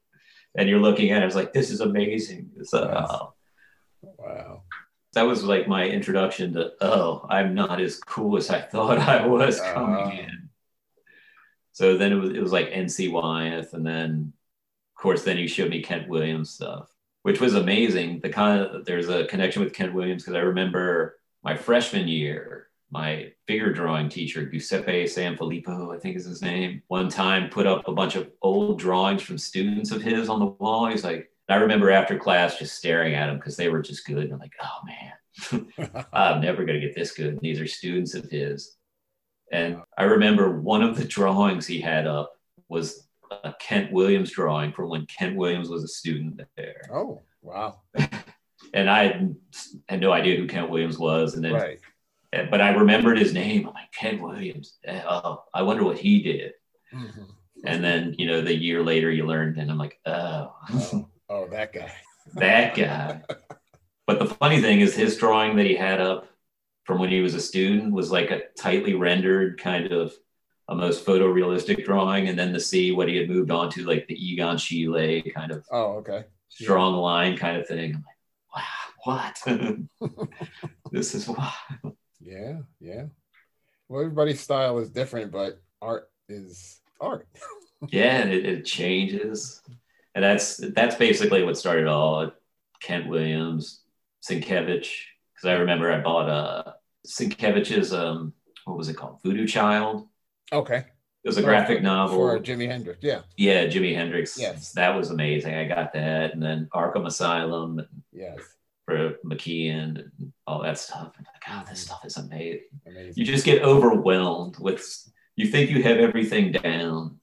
and 0.58 0.68
you're 0.68 0.80
looking 0.80 1.12
at 1.12 1.24
it, 1.24 1.26
it's 1.26 1.36
like, 1.36 1.54
this 1.54 1.72
is 1.72 1.80
amazing. 1.80 2.50
It's, 2.58 2.74
uh, 2.74 3.28
wow. 4.02 4.64
that 5.14 5.24
was 5.24 5.44
like 5.44 5.68
my 5.68 5.86
introduction 5.88 6.54
to 6.54 6.72
oh 6.82 7.26
i'm 7.30 7.54
not 7.54 7.80
as 7.82 7.98
cool 8.00 8.38
as 8.38 8.50
i 8.50 8.60
thought 8.62 8.98
i 9.00 9.26
was 9.26 9.60
coming 9.60 9.96
Ah. 9.96 10.12
in 10.12 10.50
so 11.72 11.98
then 11.98 12.12
it 12.12 12.16
was 12.16 12.32
it 12.32 12.42
was 12.42 12.52
like 12.52 12.70
nc 12.72 13.12
wyeth 13.12 13.74
and 13.74 13.86
then 13.86 14.34
of 14.96 15.02
course 15.02 15.24
then 15.24 15.38
you 15.38 15.48
showed 15.48 15.70
me 15.70 15.82
kent 15.82 16.08
williams 16.10 16.50
stuff 16.52 16.90
which 17.24 17.40
was 17.40 17.56
amazing 17.56 18.20
the 18.20 18.30
kind 18.30 18.62
of 18.62 18.86
there's 18.86 19.10
a 19.10 19.26
connection 19.26 19.64
with 19.64 19.74
kent 19.74 19.94
williams 19.94 20.24
because 20.24 20.36
i 20.36 20.40
remember 20.42 21.18
my 21.44 21.56
freshman 21.56 22.08
year 22.08 22.68
my 22.94 23.32
figure 23.48 23.72
drawing 23.72 24.10
teacher 24.10 24.46
giuseppe 24.46 25.06
sanfilippo 25.06 25.96
i 25.96 26.00
think 26.00 26.16
is 26.18 26.26
his 26.26 26.42
name 26.42 26.82
one 26.88 27.08
time 27.10 27.50
put 27.50 27.66
up 27.66 27.88
a 27.88 27.94
bunch 27.94 28.16
of 28.16 28.30
old 28.42 28.78
drawings 28.80 29.22
from 29.22 29.38
students 29.38 29.92
of 29.92 30.02
his 30.02 30.28
on 30.30 30.40
the 30.40 30.46
wall 30.46 30.88
he's 30.88 31.04
like 31.04 31.31
I 31.52 31.58
remember 31.58 31.92
after 31.92 32.18
class 32.18 32.58
just 32.60 32.76
staring 32.78 33.14
at 33.16 33.28
them 33.28 33.38
because 33.38 33.58
they 33.58 33.70
were 33.70 33.82
just 33.82 34.06
good. 34.06 34.24
And 34.26 34.34
I'm 34.34 34.40
like, 34.40 34.54
oh 34.62 34.80
man, 34.86 36.06
I'm 36.14 36.42
never 36.42 36.66
going 36.66 36.80
to 36.80 36.86
get 36.86 36.96
this 36.96 37.12
good. 37.14 37.28
And 37.34 37.40
these 37.42 37.60
are 37.60 37.68
students 37.68 38.14
of 38.14 38.26
his. 38.30 38.78
And 39.52 39.82
I 39.98 40.04
remember 40.04 40.60
one 40.62 40.82
of 40.82 40.96
the 40.98 41.04
drawings 41.06 41.68
he 41.68 41.82
had 41.82 42.08
up 42.08 42.34
was 42.70 43.08
a 43.44 43.54
Kent 43.60 43.92
Williams 43.92 44.32
drawing 44.32 44.72
from 44.72 44.90
when 44.90 45.06
Kent 45.08 45.36
Williams 45.36 45.70
was 45.70 45.84
a 45.84 45.88
student 45.88 46.42
there. 46.58 46.82
oh, 46.94 47.22
wow. 47.42 47.82
And 48.74 48.90
I 48.90 49.04
had, 49.08 49.36
had 49.90 50.00
no 50.00 50.14
idea 50.14 50.38
who 50.38 50.48
Kent 50.48 50.70
Williams 50.70 50.98
was. 50.98 51.34
And 51.36 51.44
then, 51.44 51.54
Right. 51.54 51.80
but 52.50 52.62
I 52.62 52.70
remembered 52.70 53.18
his 53.18 53.34
name. 53.34 53.68
I'm 53.68 53.74
like, 53.74 53.92
Kent 53.92 54.22
Williams. 54.22 54.78
Eh, 54.86 55.02
Oh, 55.06 55.44
I 55.54 55.62
wonder 55.64 55.84
what 55.84 55.98
he 55.98 56.22
did. 56.22 56.54
Mhm. 56.94 57.28
And 57.66 57.84
then, 57.84 58.16
you 58.18 58.28
know, 58.28 58.40
the 58.42 58.56
year 58.56 58.82
later 58.82 59.12
you 59.12 59.26
learned, 59.26 59.58
and 59.58 59.70
I'm 59.70 59.78
like, 59.78 60.00
oh, 60.06 60.56
Oh, 60.70 61.10
oh, 61.32 61.48
that 61.50 61.74
guy. 61.74 61.92
that 62.36 62.76
guy. 62.76 63.22
But 64.08 64.20
the 64.20 64.26
funny 64.26 64.62
thing 64.62 64.82
is, 64.82 64.94
his 64.96 65.18
drawing 65.18 65.56
that 65.58 65.66
he 65.66 65.76
had 65.76 66.02
up 66.02 66.28
from 66.84 67.00
when 67.00 67.10
he 67.10 67.22
was 67.22 67.36
a 67.36 67.40
student 67.42 67.94
was 67.94 68.12
like 68.12 68.32
a 68.32 68.42
tightly 68.58 68.94
rendered 68.94 69.60
kind 69.60 69.92
of 69.92 70.14
almost 70.68 71.06
photorealistic 71.06 71.86
drawing. 71.86 72.28
And 72.28 72.38
then 72.38 72.52
to 72.54 72.60
see 72.60 72.92
what 72.92 73.08
he 73.08 73.16
had 73.18 73.30
moved 73.30 73.52
on 73.52 73.70
to, 73.72 73.84
like 73.86 74.08
the 74.08 74.16
Egon 74.16 74.58
Schiele 74.58 75.34
kind 75.34 75.52
of 75.52 75.64
Oh, 75.72 75.94
okay. 75.98 76.26
strong 76.50 76.96
line 76.96 77.38
kind 77.38 77.58
of 77.58 77.68
thing. 77.68 77.96
I'm 77.96 78.04
like, 78.56 78.64
wow, 79.06 79.84
what? 80.00 80.10
this 80.92 81.16
is 81.16 81.28
why. 81.28 81.54
Yeah, 82.20 82.60
yeah. 82.80 83.06
Well, 83.88 84.02
everybody's 84.02 84.40
style 84.42 84.78
is 84.80 84.90
different, 84.90 85.32
but 85.32 85.62
art 85.82 86.10
is 86.30 86.82
art. 87.00 87.28
Yeah, 87.90 88.26
it, 88.26 88.46
it 88.46 88.66
changes. 88.66 89.60
And 90.16 90.24
that's 90.24 90.58
that's 90.76 90.96
basically 90.96 91.44
what 91.44 91.58
started 91.58 91.88
all. 91.88 92.32
Kent 92.82 93.08
Williams, 93.08 93.82
Sienkiewicz. 94.28 94.90
Because 95.34 95.46
I 95.46 95.54
remember 95.54 95.92
I 95.92 96.02
bought 96.02 96.30
a 96.30 96.76
Sienkiewicz's 97.08 97.94
um 97.94 98.34
what 98.66 98.78
was 98.78 98.90
it 98.90 98.96
called? 98.98 99.20
Voodoo 99.24 99.48
Child. 99.48 100.08
Okay. 100.52 100.84
It 101.24 101.28
was 101.28 101.38
a 101.38 101.44
graphic 101.44 101.78
For- 101.78 101.84
novel. 101.84 102.18
for 102.18 102.40
Jimi 102.40 102.68
Hendrix. 102.68 103.00
Yeah. 103.04 103.22
yeah, 103.38 103.68
Jimi 103.68 103.96
Hendrix. 103.96 104.40
Yes. 104.40 104.72
That 104.74 104.96
was 104.96 105.12
amazing. 105.12 105.54
I 105.54 105.66
got 105.68 105.94
that. 105.94 106.34
And 106.34 106.42
then 106.42 106.68
Arkham 106.74 107.06
Asylum 107.06 107.80
Yes. 108.12 108.40
for 108.86 109.14
McKean 109.26 110.00
and 110.20 110.34
all 110.48 110.64
that 110.64 110.78
stuff. 110.80 111.14
And 111.18 111.28
like, 111.28 111.44
God, 111.48 111.68
this 111.68 111.82
stuff 111.82 112.04
is 112.06 112.18
amazing. 112.18 112.62
Amazing. 112.88 113.14
You 113.16 113.26
just 113.26 113.46
get 113.46 113.62
overwhelmed 113.62 114.58
with 114.60 114.84
you 115.36 115.48
think 115.48 115.70
you 115.70 115.82
have 115.84 115.98
everything 115.98 116.52
down. 116.52 117.20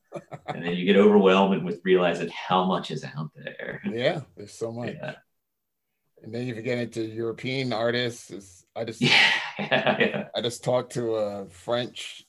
And 0.46 0.64
then 0.64 0.74
you 0.74 0.84
get 0.84 0.96
overwhelmed 0.96 1.64
with 1.64 1.80
realizing 1.84 2.30
how 2.30 2.64
much 2.64 2.90
is 2.90 3.04
out 3.04 3.30
there. 3.34 3.80
yeah, 3.84 4.20
there's 4.36 4.52
so 4.52 4.72
much. 4.72 4.94
Yeah. 4.94 5.14
And 6.22 6.34
then 6.34 6.48
if 6.48 6.56
you 6.56 6.62
get 6.62 6.78
into 6.78 7.02
European 7.02 7.72
artists, 7.72 8.64
I 8.74 8.84
just 8.84 9.00
yeah, 9.00 9.30
yeah. 9.58 10.24
I 10.34 10.40
just 10.40 10.64
talked 10.64 10.92
to 10.92 11.14
a 11.14 11.48
French. 11.48 12.24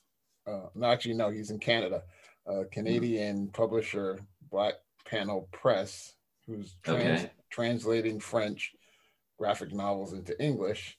Uh, 0.48 0.68
no, 0.76 0.88
actually, 0.88 1.16
no, 1.16 1.30
he's 1.30 1.52
in 1.52 1.60
Canada. 1.60 2.04
A 2.48 2.66
Canadian 2.66 3.48
mm-hmm. 3.48 3.52
publisher, 3.52 4.20
Black 4.52 4.76
Panel 5.06 5.48
Press, 5.52 6.14
who's 6.48 6.76
trans- 6.84 7.22
okay. 7.22 7.32
translating 7.50 8.20
French 8.20 8.74
graphic 9.38 9.74
novels 9.74 10.14
into 10.14 10.40
English. 10.44 10.98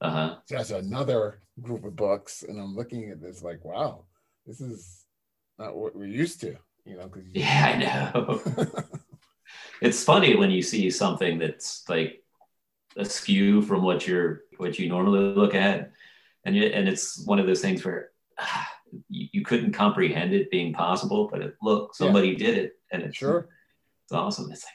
Uh-huh. 0.00 0.36
So 0.46 0.56
that's 0.56 0.70
another 0.70 1.40
group 1.60 1.84
of 1.84 1.96
books, 1.96 2.44
and 2.46 2.60
I'm 2.60 2.76
looking 2.76 3.10
at 3.10 3.20
this 3.20 3.42
like, 3.42 3.64
wow, 3.64 4.04
this 4.46 4.60
is 4.60 5.04
not 5.58 5.76
what 5.76 5.96
we're 5.96 6.06
used 6.06 6.40
to, 6.42 6.56
you 6.84 6.96
know? 6.96 7.08
Cause 7.08 7.24
yeah, 7.32 7.72
I 7.74 8.12
know. 8.12 8.40
it's 9.82 10.04
funny 10.04 10.36
when 10.36 10.50
you 10.50 10.62
see 10.62 10.90
something 10.90 11.38
that's 11.38 11.88
like 11.88 12.22
askew 12.96 13.62
from 13.62 13.82
what 13.82 14.06
you're 14.06 14.42
what 14.56 14.78
you 14.78 14.88
normally 14.88 15.34
look 15.34 15.54
at, 15.54 15.92
and 16.44 16.56
you, 16.56 16.64
and 16.64 16.88
it's 16.88 17.24
one 17.26 17.38
of 17.38 17.46
those 17.46 17.60
things 17.60 17.84
where 17.84 18.10
ah, 18.38 18.68
you, 19.08 19.28
you, 19.32 19.44
couldn't 19.44 19.72
comprehend 19.72 20.34
it 20.34 20.50
being 20.50 20.72
possible, 20.72 21.28
but 21.30 21.42
it, 21.42 21.54
look, 21.62 21.94
somebody 21.94 22.30
yeah. 22.30 22.38
did 22.38 22.58
it, 22.58 22.72
and 22.90 23.02
it's 23.02 23.16
sure, 23.16 23.48
it's 24.04 24.12
awesome. 24.12 24.50
It's 24.50 24.64
like 24.64 24.74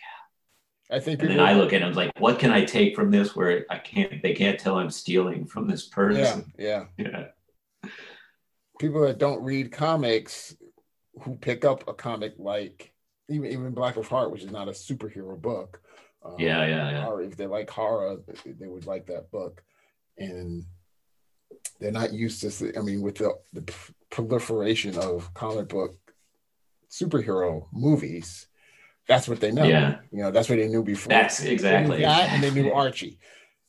I 0.94 1.00
think. 1.00 1.22
And 1.22 1.32
then 1.32 1.40
I 1.40 1.54
look 1.54 1.74
at 1.74 1.82
it, 1.82 1.86
I 1.86 1.88
was 1.88 1.98
like, 1.98 2.12
what 2.20 2.40
can 2.40 2.52
I 2.52 2.64
take 2.64 2.96
from 2.96 3.10
this 3.10 3.36
where 3.36 3.66
I 3.70 3.80
can't? 3.80 4.22
They 4.22 4.34
can't 4.34 4.60
tell 4.60 4.78
I'm 4.78 4.92
stealing 4.92 5.46
from 5.46 5.68
this 5.68 5.88
person. 5.88 6.52
Yeah, 6.58 6.86
yeah. 6.98 7.08
yeah. 7.84 7.90
People 8.80 9.02
that 9.02 9.18
don't 9.18 9.44
read 9.44 9.72
comics, 9.72 10.56
who 11.22 11.36
pick 11.36 11.64
up 11.66 11.88
a 11.88 11.94
comic 11.94 12.34
like 12.38 12.94
even 13.30 13.52
even 13.52 13.72
Black 13.72 13.98
of 13.98 14.08
Heart, 14.08 14.32
which 14.32 14.44
is 14.44 14.52
not 14.52 14.68
a 14.68 14.72
superhero 14.72 15.40
book. 15.40 15.82
Um, 16.24 16.36
yeah, 16.40 16.66
yeah, 16.66 16.92
yeah. 16.92 17.08
Or 17.08 17.22
if 17.22 17.36
they 17.36 17.48
like 17.48 17.70
horror, 17.70 18.18
they 18.46 18.68
would 18.68 18.86
like 18.86 19.08
that 19.08 19.32
book, 19.32 19.64
and 20.18 20.66
they're 21.80 21.92
not 21.92 22.14
used 22.14 22.42
to. 22.42 22.78
I 22.78 22.82
mean, 22.82 23.02
with 23.02 23.16
the, 23.16 23.34
the 23.54 23.74
proliferation 24.10 24.98
of 24.98 25.34
comic 25.34 25.70
book 25.70 25.98
superhero 26.90 27.68
movies, 27.74 28.48
that's 29.08 29.28
what 29.28 29.40
they 29.40 29.52
know. 29.52 29.64
Yeah. 29.64 30.00
You 30.12 30.24
know, 30.24 30.32
that's 30.32 30.50
what 30.50 30.58
they 30.58 30.68
knew 30.68 30.84
before. 30.84 31.10
That's 31.10 31.42
exactly 31.44 32.02
that, 32.02 32.30
and 32.30 32.44
they 32.44 32.52
knew 32.52 32.72
Archie. 32.74 33.20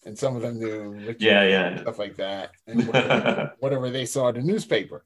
And 0.06 0.18
some 0.18 0.36
of 0.36 0.42
them 0.42 0.58
knew 0.58 0.90
Richard 0.90 1.22
yeah, 1.22 1.44
yeah. 1.44 1.80
stuff 1.80 1.98
like 1.98 2.16
that. 2.16 2.50
And 2.66 2.86
whatever, 2.86 3.52
whatever 3.58 3.90
they 3.90 4.04
saw 4.04 4.28
in 4.28 4.34
the 4.34 4.42
newspaper. 4.42 5.02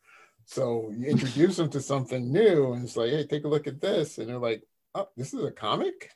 So 0.49 0.91
you 0.97 1.07
introduce 1.07 1.57
them 1.57 1.69
to 1.71 1.81
something 1.81 2.33
new, 2.33 2.73
and 2.73 2.85
it's 2.85 2.97
like, 2.97 3.11
hey, 3.11 3.27
take 3.27 3.45
a 3.45 3.49
look 3.49 3.67
at 3.67 3.81
this. 3.81 4.19
And 4.19 4.29
they're 4.29 4.39
like, 4.39 4.63
oh, 4.95 5.09
this 5.17 5.35
is 5.35 5.45
a 5.45 5.53
comic? 5.53 6.11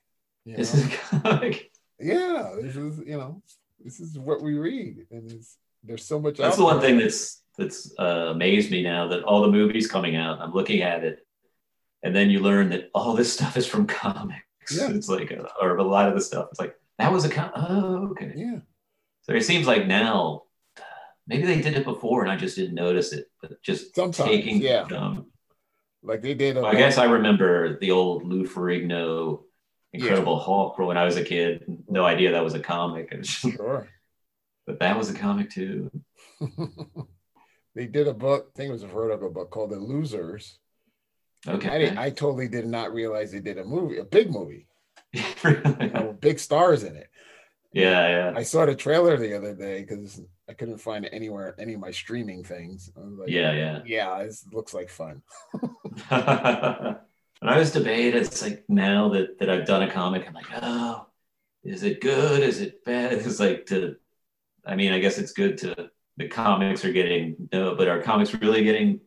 You 0.45 0.57
this 0.57 0.75
know? 0.75 0.81
is 0.81 0.87
a 0.87 1.21
comic. 1.21 1.71
Yeah, 2.01 2.53
this 2.61 2.75
is, 2.75 2.99
you 3.07 3.18
know, 3.18 3.42
this 3.79 4.01
is 4.01 4.18
what 4.18 4.42
we 4.42 4.55
read. 4.55 5.07
And 5.11 5.31
it's 5.31 5.59
there's 5.85 6.05
so 6.05 6.18
much. 6.18 6.38
That's 6.38 6.57
the 6.57 6.64
one 6.64 6.81
thing 6.81 6.99
that's 6.99 7.42
that's 7.57 7.92
uh, 7.99 8.31
amazed 8.31 8.71
me 8.71 8.83
now 8.83 9.07
that 9.09 9.23
all 9.23 9.42
the 9.42 9.53
movies 9.53 9.87
coming 9.87 10.16
out, 10.16 10.40
I'm 10.40 10.53
looking 10.53 10.83
at 10.83 11.05
it 11.05 11.27
and 12.03 12.14
then 12.14 12.31
you 12.31 12.40
learn 12.40 12.71
that 12.71 12.90
all 12.95 13.14
this 13.14 13.33
stuff 13.33 13.57
is 13.57 13.66
from 13.66 13.87
comics. 13.87 14.42
Yeah. 14.71 14.90
It's 14.90 15.09
like, 15.09 15.33
uh, 15.33 15.45
or 15.61 15.77
a 15.77 15.83
lot 15.83 16.09
of 16.09 16.14
the 16.14 16.21
stuff. 16.21 16.49
It's 16.51 16.61
like 16.61 16.75
that 16.99 17.12
was 17.12 17.25
a 17.25 17.29
com- 17.29 17.53
oh 17.55 18.09
okay. 18.11 18.33
Yeah. 18.37 18.59
So 19.23 19.33
it 19.33 19.45
seems 19.45 19.66
like 19.66 19.87
now, 19.87 20.42
maybe 21.27 21.47
they 21.47 21.61
did 21.61 21.77
it 21.77 21.85
before 21.85 22.23
and 22.23 22.31
I 22.31 22.37
just 22.37 22.57
didn't 22.57 22.75
notice 22.75 23.13
it, 23.13 23.31
but 23.41 23.63
just 23.63 23.95
Sometimes, 23.95 24.29
taking 24.29 24.61
yeah. 24.61 24.83
Um, 24.83 25.27
like 26.03 26.23
they 26.23 26.35
did. 26.35 26.59
I 26.59 26.75
guess 26.75 26.99
I 26.99 27.05
remember 27.05 27.79
the 27.79 27.91
old 27.91 28.25
Lou 28.25 28.47
Ferrigno 28.47 29.43
Incredible 29.95 30.39
yeah. 30.39 30.45
Hulk 30.45 30.79
when 30.79 30.97
I 30.97 31.05
was 31.05 31.17
a 31.17 31.25
kid. 31.25 31.65
No 31.87 32.05
idea 32.05 32.33
that 32.33 32.43
was 32.43 32.55
a 32.55 32.61
comic. 32.61 33.13
sure. 33.25 33.89
But 34.67 34.81
that 34.81 34.97
was 34.97 35.11
a 35.11 35.15
comic 35.15 35.51
too. 35.51 35.91
they 37.75 37.87
did 37.87 38.09
a 38.09 38.15
book. 38.15 38.53
I 38.55 38.57
think 38.57 38.71
it 38.71 38.73
was 38.73 38.85
a 38.85 38.89
Vertigo 38.89 39.29
book 39.31 39.51
called 39.51 39.71
The 39.71 39.77
Losers 39.77 40.59
Okay. 41.47 41.91
I, 41.97 42.05
I 42.05 42.11
totally 42.11 42.49
did 42.49 42.67
not 42.67 42.93
realize 42.93 43.33
they 43.33 43.41
did 43.41 43.59
a 43.59 43.65
movie, 43.65 43.99
a 43.99 44.05
big 44.05 44.31
movie, 44.31 44.67
you 45.13 45.21
know, 45.93 46.17
big 46.21 46.39
stars 46.39 46.85
in 46.85 46.97
it. 46.97 47.09
Yeah, 47.73 48.09
yeah. 48.09 48.33
I 48.37 48.43
saw 48.43 48.67
the 48.67 48.77
trailer 48.77 49.17
the 49.17 49.37
other 49.37 49.55
day 49.55 49.81
because 49.81 50.21
I 50.53 50.55
couldn't 50.55 50.77
find 50.77 51.07
it 51.07 51.15
anywhere, 51.15 51.55
any 51.59 51.73
of 51.73 51.81
my 51.81 51.91
streaming 51.91 52.45
things. 52.45 52.93
Like, 52.95 53.31
yeah, 53.31 53.53
yeah. 53.53 53.81
Yeah, 53.87 54.23
this 54.23 54.45
looks 54.53 54.75
like 54.75 54.91
fun. 54.91 55.23
and 56.11 56.11
I 56.11 56.99
was 57.41 57.73
debating, 57.73 58.21
it's 58.21 58.43
like 58.43 58.62
now 58.69 59.09
that, 59.15 59.38
that 59.38 59.49
I've 59.49 59.65
done 59.65 59.83
a 59.83 59.91
comic, 59.91 60.29
I'm 60.29 60.35
like, 60.35 60.53
oh, 60.61 61.07
is 61.65 61.85
it 61.85 62.03
good? 62.03 62.43
Is 62.43 62.61
it 62.61 62.85
bad? 62.85 63.12
It's 63.27 63.41
like 63.41 63.65
to, 63.67 63.97
I 64.67 64.77
mean, 64.77 64.93
I 64.93 64.99
guess 64.99 65.17
it's 65.17 65.33
good 65.33 65.57
to, 65.59 65.88
the 66.19 66.29
comics 66.29 66.85
are 66.85 66.93
getting, 66.93 67.49
no, 67.51 67.75
but 67.75 67.88
are 67.88 68.03
comics 68.03 68.35
really 68.35 68.62
getting 68.62 69.01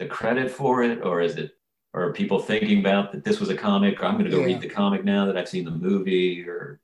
the 0.00 0.06
credit 0.06 0.50
for 0.50 0.82
it? 0.82 1.04
Or 1.04 1.20
is 1.20 1.36
it 1.36 1.52
or 1.94 2.12
people 2.12 2.40
thinking 2.40 2.80
about 2.80 3.12
that 3.12 3.22
this 3.22 3.38
was 3.38 3.50
a 3.50 3.56
comic, 3.56 4.02
or 4.02 4.06
I'm 4.06 4.14
going 4.14 4.24
to 4.24 4.30
go 4.32 4.40
yeah. 4.40 4.46
read 4.46 4.60
the 4.60 4.68
comic 4.68 5.04
now 5.04 5.26
that 5.26 5.36
I've 5.36 5.48
seen 5.48 5.64
the 5.64 5.70
movie, 5.70 6.44
or 6.46 6.80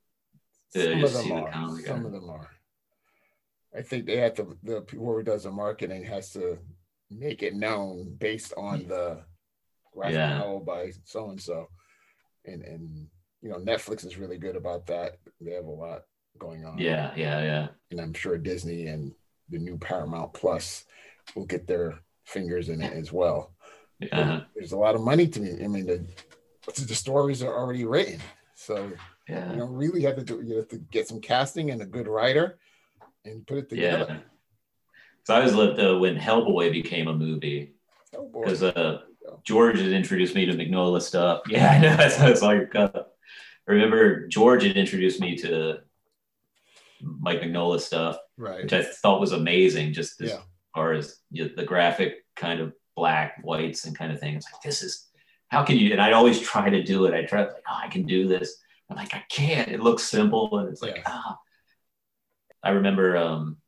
some 0.70 1.02
of 1.02 1.12
them 1.12 1.32
are. 1.32 1.76
The 1.76 1.82
some 1.82 2.06
of 2.06 2.12
them 2.12 2.30
are. 2.30 2.53
I 3.76 3.82
think 3.82 4.06
they 4.06 4.16
have 4.18 4.34
to. 4.34 4.56
The 4.62 4.84
whoever 4.90 5.22
does 5.22 5.44
the 5.44 5.50
marketing 5.50 6.04
has 6.04 6.30
to 6.32 6.58
make 7.10 7.42
it 7.42 7.54
known 7.54 8.14
based 8.18 8.52
on 8.56 8.86
the 8.88 9.22
graphic 9.92 10.16
yeah. 10.16 10.38
novel 10.38 10.60
by 10.60 10.92
so 11.04 11.30
and 11.30 11.40
so, 11.40 11.68
and 12.44 12.62
and 12.62 13.06
you 13.42 13.50
know 13.50 13.58
Netflix 13.58 14.04
is 14.04 14.18
really 14.18 14.38
good 14.38 14.56
about 14.56 14.86
that. 14.86 15.18
They 15.40 15.52
have 15.52 15.66
a 15.66 15.70
lot 15.70 16.02
going 16.38 16.64
on. 16.64 16.78
Yeah, 16.78 17.12
yeah, 17.16 17.42
yeah. 17.42 17.68
And 17.90 18.00
I'm 18.00 18.14
sure 18.14 18.38
Disney 18.38 18.86
and 18.86 19.12
the 19.48 19.58
new 19.58 19.78
Paramount 19.78 20.32
Plus 20.32 20.84
will 21.34 21.46
get 21.46 21.66
their 21.66 21.98
fingers 22.24 22.68
in 22.68 22.80
it 22.80 22.92
as 22.92 23.12
well. 23.12 23.54
Uh-huh. 24.12 24.40
There's 24.54 24.72
a 24.72 24.78
lot 24.78 24.94
of 24.94 25.00
money 25.00 25.28
to 25.28 25.40
me. 25.40 25.64
I 25.64 25.68
mean, 25.68 25.86
the, 25.86 26.04
the 26.66 26.94
stories 26.94 27.42
are 27.42 27.54
already 27.54 27.84
written, 27.84 28.20
so 28.54 28.90
yeah. 29.28 29.50
you 29.52 29.58
don't 29.58 29.72
really 29.72 30.02
have 30.02 30.16
to 30.16 30.24
do. 30.24 30.42
You 30.44 30.56
have 30.56 30.68
to 30.68 30.78
get 30.78 31.08
some 31.08 31.20
casting 31.20 31.70
and 31.70 31.80
a 31.80 31.86
good 31.86 32.08
writer, 32.08 32.58
and 33.24 33.46
put 33.46 33.58
it 33.58 33.68
together. 33.70 34.06
Yeah. 34.08 34.18
So 35.24 35.34
I 35.34 35.38
always 35.38 35.54
loved 35.54 35.80
uh, 35.80 35.98
when 35.98 36.16
Hellboy 36.16 36.70
became 36.70 37.08
a 37.08 37.14
movie 37.14 37.72
because 38.12 38.62
uh, 38.62 39.00
George 39.42 39.78
had 39.78 39.92
introduced 39.92 40.34
me 40.34 40.46
to 40.46 40.52
Mignola 40.52 41.00
stuff. 41.00 41.42
Yeah, 41.48 41.70
I 41.70 41.78
know 41.78 41.96
that's, 41.96 42.16
that's 42.16 42.42
all 42.42 42.54
your 42.54 42.68
I 42.74 43.72
remember 43.72 44.28
George 44.28 44.64
had 44.64 44.76
introduced 44.76 45.20
me 45.20 45.36
to 45.38 45.78
Mike 47.00 47.40
Mignola 47.40 47.80
stuff, 47.80 48.18
right? 48.36 48.62
Which 48.62 48.72
I 48.72 48.82
thought 48.82 49.20
was 49.20 49.32
amazing, 49.32 49.94
just 49.94 50.20
as 50.20 50.30
yeah. 50.30 50.40
far 50.74 50.92
as 50.92 51.20
you 51.30 51.44
know, 51.44 51.50
the 51.56 51.64
graphic 51.64 52.26
kind 52.36 52.60
of 52.60 52.74
black, 52.94 53.42
whites, 53.42 53.86
and 53.86 53.96
kind 53.96 54.12
of 54.12 54.20
thing. 54.20 54.34
It's 54.34 54.46
like, 54.52 54.60
this 54.62 54.82
is, 54.82 55.08
how 55.48 55.62
can 55.64 55.76
you? 55.76 55.92
And 55.92 56.00
I'd 56.00 56.12
always 56.12 56.40
try 56.40 56.68
to 56.68 56.82
do 56.82 57.06
it. 57.06 57.14
I 57.14 57.24
try, 57.24 57.44
like, 57.44 57.62
oh, 57.68 57.78
I 57.82 57.88
can 57.88 58.04
do 58.04 58.28
this. 58.28 58.58
I'm 58.90 58.96
like, 58.96 59.14
I 59.14 59.24
can't. 59.30 59.68
It 59.68 59.80
looks 59.80 60.02
simple. 60.02 60.58
And 60.58 60.68
it's 60.68 60.82
like, 60.82 61.02
ah. 61.06 61.38
I 62.64 62.70
remember 62.70 63.16
um, 63.16 63.58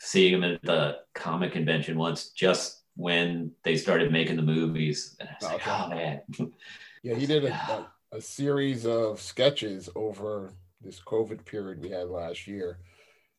seeing 0.00 0.34
him 0.34 0.44
at 0.44 0.62
the 0.62 0.98
comic 1.14 1.52
convention 1.52 1.98
once, 1.98 2.30
just 2.30 2.82
when 2.96 3.52
they 3.62 3.76
started 3.76 4.10
making 4.10 4.36
the 4.36 4.42
movies. 4.42 5.16
And 5.20 5.28
I 5.28 5.32
was 5.40 5.52
okay. 5.54 5.70
like, 5.70 5.80
oh, 5.80 5.88
man. 5.90 6.20
Yeah, 7.02 7.14
he 7.14 7.26
did 7.26 7.44
a, 7.44 7.52
a, 7.52 8.16
a 8.16 8.20
series 8.20 8.84
of 8.84 9.20
sketches 9.20 9.88
over 9.94 10.50
this 10.80 10.98
COVID 10.98 11.44
period 11.44 11.80
we 11.80 11.90
had 11.90 12.08
last 12.08 12.48
year 12.48 12.80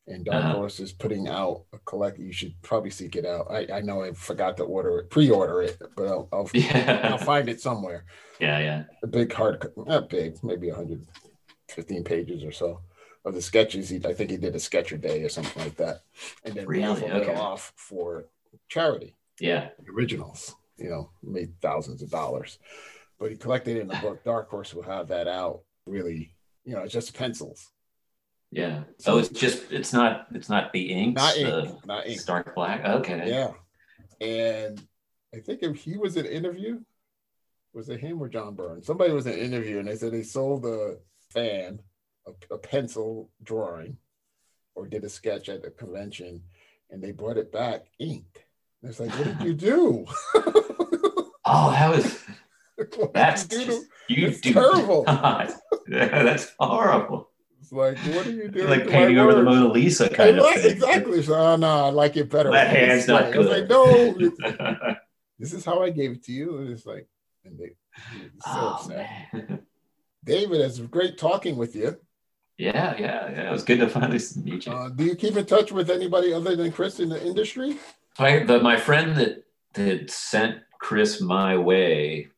and 0.08 0.24
Dark 0.24 0.44
uh-huh. 0.44 0.54
Horse 0.54 0.80
is 0.80 0.92
putting 0.92 1.28
out 1.28 1.64
a 1.72 1.78
collect. 1.78 2.18
You 2.18 2.32
should 2.32 2.54
probably 2.62 2.90
seek 2.90 3.16
it 3.16 3.26
out. 3.26 3.46
I, 3.50 3.66
I 3.74 3.80
know 3.80 4.02
I 4.02 4.12
forgot 4.12 4.56
to 4.56 4.64
order 4.64 4.98
it, 4.98 5.10
pre-order 5.10 5.62
it, 5.62 5.80
but 5.96 6.06
I'll 6.06 6.28
I'll, 6.32 6.50
yeah. 6.54 7.10
I'll 7.10 7.18
find 7.18 7.48
it 7.48 7.60
somewhere. 7.60 8.04
Yeah, 8.40 8.58
yeah. 8.58 8.84
The 9.02 9.08
big 9.08 9.32
hard, 9.32 9.70
not 9.76 10.08
big, 10.08 10.42
maybe 10.42 10.68
115 10.68 12.04
pages 12.04 12.44
or 12.44 12.52
so 12.52 12.80
of 13.28 13.34
the 13.34 13.42
sketches. 13.42 13.88
He, 13.88 13.96
I 14.04 14.14
think 14.14 14.30
he 14.30 14.36
did 14.36 14.54
a 14.54 14.60
sketcher 14.60 14.96
day 14.96 15.22
or 15.22 15.28
something 15.28 15.62
like 15.62 15.76
that, 15.76 16.02
and 16.44 16.54
then 16.54 16.66
really? 16.66 16.82
raffled 16.82 17.10
okay. 17.10 17.32
it 17.32 17.38
off 17.38 17.72
for 17.76 18.24
charity. 18.68 19.14
Yeah, 19.40 19.68
the 19.78 19.92
originals. 19.92 20.54
You 20.76 20.90
know, 20.90 21.10
made 21.22 21.60
thousands 21.60 22.02
of 22.02 22.10
dollars, 22.10 22.58
but 23.18 23.30
he 23.30 23.36
collected 23.36 23.76
it 23.76 23.80
in 23.80 23.90
a 23.90 24.00
book. 24.02 24.24
Dark 24.24 24.48
Horse 24.50 24.74
will 24.74 24.82
have 24.82 25.08
that 25.08 25.28
out. 25.28 25.62
Really, 25.86 26.34
you 26.64 26.74
know, 26.74 26.82
it's 26.82 26.92
just 26.92 27.14
pencils 27.14 27.70
yeah. 28.50 28.84
So 28.98 29.18
it's 29.18 29.28
just 29.28 29.70
it's 29.70 29.92
not 29.92 30.26
it's 30.32 30.48
not 30.48 30.72
the 30.72 30.90
inks. 30.90 31.20
Not 31.20 31.36
ink. 31.36 31.86
Not 31.86 32.06
ink. 32.06 32.20
Stark 32.20 32.54
black. 32.54 32.84
Okay. 32.84 33.28
Yeah. 33.28 33.52
And 34.26 34.82
I 35.34 35.38
think 35.38 35.62
if 35.62 35.76
he 35.76 35.96
was 35.96 36.16
an 36.16 36.26
interview, 36.26 36.80
was 37.74 37.88
it 37.88 38.00
him 38.00 38.22
or 38.22 38.28
John 38.28 38.54
Byrne? 38.54 38.82
Somebody 38.82 39.12
was 39.12 39.26
an 39.26 39.34
interview 39.34 39.78
and 39.78 39.88
they 39.88 39.96
said 39.96 40.12
they 40.12 40.22
sold 40.22 40.62
the 40.62 40.98
fan 41.30 41.80
a, 42.28 42.54
a 42.54 42.58
pencil 42.58 43.30
drawing 43.42 43.96
or 44.74 44.86
did 44.86 45.04
a 45.04 45.08
sketch 45.08 45.48
at 45.48 45.62
the 45.62 45.70
convention 45.70 46.42
and 46.90 47.02
they 47.02 47.12
brought 47.12 47.36
it 47.36 47.52
back 47.52 47.86
inked. 47.98 48.44
And 48.82 48.90
it's 48.90 49.00
like, 49.00 49.10
what 49.10 49.38
did 49.38 49.46
you 49.46 49.54
do? 49.54 50.06
oh, 51.44 51.70
that 51.72 51.90
was 51.90 52.24
that's 53.12 53.52
you, 54.08 54.30
do 54.30 54.32
terrible. 54.52 55.04
that's 55.88 56.52
horrible. 56.58 57.28
It's 57.60 57.72
like, 57.72 57.98
what 57.98 58.26
are 58.26 58.30
you 58.30 58.48
doing? 58.48 58.68
like 58.68 58.88
painting 58.88 59.18
over 59.18 59.34
the 59.34 59.42
Mona 59.42 59.68
Lisa 59.68 60.08
kind 60.08 60.38
of 60.38 60.46
thing. 60.54 60.70
Exactly. 60.70 61.22
So, 61.22 61.34
ah, 61.34 61.52
oh, 61.52 61.56
no, 61.56 61.86
I 61.86 61.90
like 61.90 62.16
it 62.16 62.30
better. 62.30 62.52
That 62.52 62.68
hand's 62.68 63.00
It's 63.00 63.08
not 63.08 63.24
like- 63.24 63.32
good. 63.32 63.68
like, 63.68 63.68
no, 63.68 64.94
this 65.38 65.52
is 65.52 65.64
how 65.64 65.82
I 65.82 65.90
gave 65.90 66.12
it 66.12 66.24
to 66.24 66.32
you. 66.32 66.58
And 66.58 66.70
it's 66.70 66.86
like, 66.86 67.08
and 67.44 67.58
they, 67.58 67.70
so 68.40 68.46
oh, 68.46 68.78
upset. 68.80 69.10
man. 69.32 69.62
David, 70.24 70.60
it's 70.60 70.78
great 70.78 71.18
talking 71.18 71.56
with 71.56 71.74
you. 71.74 71.98
Yeah, 72.58 72.96
yeah, 72.98 73.30
yeah. 73.30 73.48
It 73.48 73.52
was 73.52 73.62
good 73.62 73.78
to 73.78 73.88
finally 73.88 74.20
meet 74.42 74.66
you. 74.66 74.72
Uh, 74.72 74.88
do 74.88 75.04
you 75.04 75.14
keep 75.14 75.36
in 75.36 75.46
touch 75.46 75.70
with 75.70 75.90
anybody 75.90 76.32
other 76.32 76.56
than 76.56 76.72
Chris 76.72 76.98
in 76.98 77.08
the 77.08 77.24
industry? 77.24 77.78
I, 78.18 78.40
the, 78.40 78.60
my 78.60 78.76
friend 78.76 79.16
that 79.16 79.44
that 79.74 80.10
sent 80.10 80.58
Chris 80.80 81.20
my 81.20 81.56
way 81.56 82.28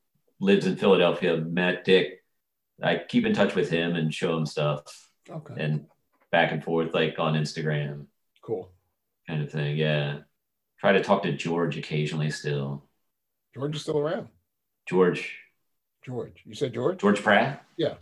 lives 0.40 0.66
in 0.66 0.76
Philadelphia. 0.76 1.38
Matt 1.38 1.84
Dick. 1.84 2.22
I 2.82 2.96
keep 2.96 3.26
in 3.26 3.34
touch 3.34 3.54
with 3.54 3.70
him 3.70 3.94
and 3.94 4.12
show 4.12 4.36
him 4.36 4.46
stuff 4.46 4.82
Okay, 5.28 5.54
and 5.58 5.86
back 6.32 6.52
and 6.52 6.64
forth 6.64 6.94
like 6.94 7.18
on 7.18 7.34
Instagram 7.34 8.06
cool. 8.42 8.70
kind 9.26 9.42
of 9.42 9.50
thing. 9.50 9.76
Yeah. 9.76 10.18
Try 10.78 10.92
to 10.92 11.02
talk 11.02 11.22
to 11.24 11.32
George 11.32 11.76
occasionally 11.76 12.30
still. 12.30 12.84
George 13.54 13.76
is 13.76 13.82
still 13.82 13.98
around. 13.98 14.28
George 14.86 15.38
George, 16.04 16.42
you 16.46 16.54
said 16.54 16.72
George? 16.72 16.98
George 16.98 17.22
Pratt? 17.22 17.64
Yeah. 17.76 17.94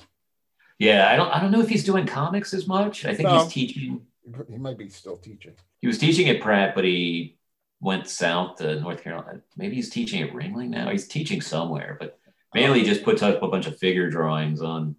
Yeah, 0.78 1.10
I 1.10 1.16
don't 1.16 1.28
I 1.30 1.40
don't 1.40 1.50
know 1.50 1.60
if 1.60 1.68
he's 1.68 1.84
doing 1.84 2.06
comics 2.06 2.54
as 2.54 2.66
much. 2.66 3.04
I 3.04 3.14
think 3.14 3.28
No. 3.28 3.42
he's 3.44 3.52
teaching 3.52 4.06
He 4.48 4.58
might 4.58 4.78
be 4.78 4.88
still 4.88 5.16
teaching. 5.16 5.54
he 5.80 5.86
was 5.86 5.98
teaching 5.98 6.28
at 6.28 6.40
Pratt, 6.40 6.74
but 6.74 6.84
he 6.84 7.36
went 7.80 8.08
south 8.08 8.56
to 8.56 8.80
North 8.80 9.02
Carolina. 9.02 9.40
Maybe 9.56 9.76
he's 9.76 9.90
teaching 9.90 10.22
at 10.22 10.32
Ringling 10.32 10.68
now. 10.70 10.90
He's 10.90 11.08
teaching 11.08 11.40
somewhere, 11.40 11.96
but 11.98 12.18
mainly 12.54 12.80
he 12.80 12.84
just 12.84 13.04
puts 13.04 13.22
up 13.22 13.42
a 13.42 13.48
bunch 13.48 13.66
of 13.66 13.78
figure 13.78 14.10
drawings 14.10 14.60
on 14.62 14.96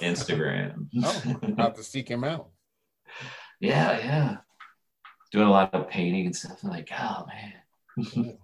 Instagram. 0.00 0.88
Oh, 1.04 1.40
have 1.58 1.74
to 1.74 1.82
seek 1.84 2.08
him 2.08 2.24
out. 2.24 2.48
yeah, 3.60 3.98
yeah. 3.98 4.36
Doing 5.32 5.46
a 5.48 5.50
lot 5.50 5.74
of 5.74 5.88
painting 5.90 6.26
and 6.26 6.36
stuff. 6.36 6.60
I'm 6.62 6.70
like, 6.70 6.88
oh 6.98 7.26
man. 7.26 8.38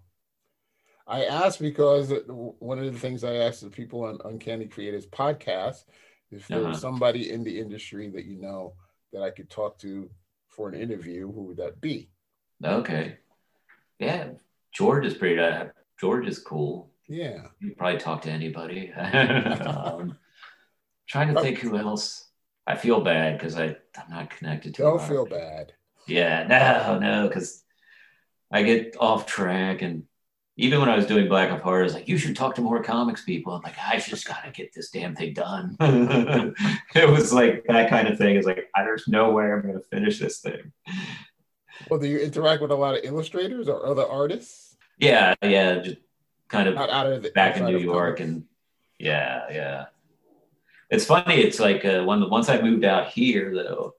I 1.06 1.24
asked 1.26 1.60
because 1.60 2.12
one 2.26 2.78
of 2.78 2.92
the 2.92 2.98
things 2.98 3.24
I 3.24 3.34
asked 3.36 3.62
the 3.62 3.70
people 3.70 4.04
on 4.04 4.18
Uncanny 4.24 4.66
Creators 4.66 5.06
podcast 5.06 5.84
if 6.30 6.48
there 6.48 6.58
Uh-huh. 6.60 6.68
was 6.70 6.80
somebody 6.80 7.30
in 7.30 7.44
the 7.44 7.58
industry 7.58 8.10
that 8.10 8.24
you 8.24 8.36
know 8.40 8.74
that 9.12 9.22
I 9.22 9.30
could 9.30 9.50
talk 9.50 9.78
to 9.78 10.10
for 10.48 10.68
an 10.68 10.74
interview, 10.74 11.30
who 11.32 11.42
would 11.44 11.56
that 11.58 11.80
be? 11.80 12.10
Okay. 12.64 13.18
Yeah. 13.98 14.30
George 14.72 15.06
is 15.06 15.14
pretty 15.14 15.38
uh, 15.38 15.66
George 16.00 16.26
is 16.26 16.38
cool. 16.38 16.90
Yeah. 17.06 17.48
You 17.60 17.74
probably 17.76 17.98
talk 17.98 18.22
to 18.22 18.30
anybody. 18.30 18.92
um, 18.92 20.18
trying 21.06 21.32
to 21.34 21.40
think 21.40 21.58
who 21.58 21.76
else. 21.76 22.28
I 22.66 22.74
feel 22.76 23.00
bad 23.02 23.38
because 23.38 23.56
I 23.56 23.76
I'm 23.96 24.10
not 24.10 24.30
connected 24.30 24.74
to. 24.74 24.82
Don't 24.82 25.02
feel 25.02 25.26
bad. 25.26 25.74
Yeah, 26.06 26.46
no, 26.48 26.98
no, 26.98 27.28
because 27.28 27.62
I 28.50 28.62
get 28.62 28.96
off 28.98 29.26
track. 29.26 29.82
And 29.82 30.04
even 30.56 30.78
when 30.78 30.88
I 30.88 30.96
was 30.96 31.06
doing 31.06 31.28
Black 31.28 31.50
of 31.50 31.60
Heart, 31.62 31.80
I 31.80 31.84
was 31.84 31.94
like, 31.94 32.08
you 32.08 32.16
should 32.16 32.36
talk 32.36 32.54
to 32.54 32.60
more 32.60 32.82
comics 32.82 33.24
people. 33.24 33.54
I'm 33.54 33.62
like, 33.62 33.74
I 33.84 33.98
just 33.98 34.26
got 34.26 34.44
to 34.44 34.50
get 34.52 34.72
this 34.72 34.90
damn 34.90 35.16
thing 35.16 35.34
done. 35.34 35.76
it 35.80 37.08
was 37.08 37.32
like 37.32 37.64
that 37.66 37.90
kind 37.90 38.06
of 38.06 38.18
thing. 38.18 38.36
It's 38.36 38.46
like, 38.46 38.70
I, 38.74 38.84
there's 38.84 39.08
no 39.08 39.32
way 39.32 39.50
I'm 39.50 39.62
going 39.62 39.74
to 39.74 39.80
finish 39.80 40.20
this 40.20 40.38
thing. 40.38 40.72
Well, 41.90 41.98
do 41.98 42.06
you 42.06 42.18
interact 42.18 42.62
with 42.62 42.70
a 42.70 42.76
lot 42.76 42.96
of 42.96 43.04
illustrators 43.04 43.68
or 43.68 43.84
other 43.84 44.06
artists? 44.06 44.76
Yeah, 44.98 45.34
yeah, 45.42 45.78
just 45.80 45.98
kind 46.48 46.68
of 46.68 46.76
Not 46.76 46.90
out 46.90 47.06
of 47.06 47.22
the 47.22 47.30
back 47.30 47.56
in 47.56 47.64
New 47.64 47.78
York. 47.78 48.18
comics? 48.18 48.20
And 48.20 48.44
yeah, 48.98 49.42
yeah. 49.50 49.84
It's 50.88 51.04
funny. 51.04 51.40
It's 51.40 51.58
like 51.58 51.84
uh, 51.84 52.04
when, 52.04 52.30
once 52.30 52.48
I 52.48 52.60
moved 52.60 52.84
out 52.84 53.08
here, 53.08 53.52
though, 53.52 53.94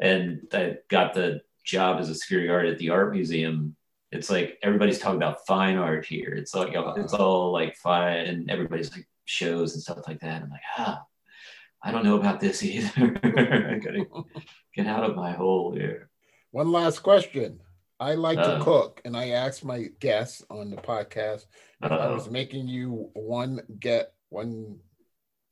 and 0.00 0.48
I 0.52 0.78
got 0.88 1.14
the 1.14 1.42
job 1.62 2.00
as 2.00 2.10
a 2.10 2.16
security 2.16 2.48
guard 2.48 2.66
at 2.66 2.78
the 2.78 2.90
art 2.90 3.12
museum, 3.12 3.76
it's 4.14 4.30
like 4.30 4.58
everybody's 4.62 4.98
talking 4.98 5.16
about 5.16 5.46
fine 5.46 5.76
art 5.76 6.06
here. 6.06 6.30
It's 6.34 6.54
like 6.54 6.70
it's 6.74 7.14
all 7.14 7.52
like 7.52 7.76
fine, 7.76 8.26
and 8.26 8.50
everybody's 8.50 8.92
like 8.92 9.06
shows 9.24 9.74
and 9.74 9.82
stuff 9.82 10.00
like 10.06 10.20
that. 10.20 10.42
I'm 10.42 10.50
like, 10.50 10.60
ah, 10.78 11.02
I 11.82 11.90
don't 11.90 12.04
know 12.04 12.16
about 12.18 12.40
this 12.40 12.62
either. 12.72 12.90
I 13.22 13.78
gotta 13.78 14.04
get 14.74 14.86
out 14.86 15.04
of 15.08 15.16
my 15.16 15.32
hole 15.32 15.74
here. 15.74 16.10
One 16.52 16.70
last 16.72 17.00
question. 17.00 17.60
I 18.00 18.14
like 18.14 18.38
to 18.38 18.56
Uh. 18.56 18.64
cook, 18.64 19.00
and 19.04 19.16
I 19.16 19.30
asked 19.30 19.64
my 19.64 19.84
guests 20.00 20.42
on 20.50 20.70
the 20.70 20.76
podcast 20.76 21.46
if 21.82 21.90
I 21.92 21.96
Uh-oh. 21.96 22.14
was 22.14 22.30
making 22.30 22.66
you 22.68 23.10
one 23.14 23.60
get 23.78 24.14
one 24.30 24.80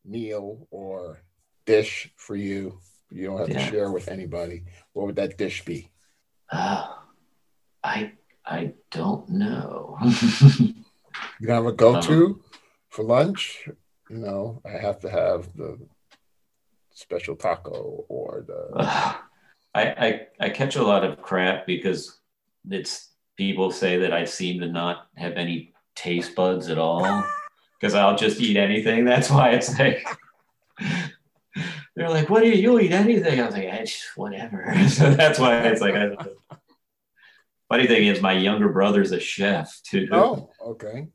meal 0.05 0.66
or 0.70 1.22
dish 1.66 2.12
for 2.16 2.35
you. 2.37 2.79
You 3.11 3.27
don't 3.27 3.38
have 3.38 3.48
Yeah. 3.51 3.64
to 3.64 3.70
share 3.70 3.90
with 3.92 4.09
anybody. 4.09 4.64
What 4.92 5.07
would 5.07 5.16
that 5.16 5.38
dish 5.38 5.64
be? 5.64 5.90
Ah, 6.51 7.07
I 7.85 8.12
I 8.46 8.72
don't 8.90 9.28
know. 9.28 9.96
You 10.02 11.46
don't 11.46 11.57
have 11.57 11.66
a 11.66 11.72
go-to 11.72 12.26
Uh-huh. 12.26 12.35
for 12.90 13.05
lunch? 13.05 13.68
You 14.11 14.18
know, 14.18 14.61
I 14.66 14.78
have 14.81 14.98
to 15.00 15.11
have 15.11 15.55
the 15.57 15.78
special 16.90 17.37
taco 17.37 18.05
or 18.09 18.44
the 18.46 18.70
Ugh. 18.76 19.16
I, 19.74 19.83
I 20.07 20.26
I 20.40 20.50
catch 20.50 20.76
a 20.76 20.83
lot 20.83 21.02
of 21.02 21.22
crap 21.22 21.66
because 21.66 22.18
it's 22.68 23.12
people 23.38 23.70
say 23.70 23.96
that 24.00 24.12
I 24.12 24.24
seem 24.26 24.61
to 24.61 24.68
not 24.68 25.07
have 25.16 25.33
any 25.33 25.72
taste 25.94 26.35
buds 26.35 26.68
at 26.68 26.76
all 26.76 27.24
because 27.81 27.94
I'll 27.94 28.16
just 28.16 28.38
eat 28.40 28.59
anything. 28.59 29.07
That's 29.07 29.31
why 29.31 29.50
it's 29.52 29.78
like 29.78 30.05
they're 31.96 32.11
like, 32.11 32.28
"What 32.28 32.42
do 32.42 32.48
you? 32.50 32.55
You'll 32.57 32.81
eat 32.81 32.92
anything?" 32.92 33.40
I 33.40 33.46
was 33.46 33.55
like, 33.55 33.68
I 33.70 33.78
just, 33.78 34.14
"Whatever." 34.16 34.74
so 34.88 35.11
that's 35.14 35.38
why 35.38 35.59
it's 35.61 35.81
like. 35.81 35.94
I, 35.94 36.16
funny 37.72 37.87
thing 37.87 38.06
is, 38.06 38.20
my 38.20 38.35
younger 38.35 38.68
brother's 38.68 39.12
a 39.12 39.20
chef 39.20 39.80
too. 39.82 40.06
Oh, 40.12 40.50
okay. 40.61 41.06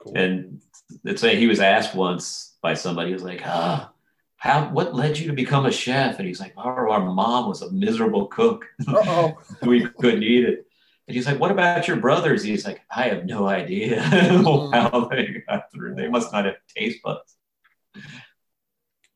Cool. 0.00 0.14
And 0.16 0.60
it's 1.04 1.22
like 1.22 1.38
he 1.38 1.46
was 1.46 1.60
asked 1.60 1.94
once 1.94 2.56
by 2.60 2.74
somebody, 2.74 3.10
he 3.10 3.14
was 3.14 3.22
like, 3.22 3.42
ah, 3.44 3.92
how 4.36 4.68
what 4.70 4.96
led 4.96 5.16
you 5.16 5.28
to 5.28 5.32
become 5.32 5.64
a 5.64 5.70
chef? 5.70 6.18
And 6.18 6.26
he's 6.26 6.40
like, 6.40 6.54
our, 6.56 6.88
our 6.88 7.14
mom 7.14 7.48
was 7.48 7.62
a 7.62 7.70
miserable 7.70 8.26
cook. 8.26 8.66
Uh-oh. 8.88 9.38
we 9.62 9.86
couldn't 10.00 10.24
eat 10.24 10.44
it. 10.44 10.66
And 11.06 11.14
he's 11.14 11.26
like, 11.26 11.38
what 11.38 11.52
about 11.52 11.86
your 11.86 11.98
brothers? 11.98 12.42
He's 12.42 12.66
like, 12.66 12.80
I 12.90 13.04
have 13.04 13.24
no 13.24 13.46
idea 13.46 14.02
how 14.02 15.08
they 15.08 15.44
got 15.48 15.70
through. 15.72 15.94
They 15.94 16.08
must 16.08 16.32
not 16.32 16.46
have 16.46 16.56
taste 16.76 16.98
buds. 17.04 17.36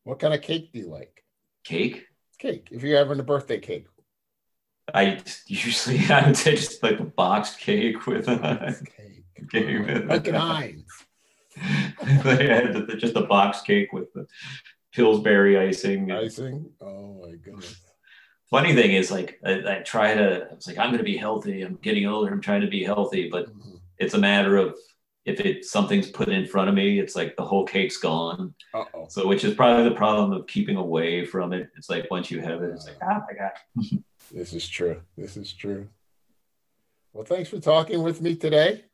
What 0.05 0.21
kind 0.21 0.35
of 0.35 0.41
cake 0.41 0.71
do 0.73 0.79
you 0.79 0.89
like? 0.89 1.25
Cake? 1.65 2.05
Cake. 2.39 2.69
If 2.71 2.85
you're 2.85 2.99
having 2.99 3.19
a 3.19 3.25
birthday 3.25 3.59
cake. 3.59 3.87
I 4.95 5.21
usually 5.47 5.99
I 6.11 6.27
would 6.27 6.37
say 6.37 6.55
just 6.57 6.83
like 6.83 7.01
a 7.01 7.05
boxed 7.05 7.59
cake 7.59 8.07
with 8.07 8.29
uh, 8.29 8.59
a 8.61 8.73
Cake. 8.75 9.25
Cake 9.51 9.87
with- 9.87 10.07
Like 10.09 10.29
an 10.29 10.85
had 11.57 12.87
just 12.99 13.17
a 13.17 13.23
box 13.23 13.63
cake 13.63 13.93
with 13.93 14.13
the 14.13 14.27
Pillsbury 14.93 15.59
icing. 15.59 16.11
Icing. 16.11 16.71
Oh 16.81 17.21
my 17.23 17.33
goodness. 17.37 17.77
funny 18.51 18.75
thing 18.75 18.93
is 18.93 19.11
like 19.11 19.39
I, 19.45 19.79
I 19.79 19.83
try 19.83 20.15
to 20.15 20.49
it's 20.53 20.67
like 20.69 20.79
i'm 20.79 20.89
going 20.91 20.99
to 20.99 21.05
be 21.05 21.17
healthy 21.17 21.63
i'm 21.63 21.77
getting 21.83 22.07
older 22.07 22.33
i'm 22.33 22.41
trying 22.41 22.61
to 22.61 22.69
be 22.69 22.85
healthy 22.85 23.29
but 23.31 23.47
Mhm. 23.49 23.81
it's 23.99 24.15
a 24.15 24.19
matter 24.19 24.57
of 24.57 24.77
if 25.25 25.41
it 25.41 25.65
something's 25.65 26.09
put 26.11 26.29
in 26.29 26.47
front 26.47 26.69
of 26.69 26.75
me 26.77 27.01
it's 27.01 27.17
like 27.17 27.35
the 27.37 27.45
whole 27.45 27.65
cake's 27.67 27.97
gone 27.97 28.55
Uh-oh. 28.73 29.07
so 29.09 29.27
which 29.27 29.43
is 29.45 29.55
probably 29.55 29.89
the 29.89 29.95
problem 29.97 30.33
of 30.33 30.47
keeping 30.47 30.77
away 30.77 31.25
from 31.27 31.53
it 31.53 31.69
it's 31.77 31.91
like 31.91 32.09
once 32.11 32.31
you 32.31 32.41
have 32.41 32.63
it 32.63 32.71
it's 32.71 32.87
like 32.87 32.99
oh 33.03 33.21
my 33.29 33.35
god 33.37 34.03
This 34.33 34.53
is 34.53 34.69
true. 34.69 35.01
This 35.17 35.37
is 35.37 35.53
true. 35.53 35.89
Well, 37.13 37.25
thanks 37.25 37.49
for 37.49 37.61
talking 37.61 38.03
with 38.03 38.21
me 38.21 38.37
today. 38.37 38.85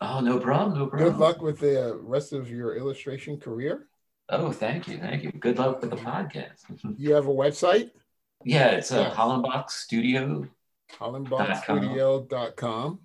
oh 0.00 0.20
no 0.20 0.38
problem 0.38 0.78
no 0.78 0.86
problem 0.86 1.10
Good 1.12 1.18
luck 1.18 1.42
with 1.42 1.58
the 1.60 1.90
uh, 1.90 1.94
rest 1.96 2.32
of 2.32 2.50
your 2.50 2.76
illustration 2.76 3.38
career. 3.38 3.86
oh 4.28 4.52
thank 4.52 4.86
you 4.88 4.98
thank 4.98 5.22
you 5.24 5.32
good 5.32 5.58
luck 5.58 5.80
with 5.80 5.90
the 5.90 5.96
podcast 5.96 6.60
You 6.98 7.14
have 7.14 7.26
a 7.26 7.30
website, 7.44 7.90
yeah 8.44 8.68
it's 8.78 8.90
a 8.92 8.96
Yeah. 9.00 9.14
hollenbach 9.14 9.70
studio 9.70 10.46
hollenbachstudio.com. 10.98 13.00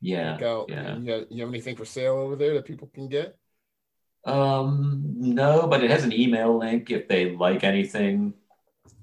yeah 0.00 0.38
out. 0.42 0.66
yeah 0.68 0.96
You, 0.98 1.12
have, 1.12 1.24
you 1.30 1.40
have 1.42 1.48
anything 1.54 1.76
for 1.76 1.84
sale 1.84 2.14
over 2.16 2.36
there 2.36 2.54
that 2.54 2.64
people 2.64 2.88
can 2.94 3.08
get? 3.08 3.36
um 4.24 5.02
no 5.16 5.66
but 5.66 5.82
it 5.82 5.90
has 5.90 6.04
an 6.04 6.12
email 6.12 6.56
link 6.58 6.90
if 6.90 7.08
they 7.08 7.34
like 7.36 7.64
anything 7.64 8.34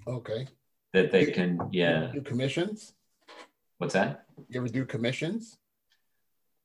Okay. 0.07 0.47
That 0.93 1.11
they 1.11 1.25
can 1.27 1.59
yeah 1.71 2.11
Do 2.13 2.21
commissions? 2.21 2.93
what's 3.77 3.93
that 3.93 4.25
You 4.49 4.59
ever 4.61 4.69
do 4.69 4.85
commissions? 4.85 5.57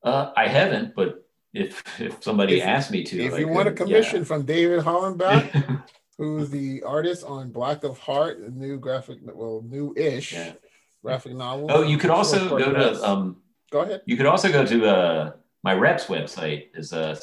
Uh, 0.03 0.33
I 0.37 0.49
haven't, 0.49 0.95
but 0.95 1.27
if 1.53 1.83
if 2.01 2.23
somebody 2.23 2.59
If- 2.61 2.67
asked 2.67 2.91
me 2.91 3.03
to, 3.05 3.19
if 3.25 3.35
I 3.35 3.39
you 3.39 3.49
want 3.49 3.69
a 3.69 3.73
could, 3.73 3.87
commission 3.87 4.25
from 4.25 4.45
David 4.45 4.81
Hollenbach, 4.81 5.83
who's 6.19 6.51
the 6.51 6.83
artist 6.83 7.25
on 7.25 7.51
Black 7.51 7.85
of 7.85 7.99
Heart, 7.99 8.39
a 8.39 8.51
new 8.51 8.79
graphic, 8.79 9.19
well, 9.23 9.63
new-ish 9.65 10.33
Yeah. 10.35 10.53
graphic 11.03 11.33
novel. 11.35 11.67
oh, 11.71 11.83
you 11.83 11.97
could 11.99 12.11
also 12.11 12.49
go 12.59 12.73
to 12.73 13.03
um, 13.09 13.37
Go 13.71 13.81
ahead. 13.81 14.03
you 14.07 14.17
could 14.17 14.27
also 14.27 14.51
go 14.53 14.65
to 14.67 14.87
uh, 14.87 15.33
my 15.63 15.75
reps 15.75 16.07
website 16.07 16.65
is 16.75 16.93
uh, 16.93 17.17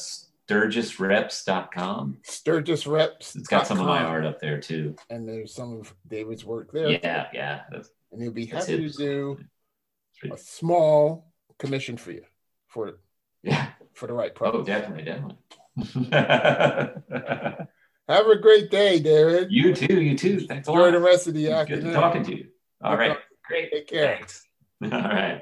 sturgisreps.com. 0.52 2.18
Sturgis 2.24 2.88
Reps. 2.88 3.36
It's 3.36 3.48
got 3.48 3.68
some 3.68 3.80
of 3.80 3.86
my 3.86 4.04
art 4.04 4.26
up 4.26 4.40
there 4.40 4.60
too. 4.60 4.96
And 5.10 5.28
there's 5.28 5.54
some 5.54 5.80
of 5.80 5.94
David's 6.08 6.46
work 6.46 6.72
there. 6.72 6.90
Yeah, 6.90 7.28
yeah. 7.34 7.62
And 8.12 8.22
he'll 8.22 8.32
be 8.32 8.46
happy 8.46 8.74
it. 8.86 8.94
to 8.94 8.98
do 8.98 9.40
a 10.32 10.38
small 10.38 11.32
commission 11.58 11.98
for 11.98 12.12
you 12.12 12.24
for 12.68 13.00
yeah. 13.44 13.70
for 13.94 14.08
the 14.08 14.14
right 14.14 14.32
Oh, 14.40 14.52
price. 14.52 14.66
definitely, 14.66 15.04
definitely. 15.06 15.38
Have 18.10 18.28
a 18.28 18.38
great 18.40 18.70
day, 18.70 19.00
David. 19.00 19.52
you 19.52 19.74
too, 19.74 20.02
you 20.02 20.18
too. 20.18 20.42
Thanks 20.42 20.68
a 20.68 20.72
Enjoy 20.72 20.86
lot. 20.86 20.92
the 20.92 21.00
rest 21.00 21.28
of 21.28 21.34
the 21.34 21.52
afternoon. 21.52 21.86
Good 21.86 21.94
talking 21.94 22.24
to 22.24 22.36
you. 22.36 22.48
All 22.84 22.98
Good 22.98 23.16
great. 23.48 23.72
Take 23.72 23.88
care. 23.88 24.16
Thanks. 24.18 24.46
All 24.84 24.90
right. 24.90 25.42